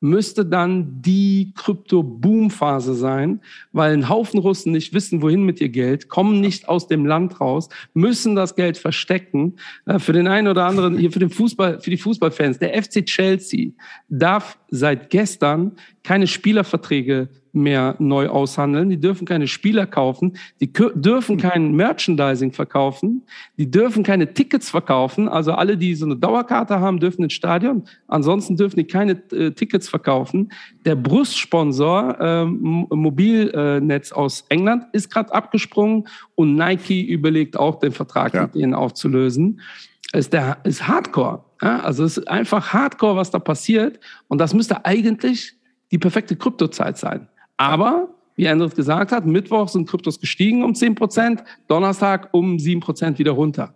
müsste 0.04 0.44
dann 0.44 1.00
die 1.00 1.54
Krypto-Boom-Phase 1.56 2.94
sein, 2.94 3.40
weil 3.72 3.94
ein 3.94 4.10
Haufen 4.10 4.38
Russen 4.38 4.70
nicht 4.70 4.92
wissen, 4.92 5.22
wohin 5.22 5.44
mit 5.44 5.62
ihr 5.62 5.70
Geld, 5.70 6.10
kommen 6.10 6.42
nicht 6.42 6.68
aus 6.68 6.88
dem 6.88 7.06
Land 7.06 7.40
raus, 7.40 7.70
müssen 7.94 8.36
das 8.36 8.54
Geld 8.54 8.76
verstecken. 8.76 9.54
Äh, 9.86 9.98
für 9.98 10.12
den 10.12 10.28
einen 10.28 10.48
oder 10.48 10.66
anderen, 10.66 10.98
hier 10.98 11.10
für 11.10 11.20
den 11.20 11.30
Fußball, 11.30 11.80
für 11.80 11.88
die 11.88 11.96
Fußballfans, 11.96 12.58
der 12.58 12.80
FC 12.82 13.06
Chelsea 13.06 13.70
darf 14.10 14.58
seit 14.74 15.10
gestern 15.10 15.72
keine 16.02 16.26
Spielerverträge 16.26 17.28
mehr 17.52 17.94
neu 18.00 18.28
aushandeln. 18.28 18.90
Die 18.90 18.98
dürfen 18.98 19.26
keine 19.26 19.46
Spieler 19.46 19.86
kaufen. 19.86 20.36
Die 20.60 20.72
dürfen 20.72 21.36
kein 21.36 21.72
Merchandising 21.72 22.52
verkaufen. 22.52 23.22
Die 23.56 23.70
dürfen 23.70 24.02
keine 24.02 24.34
Tickets 24.34 24.70
verkaufen. 24.70 25.28
Also 25.28 25.52
alle, 25.52 25.76
die 25.76 25.94
so 25.94 26.04
eine 26.04 26.16
Dauerkarte 26.16 26.80
haben, 26.80 26.98
dürfen 26.98 27.22
ins 27.22 27.34
Stadion. 27.34 27.84
Ansonsten 28.08 28.56
dürfen 28.56 28.76
die 28.76 28.86
keine 28.86 29.12
äh, 29.32 29.52
Tickets 29.52 29.88
verkaufen. 29.88 30.52
Der 30.84 30.96
Brustsponsor, 30.96 32.20
äh, 32.20 32.44
Mobilnetz 32.44 34.10
aus 34.10 34.44
England, 34.48 34.86
ist 34.92 35.10
gerade 35.10 35.32
abgesprungen 35.32 36.08
und 36.34 36.56
Nike 36.56 37.02
überlegt 37.02 37.56
auch, 37.56 37.78
den 37.78 37.92
Vertrag 37.92 38.34
ja. 38.34 38.42
mit 38.42 38.56
denen 38.56 38.74
aufzulösen. 38.74 39.60
Ist, 40.14 40.32
der, 40.32 40.58
ist 40.64 40.86
Hardcore. 40.86 41.44
Ja? 41.62 41.80
Also 41.80 42.04
es 42.04 42.18
ist 42.18 42.28
einfach 42.28 42.72
Hardcore, 42.72 43.16
was 43.16 43.30
da 43.30 43.38
passiert. 43.38 43.98
Und 44.28 44.38
das 44.38 44.54
müsste 44.54 44.84
eigentlich 44.84 45.54
die 45.90 45.98
perfekte 45.98 46.36
Kryptozeit 46.36 46.98
sein. 46.98 47.28
Aber, 47.56 48.08
wie 48.36 48.48
Andres 48.48 48.74
gesagt 48.74 49.12
hat, 49.12 49.26
Mittwoch 49.26 49.68
sind 49.68 49.88
Kryptos 49.88 50.20
gestiegen 50.20 50.64
um 50.64 50.74
10 50.74 50.94
Prozent, 50.94 51.44
Donnerstag 51.68 52.28
um 52.32 52.58
7 52.58 52.80
Prozent 52.80 53.18
wieder 53.18 53.32
runter. 53.32 53.74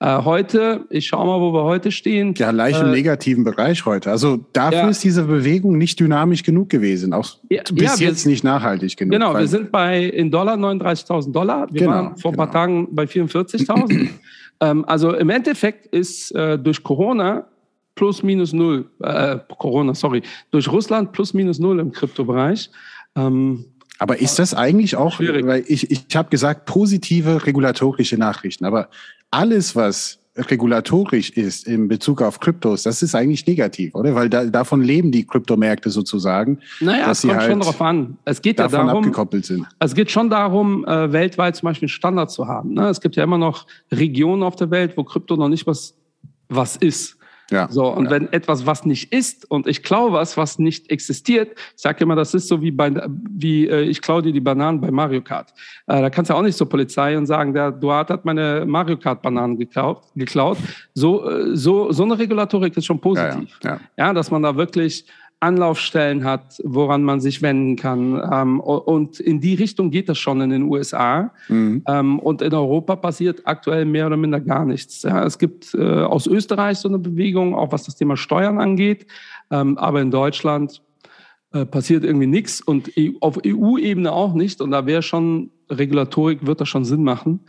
Äh, 0.00 0.22
heute, 0.24 0.86
ich 0.90 1.06
schaue 1.06 1.24
mal, 1.24 1.40
wo 1.40 1.52
wir 1.54 1.62
heute 1.62 1.92
stehen. 1.92 2.34
Ja, 2.36 2.50
leicht 2.50 2.80
im 2.80 2.88
äh, 2.88 2.90
negativen 2.90 3.44
Bereich 3.44 3.86
heute. 3.86 4.10
Also 4.10 4.44
dafür 4.52 4.80
ja. 4.80 4.88
ist 4.88 5.04
diese 5.04 5.22
Bewegung 5.24 5.78
nicht 5.78 6.00
dynamisch 6.00 6.42
genug 6.42 6.68
gewesen, 6.68 7.12
auch 7.12 7.26
ja, 7.48 7.62
bis 7.72 8.00
ja, 8.00 8.08
jetzt 8.08 8.24
wir, 8.24 8.30
nicht 8.30 8.42
nachhaltig 8.42 8.96
genug. 8.96 9.12
Genau, 9.12 9.38
wir 9.38 9.46
sind 9.46 9.70
bei 9.70 10.02
in 10.04 10.30
Dollar 10.30 10.56
39.000 10.56 11.32
Dollar. 11.32 11.68
Wir 11.70 11.82
genau, 11.82 11.92
waren 11.92 12.16
vor 12.16 12.32
genau. 12.32 12.42
ein 12.44 12.50
paar 12.50 12.66
genau. 12.66 12.84
Tagen 12.84 12.94
bei 12.94 13.04
44.000. 13.04 14.08
ähm, 14.60 14.84
also 14.86 15.14
im 15.14 15.30
Endeffekt 15.30 15.86
ist 15.86 16.32
äh, 16.32 16.58
durch 16.58 16.82
Corona 16.82 17.46
plus 17.94 18.22
minus 18.22 18.52
null, 18.52 18.90
äh, 19.02 19.38
Corona, 19.58 19.94
sorry, 19.94 20.22
durch 20.50 20.68
Russland 20.68 21.12
plus 21.12 21.34
minus 21.34 21.58
null 21.58 21.80
im 21.80 21.92
Kryptobereich. 21.92 22.70
Ähm, 23.16 23.66
aber 23.98 24.18
ist 24.18 24.38
das 24.38 24.54
eigentlich 24.54 24.96
auch, 24.96 25.14
schwierig. 25.14 25.46
weil 25.46 25.64
ich, 25.68 25.90
ich 25.90 26.16
habe 26.16 26.28
gesagt, 26.28 26.66
positive 26.66 27.46
regulatorische 27.46 28.18
Nachrichten, 28.18 28.64
aber 28.64 28.88
alles, 29.30 29.76
was 29.76 30.18
regulatorisch 30.36 31.30
ist 31.30 31.66
in 31.66 31.86
Bezug 31.86 32.20
auf 32.20 32.40
Kryptos, 32.40 32.82
das 32.82 33.02
ist 33.02 33.14
eigentlich 33.14 33.46
negativ, 33.46 33.94
oder? 33.94 34.14
Weil 34.14 34.28
da, 34.28 34.44
davon 34.44 34.82
leben 34.82 35.12
die 35.12 35.24
Kryptomärkte 35.24 35.90
sozusagen. 35.90 36.58
Naja, 36.80 37.10
es 37.10 37.22
kommt 37.22 37.34
halt 37.34 37.50
schon 37.50 37.60
darauf 37.60 37.80
an. 37.80 38.18
Es 38.24 38.42
geht 38.42 38.58
davon 38.58 38.80
ja 38.80 38.86
darum, 38.86 39.04
abgekoppelt 39.04 39.46
sind. 39.46 39.66
Es 39.78 39.94
geht 39.94 40.10
schon 40.10 40.30
darum, 40.30 40.84
äh, 40.86 41.12
weltweit 41.12 41.56
zum 41.56 41.66
Beispiel 41.66 41.86
einen 41.86 41.90
Standard 41.90 42.30
zu 42.30 42.48
haben. 42.48 42.74
Ne? 42.74 42.88
Es 42.88 43.00
gibt 43.00 43.14
ja 43.16 43.22
immer 43.22 43.38
noch 43.38 43.66
Regionen 43.92 44.42
auf 44.42 44.56
der 44.56 44.70
Welt, 44.70 44.96
wo 44.96 45.04
Krypto 45.04 45.36
noch 45.36 45.48
nicht 45.48 45.66
was, 45.66 45.94
was 46.48 46.76
ist. 46.76 47.16
Ja, 47.50 47.68
so, 47.70 47.86
und 47.86 48.06
ja. 48.06 48.10
wenn 48.12 48.32
etwas 48.32 48.64
was 48.64 48.86
nicht 48.86 49.12
ist 49.12 49.50
und 49.50 49.66
ich 49.66 49.82
klaue 49.82 50.12
was, 50.12 50.36
was 50.36 50.58
nicht 50.58 50.90
existiert, 50.90 51.52
ich 51.76 51.82
sage 51.82 52.02
immer, 52.02 52.16
das 52.16 52.32
ist 52.32 52.48
so 52.48 52.62
wie 52.62 52.70
bei, 52.70 52.90
wie 53.30 53.68
äh, 53.68 53.82
ich 53.82 54.00
klaue 54.00 54.22
dir 54.22 54.32
die 54.32 54.40
Bananen 54.40 54.80
bei 54.80 54.90
Mario 54.90 55.20
Kart. 55.20 55.52
Äh, 55.86 56.00
da 56.00 56.10
kannst 56.10 56.30
du 56.30 56.34
auch 56.34 56.42
nicht 56.42 56.56
zur 56.56 56.68
Polizei 56.68 57.16
und 57.18 57.26
sagen, 57.26 57.52
der 57.52 57.70
Duat 57.70 58.08
hat 58.08 58.24
meine 58.24 58.64
Mario 58.66 58.96
Kart 58.96 59.20
Bananen 59.20 59.58
geklaut. 59.58 60.02
geklaut. 60.14 60.58
So, 60.94 61.28
äh, 61.28 61.54
so, 61.54 61.92
so 61.92 62.04
eine 62.04 62.18
Regulatorik 62.18 62.76
ist 62.76 62.86
schon 62.86 63.00
positiv. 63.00 63.58
Ja, 63.62 63.70
ja, 63.70 63.80
ja. 63.96 64.12
dass 64.14 64.30
man 64.30 64.42
da 64.42 64.56
wirklich 64.56 65.06
Anlaufstellen 65.44 66.24
hat, 66.24 66.60
woran 66.64 67.02
man 67.02 67.20
sich 67.20 67.42
wenden 67.42 67.76
kann. 67.76 68.20
Ähm, 68.32 68.60
und 68.60 69.20
in 69.20 69.40
die 69.40 69.54
Richtung 69.54 69.90
geht 69.90 70.08
das 70.08 70.18
schon 70.18 70.40
in 70.40 70.50
den 70.50 70.62
USA. 70.62 71.32
Mhm. 71.48 71.82
Ähm, 71.86 72.18
und 72.18 72.42
in 72.42 72.52
Europa 72.52 72.96
passiert 72.96 73.42
aktuell 73.44 73.84
mehr 73.84 74.06
oder 74.06 74.16
minder 74.16 74.40
gar 74.40 74.64
nichts. 74.64 75.02
Ja, 75.02 75.24
es 75.24 75.38
gibt 75.38 75.74
äh, 75.74 76.02
aus 76.02 76.26
Österreich 76.26 76.78
so 76.78 76.88
eine 76.88 76.98
Bewegung, 76.98 77.54
auch 77.54 77.72
was 77.72 77.84
das 77.84 77.96
Thema 77.96 78.16
Steuern 78.16 78.58
angeht. 78.58 79.06
Ähm, 79.50 79.78
aber 79.78 80.00
in 80.00 80.10
Deutschland 80.10 80.82
äh, 81.52 81.64
passiert 81.64 82.02
irgendwie 82.02 82.26
nichts 82.26 82.60
und 82.60 82.96
e 82.98 83.14
auf 83.20 83.38
EU-Ebene 83.46 84.12
auch 84.12 84.34
nicht. 84.34 84.60
Und 84.60 84.72
da 84.72 84.86
wäre 84.86 85.02
schon 85.02 85.50
Regulatorik, 85.70 86.46
wird 86.46 86.60
das 86.60 86.68
schon 86.68 86.84
Sinn 86.84 87.04
machen. 87.04 87.40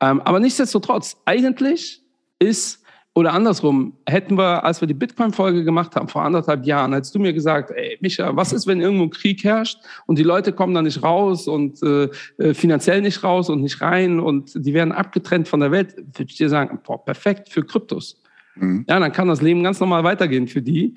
Ähm, 0.00 0.20
aber 0.20 0.40
nichtsdestotrotz, 0.40 1.16
eigentlich 1.24 2.02
ist 2.38 2.83
oder 3.16 3.32
andersrum, 3.32 3.96
hätten 4.06 4.36
wir, 4.36 4.64
als 4.64 4.80
wir 4.80 4.88
die 4.88 4.94
Bitcoin-Folge 4.94 5.62
gemacht 5.62 5.94
haben, 5.94 6.08
vor 6.08 6.22
anderthalb 6.22 6.66
Jahren, 6.66 6.92
hättest 6.92 7.14
du 7.14 7.20
mir 7.20 7.32
gesagt, 7.32 7.70
ey, 7.70 7.96
Micha, 8.00 8.34
was 8.34 8.52
ist, 8.52 8.66
wenn 8.66 8.80
irgendwo 8.80 9.04
ein 9.04 9.10
Krieg 9.10 9.44
herrscht 9.44 9.78
und 10.06 10.18
die 10.18 10.24
Leute 10.24 10.52
kommen 10.52 10.74
da 10.74 10.82
nicht 10.82 11.00
raus 11.02 11.46
und 11.46 11.80
äh, 11.84 12.08
äh, 12.38 12.54
finanziell 12.54 13.02
nicht 13.02 13.22
raus 13.22 13.48
und 13.50 13.62
nicht 13.62 13.80
rein 13.80 14.18
und 14.18 14.52
die 14.56 14.74
werden 14.74 14.92
abgetrennt 14.92 15.46
von 15.46 15.60
der 15.60 15.70
Welt, 15.70 15.96
würde 15.96 16.30
ich 16.30 16.36
dir 16.36 16.48
sagen, 16.48 16.80
boah, 16.84 17.04
perfekt 17.04 17.50
für 17.50 17.64
Kryptos. 17.64 18.20
Mhm. 18.56 18.84
Ja, 18.88 18.98
dann 18.98 19.12
kann 19.12 19.28
das 19.28 19.40
Leben 19.40 19.62
ganz 19.62 19.78
normal 19.78 20.02
weitergehen 20.02 20.48
für 20.48 20.62
die. 20.62 20.94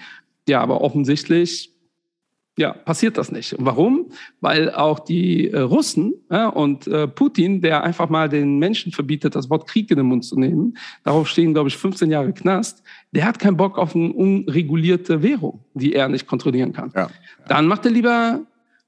Ja, 0.49 0.61
aber 0.61 0.81
offensichtlich 0.81 1.76
ja, 2.57 2.73
passiert 2.73 3.17
das 3.19 3.31
nicht. 3.31 3.55
Warum? 3.59 4.07
Weil 4.41 4.71
auch 4.71 4.99
die 4.99 5.51
äh, 5.51 5.59
Russen 5.59 6.15
ja, 6.31 6.47
und 6.47 6.87
äh, 6.87 7.07
Putin, 7.07 7.61
der 7.61 7.83
einfach 7.83 8.09
mal 8.09 8.27
den 8.27 8.57
Menschen 8.57 8.91
verbietet, 8.91 9.35
das 9.35 9.49
Wort 9.49 9.67
Krieg 9.67 9.91
in 9.91 9.97
den 9.97 10.07
Mund 10.07 10.25
zu 10.25 10.39
nehmen, 10.39 10.75
darauf 11.03 11.27
stehen, 11.27 11.53
glaube 11.53 11.69
ich, 11.69 11.77
15 11.77 12.09
Jahre 12.09 12.33
Knast, 12.33 12.81
der 13.11 13.25
hat 13.25 13.37
keinen 13.37 13.57
Bock 13.57 13.77
auf 13.77 13.95
eine 13.95 14.11
unregulierte 14.11 15.21
Währung, 15.21 15.59
die 15.75 15.93
er 15.93 16.09
nicht 16.09 16.25
kontrollieren 16.25 16.73
kann. 16.73 16.91
Ja. 16.95 17.09
Dann 17.47 17.67
macht 17.67 17.85
er 17.85 17.91
lieber 17.91 18.41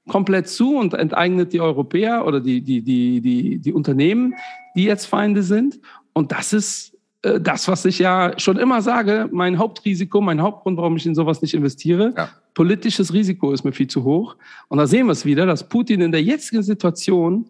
komplett 0.08 0.48
zu 0.48 0.76
und 0.76 0.94
enteignet 0.94 1.52
die 1.52 1.60
Europäer 1.60 2.26
oder 2.26 2.40
die, 2.40 2.62
die, 2.62 2.82
die, 2.82 3.20
die, 3.20 3.58
die 3.58 3.72
Unternehmen, 3.72 4.34
die 4.74 4.84
jetzt 4.84 5.06
Feinde 5.06 5.44
sind. 5.44 5.78
Und 6.12 6.32
das 6.32 6.52
ist 6.52 6.96
äh, 7.22 7.40
das, 7.40 7.68
was 7.68 7.84
ich 7.84 8.00
ja 8.00 8.32
schon 8.38 8.56
immer 8.56 8.82
sage, 8.82 9.28
mein 9.30 9.58
Hauptrisiko, 9.58 10.20
mein 10.20 10.42
Hauptgrund, 10.42 10.76
warum 10.76 10.96
ich 10.96 11.06
in 11.06 11.14
sowas 11.14 11.40
nicht 11.40 11.54
investiere. 11.54 12.12
Ja. 12.16 12.30
Politisches 12.54 13.12
Risiko 13.12 13.52
ist 13.52 13.64
mir 13.64 13.72
viel 13.72 13.88
zu 13.88 14.04
hoch. 14.04 14.36
Und 14.68 14.78
da 14.78 14.86
sehen 14.86 15.06
wir 15.06 15.12
es 15.12 15.24
wieder, 15.24 15.46
dass 15.46 15.68
Putin 15.68 16.00
in 16.00 16.12
der 16.12 16.22
jetzigen 16.22 16.62
Situation 16.62 17.46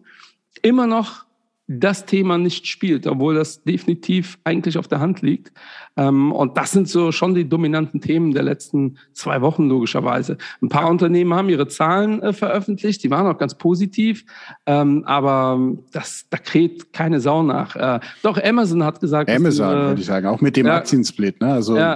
immer 0.62 0.86
noch 0.86 1.24
das 1.72 2.04
Thema 2.04 2.36
nicht 2.36 2.66
spielt, 2.66 3.06
obwohl 3.06 3.36
das 3.36 3.62
definitiv 3.62 4.38
eigentlich 4.42 4.76
auf 4.76 4.88
der 4.88 4.98
Hand 4.98 5.22
liegt. 5.22 5.52
Ähm, 5.96 6.32
und 6.32 6.56
das 6.56 6.72
sind 6.72 6.88
so 6.88 7.12
schon 7.12 7.32
die 7.36 7.48
dominanten 7.48 8.00
Themen 8.00 8.32
der 8.34 8.42
letzten 8.42 8.96
zwei 9.12 9.40
Wochen 9.40 9.68
logischerweise. 9.68 10.36
Ein 10.60 10.68
paar 10.68 10.90
Unternehmen 10.90 11.32
haben 11.32 11.48
ihre 11.48 11.68
Zahlen 11.68 12.20
äh, 12.22 12.32
veröffentlicht, 12.32 13.04
die 13.04 13.10
waren 13.10 13.28
auch 13.28 13.38
ganz 13.38 13.56
positiv, 13.56 14.24
ähm, 14.66 15.04
aber 15.06 15.60
das, 15.92 16.26
da 16.28 16.38
kräht 16.38 16.92
keine 16.92 17.20
Sau 17.20 17.44
nach. 17.44 17.76
Äh, 17.76 18.00
doch 18.22 18.42
Amazon 18.42 18.82
hat 18.82 18.98
gesagt, 18.98 19.30
Amazon 19.30 19.68
dass, 19.68 19.76
äh, 19.76 19.88
würde 19.90 20.00
ich 20.00 20.06
sagen, 20.06 20.26
auch 20.26 20.40
mit 20.40 20.56
dem 20.56 20.66
ja, 20.66 20.74
Aktiensplit. 20.74 21.40
Ne? 21.40 21.52
Also 21.52 21.76
ja, 21.76 21.94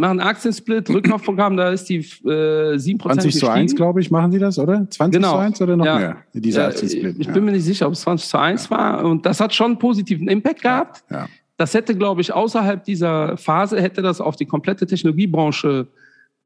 machen 0.00 0.20
Aktiensplit, 0.20 0.90
Rückkaufprogramm, 0.90 1.56
da 1.56 1.70
ist 1.70 1.88
die 1.88 1.98
äh, 1.98 2.74
7% 2.74 3.00
20 3.00 3.38
zu 3.38 3.48
1, 3.48 3.76
glaube 3.76 4.00
ich, 4.00 4.10
machen 4.10 4.30
die 4.30 4.38
das, 4.38 4.58
oder? 4.58 4.86
20 4.88 5.20
genau. 5.20 5.32
zu 5.32 5.38
1 5.38 5.62
oder 5.62 5.76
noch 5.76 5.86
ja. 5.86 5.98
mehr? 5.98 6.16
Dieser 6.32 6.68
Aktiensplit. 6.68 7.16
Ich 7.18 7.26
ja. 7.26 7.32
bin 7.32 7.44
mir 7.44 7.52
nicht 7.52 7.64
sicher, 7.64 7.86
ob 7.86 7.92
es 7.92 8.00
20 8.00 8.28
zu 8.28 8.38
1 8.38 8.64
ja. 8.64 8.70
war. 8.70 9.04
Und 9.04 9.24
das 9.26 9.40
hat 9.40 9.54
schon 9.54 9.72
einen 9.72 9.78
positiven 9.78 10.28
Impact 10.28 10.62
gehabt. 10.62 11.04
Ja. 11.10 11.28
Das 11.56 11.74
hätte, 11.74 11.94
glaube 11.94 12.22
ich, 12.22 12.32
außerhalb 12.32 12.82
dieser 12.84 13.36
Phase, 13.36 13.80
hätte 13.80 14.02
das 14.02 14.20
auf 14.20 14.34
die 14.34 14.46
komplette 14.46 14.86
Technologiebranche 14.86 15.86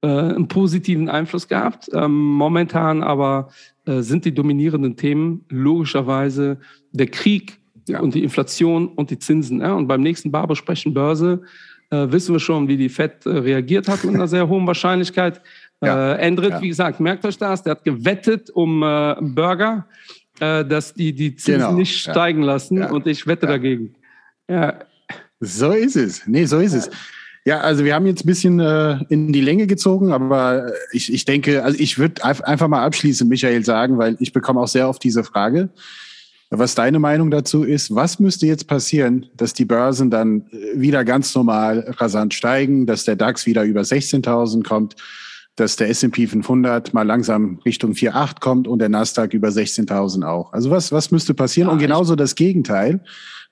äh, 0.03 0.07
einen 0.07 0.49
positiven 0.49 1.09
Einfluss 1.09 1.49
gehabt. 1.49 1.89
Ähm, 1.93 2.13
momentan 2.13 3.03
aber 3.03 3.49
äh, 3.87 4.01
sind 4.01 4.25
die 4.25 4.35
dominierenden 4.35 4.97
Themen 4.97 5.45
logischerweise 5.49 6.59
der 6.93 7.07
Krieg 7.07 7.59
und 8.01 8.15
die 8.15 8.23
Inflation 8.23 8.89
und 8.89 9.11
die 9.11 9.19
Zinsen. 9.19 9.63
Und 9.63 9.87
beim 9.87 10.03
nächsten 10.03 10.31
Barber 10.31 10.57
sprechen 10.57 10.95
Börse 10.95 11.43
äh, 11.91 12.11
wissen 12.11 12.35
wir 12.35 12.41
schon, 12.41 12.69
wie 12.69 12.77
die 12.77 12.89
FED 12.89 13.27
äh, 13.27 13.31
reagiert 13.31 13.89
hat 13.89 14.05
mit 14.05 14.15
einer 14.15 14.29
sehr 14.29 14.49
hohen 14.49 14.67
Wahrscheinlichkeit. 14.67 15.41
Ja. 15.83 16.15
Äh, 16.15 16.19
Endrit, 16.19 16.51
ja. 16.51 16.63
wie 16.63 16.69
gesagt, 16.69 17.01
merkt 17.01 17.25
euch 17.25 17.39
das, 17.39 17.63
der 17.63 17.73
hat 17.73 17.85
gewettet 17.85 18.51
um 18.51 18.83
äh, 18.83 19.17
Burger, 19.21 19.87
äh, 20.41 20.65
dass 20.65 20.95
die 20.95 21.13
die 21.13 21.37
Zinsen 21.37 21.61
genau. 21.61 21.73
nicht 21.73 21.99
steigen 21.99 22.41
ja. 22.41 22.47
lassen 22.47 22.83
und 22.83 23.07
ich 23.07 23.27
wette 23.27 23.47
dagegen. 23.47 23.95
Ja. 24.49 24.81
So 25.41 25.73
ist 25.73 25.97
es. 25.97 26.27
Nee, 26.27 26.47
so 26.47 26.59
ist 26.59 26.75
es. 26.75 26.91
Ja, 27.47 27.61
also 27.61 27.85
wir 27.85 27.95
haben 27.95 28.07
jetzt 28.07 28.25
ein 28.25 28.27
bisschen 28.27 28.59
äh, 28.59 28.99
in 29.11 29.33
die 29.33 29.43
Länge 29.43 29.67
gezogen, 29.67 30.13
aber 30.13 30.73
ich, 30.93 31.13
ich 31.13 31.27
denke, 31.27 31.63
also 31.63 31.79
ich 31.79 31.99
würde 31.99 32.25
einfach 32.25 32.69
mal 32.69 32.85
abschließend, 32.85 33.29
Michael, 33.29 33.63
sagen, 33.65 33.99
weil 33.99 34.17
ich 34.19 34.33
bekomme 34.33 34.61
auch 34.61 34.69
sehr 34.69 34.89
oft 34.89 35.05
diese 35.05 35.25
Frage 35.25 35.69
was 36.51 36.75
deine 36.75 36.99
Meinung 36.99 37.31
dazu 37.31 37.65
ist. 37.65 37.95
Was 37.95 38.21
müsste 38.21 38.47
jetzt 38.47 38.67
passieren, 38.69 39.27
dass 39.37 39.55
die 39.55 39.65
Börsen 39.65 40.11
dann 40.11 40.47
äh, 40.51 40.81
wieder 40.81 41.05
ganz 41.05 41.35
normal 41.35 41.95
rasant 41.99 42.35
steigen, 42.35 42.87
dass 42.87 43.05
der 43.05 43.17
DAX 43.17 43.47
wieder 43.47 43.65
über 43.65 43.83
16.000 43.83 44.63
kommt, 44.63 44.97
dass 45.57 45.77
der 45.77 45.89
S&P 45.89 46.27
500 46.27 46.95
mal 46.95 47.07
langsam 47.07 47.61
Richtung 47.65 47.93
4,8 47.93 48.41
kommt 48.41 48.69
und 48.69 48.81
der 48.81 48.89
Nasdaq 48.89 49.35
über 49.35 49.49
16.000 49.49 50.27
auch. 50.27 50.53
Also 50.53 50.71
was, 50.71 50.91
was 50.91 51.11
müsste 51.11 51.35
passieren? 51.35 51.69
Und 51.69 51.79
genauso 51.79 52.17
das 52.17 52.35
Gegenteil. 52.35 53.01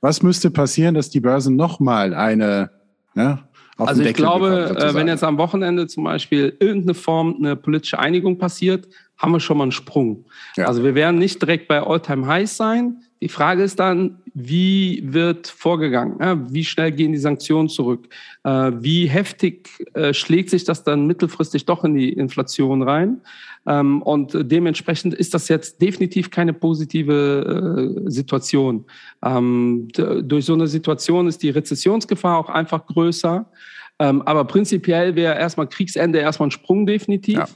Was 0.01 0.22
müsste 0.22 0.51
passieren, 0.51 0.97
dass 0.97 1.11
die 1.11 1.20
Börsen 1.20 1.55
nochmal 1.55 2.12
eine, 2.12 2.70
ne, 3.14 3.38
auf 3.76 3.88
also 3.88 4.03
ich 4.03 4.14
glaube, 4.14 4.68
bekommen, 4.68 4.95
wenn 4.95 5.09
jetzt 5.09 5.24
am 5.24 5.38
Wochenende 5.38 5.86
zum 5.86 6.05
Beispiel 6.05 6.57
irgendeine 6.61 6.95
Form, 6.95 7.36
eine 7.38 7.57
politische 7.57 7.99
Einigung 7.99 8.36
passiert, 8.36 8.88
haben 9.22 9.32
wir 9.32 9.40
schon 9.40 9.56
mal 9.56 9.64
einen 9.64 9.72
Sprung. 9.72 10.24
Ja. 10.56 10.66
Also 10.66 10.82
wir 10.82 10.96
werden 10.96 11.18
nicht 11.18 11.40
direkt 11.40 11.68
bei 11.68 11.80
All-Time-Highs 11.80 12.56
sein. 12.56 13.04
Die 13.20 13.28
Frage 13.28 13.62
ist 13.62 13.78
dann, 13.78 14.18
wie 14.34 15.00
wird 15.04 15.46
vorgegangen? 15.46 16.18
wie 16.52 16.64
schnell 16.64 16.90
gehen 16.90 17.12
die 17.12 17.18
Sanktionen 17.18 17.68
zurück? 17.68 18.08
Äh, 18.42 18.72
wie 18.80 19.06
heftig 19.06 19.68
äh, 19.94 20.12
schlägt 20.12 20.50
sich 20.50 20.64
das 20.64 20.82
dann 20.82 21.06
mittelfristig 21.06 21.64
doch 21.64 21.84
in 21.84 21.94
die 21.94 22.12
Inflation 22.12 22.82
rein? 22.82 23.20
Ähm, 23.64 24.02
und 24.02 24.36
dementsprechend 24.36 25.14
ist 25.14 25.34
das 25.34 25.46
jetzt 25.46 25.80
definitiv 25.80 26.32
keine 26.32 26.52
positive 26.52 27.94
äh, 28.04 28.10
Situation. 28.10 28.86
Ähm, 29.24 29.86
durch 29.92 30.46
so 30.46 30.54
eine 30.54 30.66
Situation 30.66 31.28
ist 31.28 31.44
die 31.44 31.50
Rezessionsgefahr 31.50 32.38
auch 32.38 32.48
einfach 32.48 32.86
größer. 32.86 33.46
Ähm, 34.03 34.20
aber 34.22 34.44
prinzipiell 34.44 35.14
wäre 35.14 35.38
erstmal 35.38 35.68
Kriegsende 35.68 36.18
erstmal 36.18 36.48
ein 36.48 36.50
Sprung 36.50 36.86
definitiv. 36.86 37.36
Ja. 37.36 37.46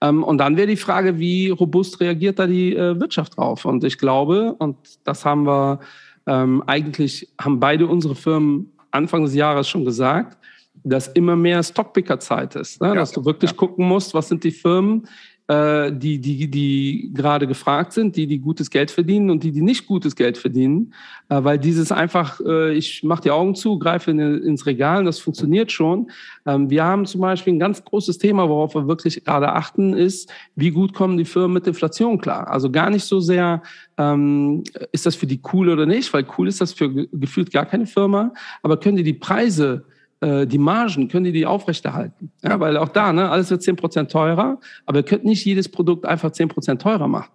Ähm, 0.00 0.22
und 0.22 0.38
dann 0.38 0.56
wäre 0.56 0.68
die 0.68 0.76
Frage, 0.76 1.18
wie 1.18 1.50
robust 1.50 1.98
reagiert 1.98 2.38
da 2.38 2.46
die 2.46 2.76
äh, 2.76 3.00
Wirtschaft 3.00 3.36
drauf? 3.36 3.64
Und 3.64 3.82
ich 3.82 3.98
glaube, 3.98 4.54
und 4.60 4.76
das 5.02 5.24
haben 5.24 5.44
wir 5.44 5.80
ähm, 6.28 6.62
eigentlich, 6.68 7.28
haben 7.40 7.58
beide 7.58 7.88
unsere 7.88 8.14
Firmen 8.14 8.70
Anfang 8.92 9.24
des 9.24 9.34
Jahres 9.34 9.68
schon 9.68 9.84
gesagt, 9.84 10.38
dass 10.84 11.08
immer 11.08 11.34
mehr 11.34 11.60
Stockpicker-Zeit 11.64 12.54
ist. 12.54 12.80
Ne? 12.80 12.88
Ja. 12.88 12.94
Dass 12.94 13.10
du 13.10 13.24
wirklich 13.24 13.50
ja. 13.50 13.56
gucken 13.56 13.84
musst, 13.84 14.14
was 14.14 14.28
sind 14.28 14.44
die 14.44 14.52
Firmen, 14.52 15.08
äh, 15.48 15.90
die, 15.92 16.20
die, 16.20 16.50
die 16.50 17.10
gerade 17.14 17.46
gefragt 17.46 17.94
sind, 17.94 18.16
die, 18.16 18.26
die 18.26 18.38
gutes 18.38 18.70
Geld 18.70 18.90
verdienen 18.90 19.30
und 19.30 19.42
die, 19.42 19.50
die 19.50 19.62
nicht 19.62 19.86
gutes 19.86 20.14
Geld 20.14 20.36
verdienen, 20.36 20.92
äh, 21.30 21.42
weil 21.42 21.58
dieses 21.58 21.90
einfach, 21.90 22.38
äh, 22.40 22.74
ich 22.74 23.02
mache 23.02 23.22
die 23.22 23.30
Augen 23.30 23.54
zu, 23.54 23.78
greife 23.78 24.10
in, 24.10 24.20
ins 24.20 24.66
Regal 24.66 25.04
das 25.04 25.18
funktioniert 25.18 25.72
schon. 25.72 26.10
Ähm, 26.46 26.68
wir 26.68 26.84
haben 26.84 27.06
zum 27.06 27.22
Beispiel 27.22 27.54
ein 27.54 27.58
ganz 27.58 27.82
großes 27.82 28.18
Thema, 28.18 28.48
worauf 28.48 28.74
wir 28.74 28.86
wirklich 28.88 29.24
gerade 29.24 29.52
achten, 29.52 29.94
ist, 29.94 30.30
wie 30.54 30.70
gut 30.70 30.92
kommen 30.92 31.16
die 31.16 31.24
Firmen 31.24 31.54
mit 31.54 31.66
Inflation 31.66 32.18
klar? 32.18 32.48
Also 32.48 32.70
gar 32.70 32.90
nicht 32.90 33.04
so 33.04 33.20
sehr, 33.20 33.62
ähm, 33.96 34.64
ist 34.92 35.06
das 35.06 35.14
für 35.14 35.26
die 35.26 35.40
cool 35.52 35.70
oder 35.70 35.86
nicht, 35.86 36.12
weil 36.12 36.26
cool 36.36 36.46
ist 36.46 36.60
das 36.60 36.74
für 36.74 36.92
gefühlt 37.08 37.50
gar 37.52 37.64
keine 37.64 37.86
Firma, 37.86 38.34
aber 38.62 38.78
können 38.78 38.96
die 38.96 39.02
die 39.02 39.14
Preise 39.14 39.86
äh, 40.20 40.46
die 40.46 40.58
Margen, 40.58 41.08
können 41.08 41.24
die 41.24 41.32
die 41.32 41.46
aufrechterhalten? 41.46 42.30
Ja, 42.42 42.58
weil 42.60 42.76
auch 42.76 42.88
da, 42.88 43.12
ne, 43.12 43.30
alles 43.30 43.50
wird 43.50 43.62
zehn 43.62 43.76
Prozent 43.76 44.10
teurer, 44.10 44.58
aber 44.86 44.98
ihr 44.98 45.04
könnt 45.04 45.24
nicht 45.24 45.44
jedes 45.44 45.68
Produkt 45.68 46.06
einfach 46.06 46.32
zehn 46.32 46.48
Prozent 46.48 46.82
teurer 46.82 47.08
machen. 47.08 47.30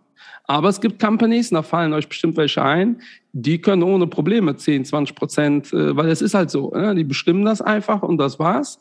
Aber 0.45 0.69
es 0.69 0.81
gibt 0.81 1.01
Companies, 1.01 1.51
da 1.51 1.61
fallen 1.61 1.93
euch 1.93 2.07
bestimmt 2.07 2.35
welche 2.35 2.63
ein, 2.63 3.01
die 3.31 3.59
können 3.59 3.83
ohne 3.83 4.07
Probleme 4.07 4.55
10, 4.55 4.85
20 4.85 5.15
Prozent, 5.15 5.73
äh, 5.73 5.95
weil 5.95 6.09
es 6.09 6.21
ist 6.21 6.33
halt 6.33 6.49
so, 6.49 6.71
ne? 6.71 6.93
die 6.95 7.03
bestimmen 7.03 7.45
das 7.45 7.61
einfach 7.61 8.03
und 8.03 8.17
das 8.17 8.39
war's. 8.39 8.79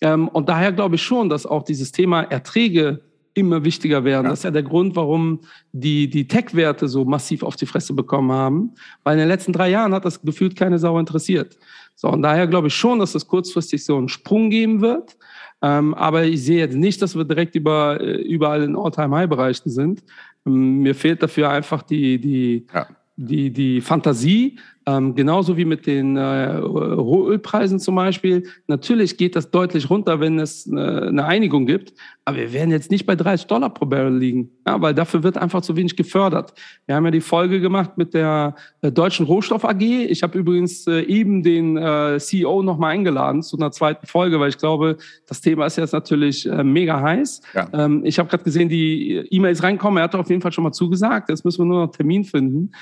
Ähm, 0.00 0.28
und 0.28 0.48
daher 0.48 0.72
glaube 0.72 0.96
ich 0.96 1.02
schon, 1.02 1.28
dass 1.28 1.46
auch 1.46 1.62
dieses 1.62 1.92
Thema 1.92 2.22
Erträge 2.22 3.00
immer 3.34 3.64
wichtiger 3.64 4.04
werden. 4.04 4.24
Ja. 4.24 4.30
Das 4.30 4.40
ist 4.40 4.44
ja 4.44 4.50
der 4.50 4.62
Grund, 4.62 4.96
warum 4.96 5.40
die, 5.72 6.10
die 6.10 6.26
Tech-Werte 6.26 6.88
so 6.88 7.04
massiv 7.04 7.42
auf 7.42 7.56
die 7.56 7.66
Fresse 7.66 7.94
bekommen 7.94 8.32
haben, 8.32 8.74
weil 9.04 9.14
in 9.14 9.20
den 9.20 9.28
letzten 9.28 9.52
drei 9.52 9.70
Jahren 9.70 9.94
hat 9.94 10.04
das 10.04 10.20
gefühlt 10.22 10.56
keine 10.56 10.78
Sau 10.78 10.98
interessiert. 10.98 11.56
So, 12.00 12.08
und 12.08 12.22
daher 12.22 12.46
glaube 12.46 12.68
ich 12.68 12.74
schon, 12.74 13.00
dass 13.00 13.16
es 13.16 13.26
kurzfristig 13.26 13.84
so 13.84 13.96
einen 13.96 14.08
Sprung 14.08 14.50
geben 14.50 14.80
wird. 14.80 15.16
Ähm, 15.60 15.94
aber 15.94 16.22
ich 16.22 16.44
sehe 16.44 16.58
jetzt 16.58 16.76
nicht, 16.76 17.02
dass 17.02 17.16
wir 17.16 17.24
direkt 17.24 17.56
über, 17.56 18.00
äh, 18.00 18.22
überall 18.22 18.62
in 18.62 18.76
All-Time-High-Bereichen 18.76 19.68
sind. 19.68 20.04
Ähm, 20.46 20.78
mir 20.78 20.94
fehlt 20.94 21.24
dafür 21.24 21.50
einfach 21.50 21.82
die, 21.82 22.20
die, 22.20 22.66
ja. 22.72 22.86
die, 23.16 23.50
die 23.50 23.80
Fantasie, 23.80 24.60
ähm, 24.88 25.14
genauso 25.14 25.58
wie 25.58 25.66
mit 25.66 25.86
den 25.86 26.16
äh, 26.16 26.56
Rohölpreisen 26.56 27.78
zum 27.78 27.94
Beispiel. 27.94 28.48
Natürlich 28.68 29.18
geht 29.18 29.36
das 29.36 29.50
deutlich 29.50 29.90
runter, 29.90 30.18
wenn 30.20 30.38
es 30.38 30.66
äh, 30.66 30.70
eine 30.70 31.26
Einigung 31.26 31.66
gibt. 31.66 31.92
Aber 32.24 32.38
wir 32.38 32.52
werden 32.52 32.70
jetzt 32.70 32.90
nicht 32.90 33.04
bei 33.04 33.14
30 33.14 33.46
Dollar 33.46 33.68
pro 33.72 33.84
Barrel 33.86 34.16
liegen, 34.16 34.50
ja, 34.66 34.80
weil 34.80 34.94
dafür 34.94 35.22
wird 35.22 35.36
einfach 35.36 35.60
zu 35.60 35.76
wenig 35.76 35.96
gefördert. 35.96 36.54
Wir 36.86 36.94
haben 36.94 37.04
ja 37.04 37.10
die 37.10 37.20
Folge 37.20 37.60
gemacht 37.60 37.98
mit 37.98 38.14
der 38.14 38.54
äh, 38.80 38.90
Deutschen 38.90 39.26
Rohstoff 39.26 39.64
AG. 39.64 39.82
Ich 39.82 40.22
habe 40.22 40.38
übrigens 40.38 40.86
äh, 40.86 41.00
eben 41.02 41.42
den 41.42 41.76
äh, 41.76 42.18
CEO 42.18 42.62
nochmal 42.62 42.92
eingeladen 42.92 43.42
zu 43.42 43.58
einer 43.58 43.70
zweiten 43.70 44.06
Folge, 44.06 44.40
weil 44.40 44.48
ich 44.48 44.58
glaube, 44.58 44.96
das 45.26 45.42
Thema 45.42 45.66
ist 45.66 45.76
jetzt 45.76 45.92
natürlich 45.92 46.46
äh, 46.46 46.64
mega 46.64 47.00
heiß. 47.00 47.42
Ja. 47.54 47.68
Ähm, 47.74 48.02
ich 48.04 48.18
habe 48.18 48.30
gerade 48.30 48.44
gesehen, 48.44 48.70
die 48.70 49.16
E-Mails 49.30 49.62
reinkommen. 49.62 49.98
Er 49.98 50.04
hat 50.04 50.14
auf 50.14 50.30
jeden 50.30 50.40
Fall 50.40 50.52
schon 50.52 50.64
mal 50.64 50.72
zugesagt. 50.72 51.28
Jetzt 51.28 51.44
müssen 51.44 51.60
wir 51.60 51.66
nur 51.66 51.76
noch 51.78 51.84
einen 51.84 51.92
Termin 51.92 52.24
finden. 52.24 52.72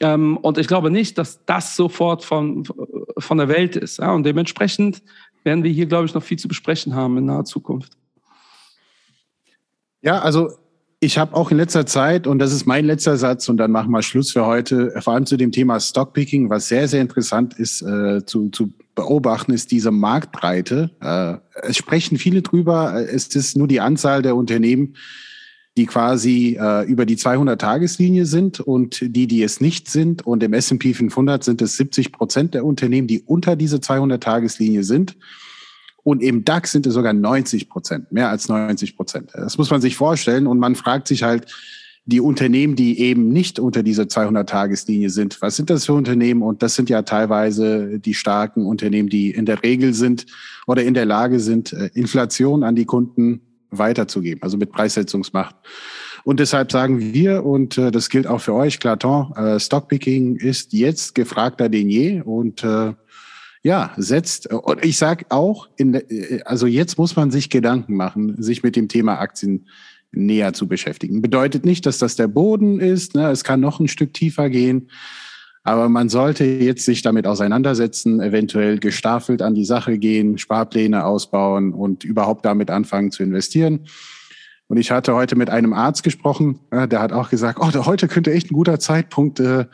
Ähm, 0.00 0.36
und 0.38 0.58
ich 0.58 0.66
glaube 0.66 0.90
nicht, 0.90 1.18
dass 1.18 1.44
das 1.44 1.76
sofort 1.76 2.24
von, 2.24 2.64
von 3.18 3.38
der 3.38 3.48
Welt 3.48 3.76
ist. 3.76 3.98
Ja? 3.98 4.12
Und 4.12 4.24
dementsprechend 4.24 5.02
werden 5.44 5.62
wir 5.62 5.70
hier, 5.70 5.86
glaube 5.86 6.06
ich, 6.06 6.14
noch 6.14 6.22
viel 6.22 6.38
zu 6.38 6.48
besprechen 6.48 6.94
haben 6.94 7.16
in 7.18 7.26
naher 7.26 7.44
Zukunft. 7.44 7.92
Ja, 10.02 10.20
also 10.20 10.50
ich 11.00 11.16
habe 11.16 11.34
auch 11.34 11.50
in 11.50 11.56
letzter 11.56 11.86
Zeit, 11.86 12.26
und 12.26 12.38
das 12.38 12.52
ist 12.52 12.66
mein 12.66 12.84
letzter 12.84 13.16
Satz, 13.16 13.48
und 13.48 13.56
dann 13.56 13.70
machen 13.70 13.90
wir 13.90 14.02
Schluss 14.02 14.32
für 14.32 14.44
heute, 14.44 14.92
vor 15.00 15.14
allem 15.14 15.26
zu 15.26 15.36
dem 15.36 15.50
Thema 15.50 15.80
Stockpicking, 15.80 16.50
was 16.50 16.68
sehr, 16.68 16.88
sehr 16.88 17.00
interessant 17.00 17.54
ist 17.58 17.82
äh, 17.82 18.24
zu, 18.24 18.50
zu 18.50 18.70
beobachten, 18.94 19.52
ist 19.52 19.70
diese 19.70 19.90
Marktbreite. 19.90 20.90
Äh, 21.00 21.36
es 21.68 21.78
sprechen 21.78 22.18
viele 22.18 22.42
drüber, 22.42 23.06
es 23.10 23.28
ist 23.28 23.56
nur 23.56 23.66
die 23.66 23.80
Anzahl 23.80 24.20
der 24.20 24.36
Unternehmen, 24.36 24.94
die 25.76 25.86
quasi 25.86 26.58
äh, 26.60 26.84
über 26.86 27.06
die 27.06 27.16
200-Tageslinie 27.16 28.26
sind 28.26 28.60
und 28.60 29.00
die, 29.02 29.26
die 29.26 29.42
es 29.42 29.60
nicht 29.60 29.88
sind. 29.88 30.26
Und 30.26 30.42
im 30.42 30.52
S&P 30.52 30.94
500 30.94 31.44
sind 31.44 31.62
es 31.62 31.76
70 31.76 32.12
Prozent 32.12 32.54
der 32.54 32.64
Unternehmen, 32.64 33.06
die 33.06 33.22
unter 33.22 33.56
diese 33.56 33.76
200-Tageslinie 33.76 34.82
sind. 34.82 35.16
Und 36.02 36.22
im 36.22 36.44
DAX 36.44 36.72
sind 36.72 36.86
es 36.86 36.94
sogar 36.94 37.12
90 37.12 37.68
Prozent, 37.68 38.10
mehr 38.10 38.30
als 38.30 38.48
90 38.48 38.96
Prozent. 38.96 39.30
Das 39.34 39.58
muss 39.58 39.70
man 39.70 39.80
sich 39.80 39.96
vorstellen. 39.96 40.46
Und 40.46 40.58
man 40.58 40.74
fragt 40.74 41.06
sich 41.08 41.22
halt, 41.22 41.46
die 42.06 42.20
Unternehmen, 42.20 42.76
die 42.76 42.98
eben 42.98 43.28
nicht 43.28 43.60
unter 43.60 43.82
dieser 43.82 44.04
200-Tageslinie 44.04 45.10
sind, 45.10 45.40
was 45.42 45.56
sind 45.56 45.70
das 45.70 45.86
für 45.86 45.92
Unternehmen? 45.92 46.42
Und 46.42 46.62
das 46.62 46.74
sind 46.74 46.90
ja 46.90 47.02
teilweise 47.02 48.00
die 48.00 48.14
starken 48.14 48.66
Unternehmen, 48.66 49.08
die 49.08 49.30
in 49.30 49.46
der 49.46 49.62
Regel 49.62 49.94
sind 49.94 50.26
oder 50.66 50.82
in 50.82 50.94
der 50.94 51.04
Lage 51.04 51.38
sind, 51.40 51.72
äh, 51.72 51.90
Inflation 51.94 52.64
an 52.64 52.74
die 52.74 52.86
Kunden 52.86 53.42
weiterzugeben, 53.70 54.42
also 54.42 54.56
mit 54.56 54.72
Preissetzungsmacht. 54.72 55.56
Und 56.24 56.40
deshalb 56.40 56.70
sagen 56.70 57.14
wir, 57.14 57.44
und 57.44 57.78
äh, 57.78 57.90
das 57.90 58.08
gilt 58.10 58.26
auch 58.26 58.40
für 58.40 58.54
euch, 58.54 58.78
Claton, 58.78 59.32
äh, 59.36 59.58
Stockpicking 59.58 60.36
ist 60.36 60.72
jetzt 60.72 61.14
gefragter 61.14 61.68
denn 61.68 61.88
je. 61.88 62.20
Und 62.20 62.62
äh, 62.62 62.92
ja, 63.62 63.92
setzt, 63.96 64.52
und 64.52 64.84
ich 64.84 64.96
sage 64.96 65.26
auch, 65.30 65.68
in, 65.76 65.94
äh, 65.94 66.40
also 66.44 66.66
jetzt 66.66 66.98
muss 66.98 67.16
man 67.16 67.30
sich 67.30 67.50
Gedanken 67.50 67.94
machen, 67.94 68.42
sich 68.42 68.62
mit 68.62 68.76
dem 68.76 68.88
Thema 68.88 69.18
Aktien 69.18 69.68
näher 70.12 70.52
zu 70.52 70.66
beschäftigen. 70.66 71.22
Bedeutet 71.22 71.64
nicht, 71.64 71.86
dass 71.86 71.98
das 71.98 72.16
der 72.16 72.28
Boden 72.28 72.80
ist, 72.80 73.14
ne? 73.14 73.30
es 73.30 73.44
kann 73.44 73.60
noch 73.60 73.80
ein 73.80 73.88
Stück 73.88 74.12
tiefer 74.12 74.50
gehen, 74.50 74.90
aber 75.62 75.88
man 75.88 76.08
sollte 76.08 76.44
jetzt 76.44 76.84
sich 76.84 77.02
damit 77.02 77.26
auseinandersetzen, 77.26 78.20
eventuell 78.20 78.78
gestaffelt 78.78 79.42
an 79.42 79.54
die 79.54 79.64
Sache 79.64 79.98
gehen, 79.98 80.38
Sparpläne 80.38 81.04
ausbauen 81.04 81.72
und 81.74 82.04
überhaupt 82.04 82.44
damit 82.44 82.70
anfangen 82.70 83.10
zu 83.10 83.22
investieren. 83.22 83.86
Und 84.70 84.76
ich 84.76 84.92
hatte 84.92 85.14
heute 85.14 85.34
mit 85.34 85.50
einem 85.50 85.72
Arzt 85.72 86.04
gesprochen, 86.04 86.60
äh, 86.70 86.86
der 86.86 87.00
hat 87.00 87.12
auch 87.12 87.28
gesagt, 87.28 87.58
oh, 87.60 87.86
heute 87.86 88.06
könnte 88.06 88.32
echt 88.32 88.52
ein 88.52 88.54
guter 88.54 88.78
Zeitpunkt 88.78 89.40
äh, 89.40 89.64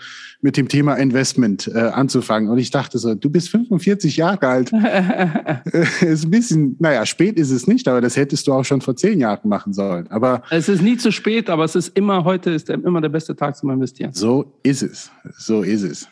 mit 0.40 0.56
dem 0.56 0.68
Thema 0.68 0.94
Investment 0.94 1.68
äh, 1.68 1.78
anzufangen. 1.78 2.48
Und 2.48 2.56
ich 2.56 2.70
dachte 2.70 2.98
so, 2.98 3.14
du 3.14 3.28
bist 3.28 3.50
45 3.50 4.16
Jahre 4.16 4.48
alt. 4.48 4.72
ist 6.00 6.24
ein 6.24 6.30
bisschen, 6.30 6.76
naja, 6.78 7.04
spät 7.04 7.38
ist 7.38 7.50
es 7.50 7.66
nicht, 7.66 7.86
aber 7.88 8.00
das 8.00 8.16
hättest 8.16 8.46
du 8.46 8.54
auch 8.54 8.64
schon 8.64 8.80
vor 8.80 8.96
zehn 8.96 9.20
Jahren 9.20 9.50
machen 9.50 9.74
sollen. 9.74 10.10
Aber 10.10 10.42
es 10.48 10.66
ist 10.70 10.80
nie 10.80 10.96
zu 10.96 11.12
spät, 11.12 11.50
aber 11.50 11.64
es 11.64 11.76
ist 11.76 11.94
immer 11.94 12.24
heute 12.24 12.52
ist 12.52 12.70
immer 12.70 13.02
der 13.02 13.10
beste 13.10 13.36
Tag 13.36 13.54
zum 13.54 13.68
Investieren. 13.68 14.14
So 14.14 14.58
ist 14.62 14.82
es. 14.82 15.10
So 15.36 15.60
ist 15.60 15.82
es. 15.82 16.08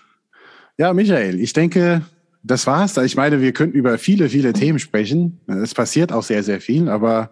Ja, 0.76 0.92
Michael, 0.92 1.40
ich 1.40 1.54
denke, 1.54 2.02
das 2.42 2.66
war's. 2.66 2.98
Ich 2.98 3.16
meine, 3.16 3.40
wir 3.40 3.52
könnten 3.52 3.78
über 3.78 3.96
viele, 3.96 4.28
viele 4.28 4.52
Themen 4.52 4.78
sprechen. 4.78 5.40
Es 5.46 5.72
passiert 5.72 6.12
auch 6.12 6.22
sehr, 6.22 6.42
sehr 6.42 6.60
viel, 6.60 6.90
aber 6.90 7.30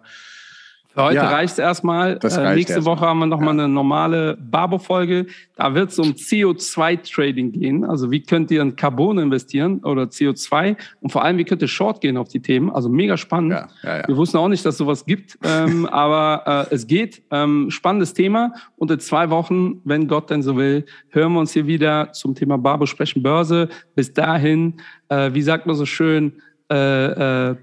für 0.93 1.03
heute 1.03 1.15
ja, 1.15 1.29
reicht 1.29 1.53
es 1.53 1.59
erstmal. 1.59 2.19
Äh, 2.21 2.55
nächste 2.55 2.75
erst 2.75 2.85
Woche 2.85 3.01
haben 3.01 3.19
wir 3.19 3.25
nochmal 3.25 3.55
ja. 3.57 3.63
eine 3.63 3.73
normale 3.73 4.37
Barbo-Folge. 4.39 5.25
Da 5.55 5.73
wird 5.73 5.89
es 5.89 5.97
um 5.97 6.09
CO2-Trading 6.09 7.51
gehen. 7.51 7.83
Also 7.83 8.11
wie 8.11 8.21
könnt 8.21 8.51
ihr 8.51 8.61
in 8.61 8.75
Carbon 8.75 9.17
investieren 9.17 9.79
oder 9.79 10.03
CO2? 10.03 10.75
Und 11.01 11.11
vor 11.11 11.23
allem, 11.23 11.37
wie 11.39 11.45
könnt 11.45 11.63
ihr 11.63 11.67
Short 11.67 11.99
gehen 11.99 12.15
auf 12.15 12.27
die 12.27 12.41
Themen? 12.41 12.69
Also 12.69 12.89
mega 12.89 13.17
spannend. 13.17 13.53
Ja, 13.83 14.07
wir 14.07 14.15
wussten 14.17 14.37
auch 14.37 14.49
nicht, 14.49 14.63
dass 14.65 14.77
sowas 14.77 15.05
gibt, 15.05 15.39
ähm, 15.43 15.85
aber 15.91 16.67
äh, 16.69 16.75
es 16.75 16.85
geht. 16.85 17.23
Ähm, 17.31 17.71
spannendes 17.71 18.13
Thema. 18.13 18.53
Und 18.75 18.91
in 18.91 18.99
zwei 18.99 19.31
Wochen, 19.31 19.81
wenn 19.85 20.07
Gott 20.07 20.29
denn 20.29 20.43
so 20.43 20.57
will, 20.57 20.85
hören 21.09 21.33
wir 21.33 21.39
uns 21.39 21.53
hier 21.53 21.65
wieder 21.65 22.11
zum 22.13 22.35
Thema 22.35 22.59
Barbo 22.59 22.85
sprechen 22.85 23.23
Börse. 23.23 23.69
Bis 23.95 24.13
dahin, 24.13 24.75
äh, 25.09 25.33
wie 25.33 25.41
sagt 25.41 25.65
man 25.65 25.75
so 25.75 25.87
schön, 25.87 26.33
äh, 26.71 27.49
äh, 27.51 27.55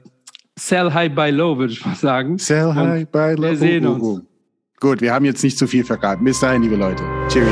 Sell 0.58 0.92
high, 0.92 1.14
buy 1.14 1.30
low, 1.30 1.56
würde 1.56 1.72
ich 1.72 1.84
mal 1.84 1.94
sagen. 1.94 2.38
Sell 2.38 2.74
high, 2.74 3.08
buy 3.08 3.34
low. 3.34 3.42
Wir 3.42 3.56
sehen 3.56 3.86
uns. 3.86 4.22
Gut, 4.78 5.00
wir 5.00 5.12
haben 5.12 5.24
jetzt 5.24 5.42
nicht 5.42 5.58
zu 5.58 5.66
viel 5.66 5.84
verraten. 5.84 6.24
Bis 6.24 6.40
dahin, 6.40 6.62
liebe 6.62 6.76
Leute. 6.76 7.02
Cheerio. 7.28 7.50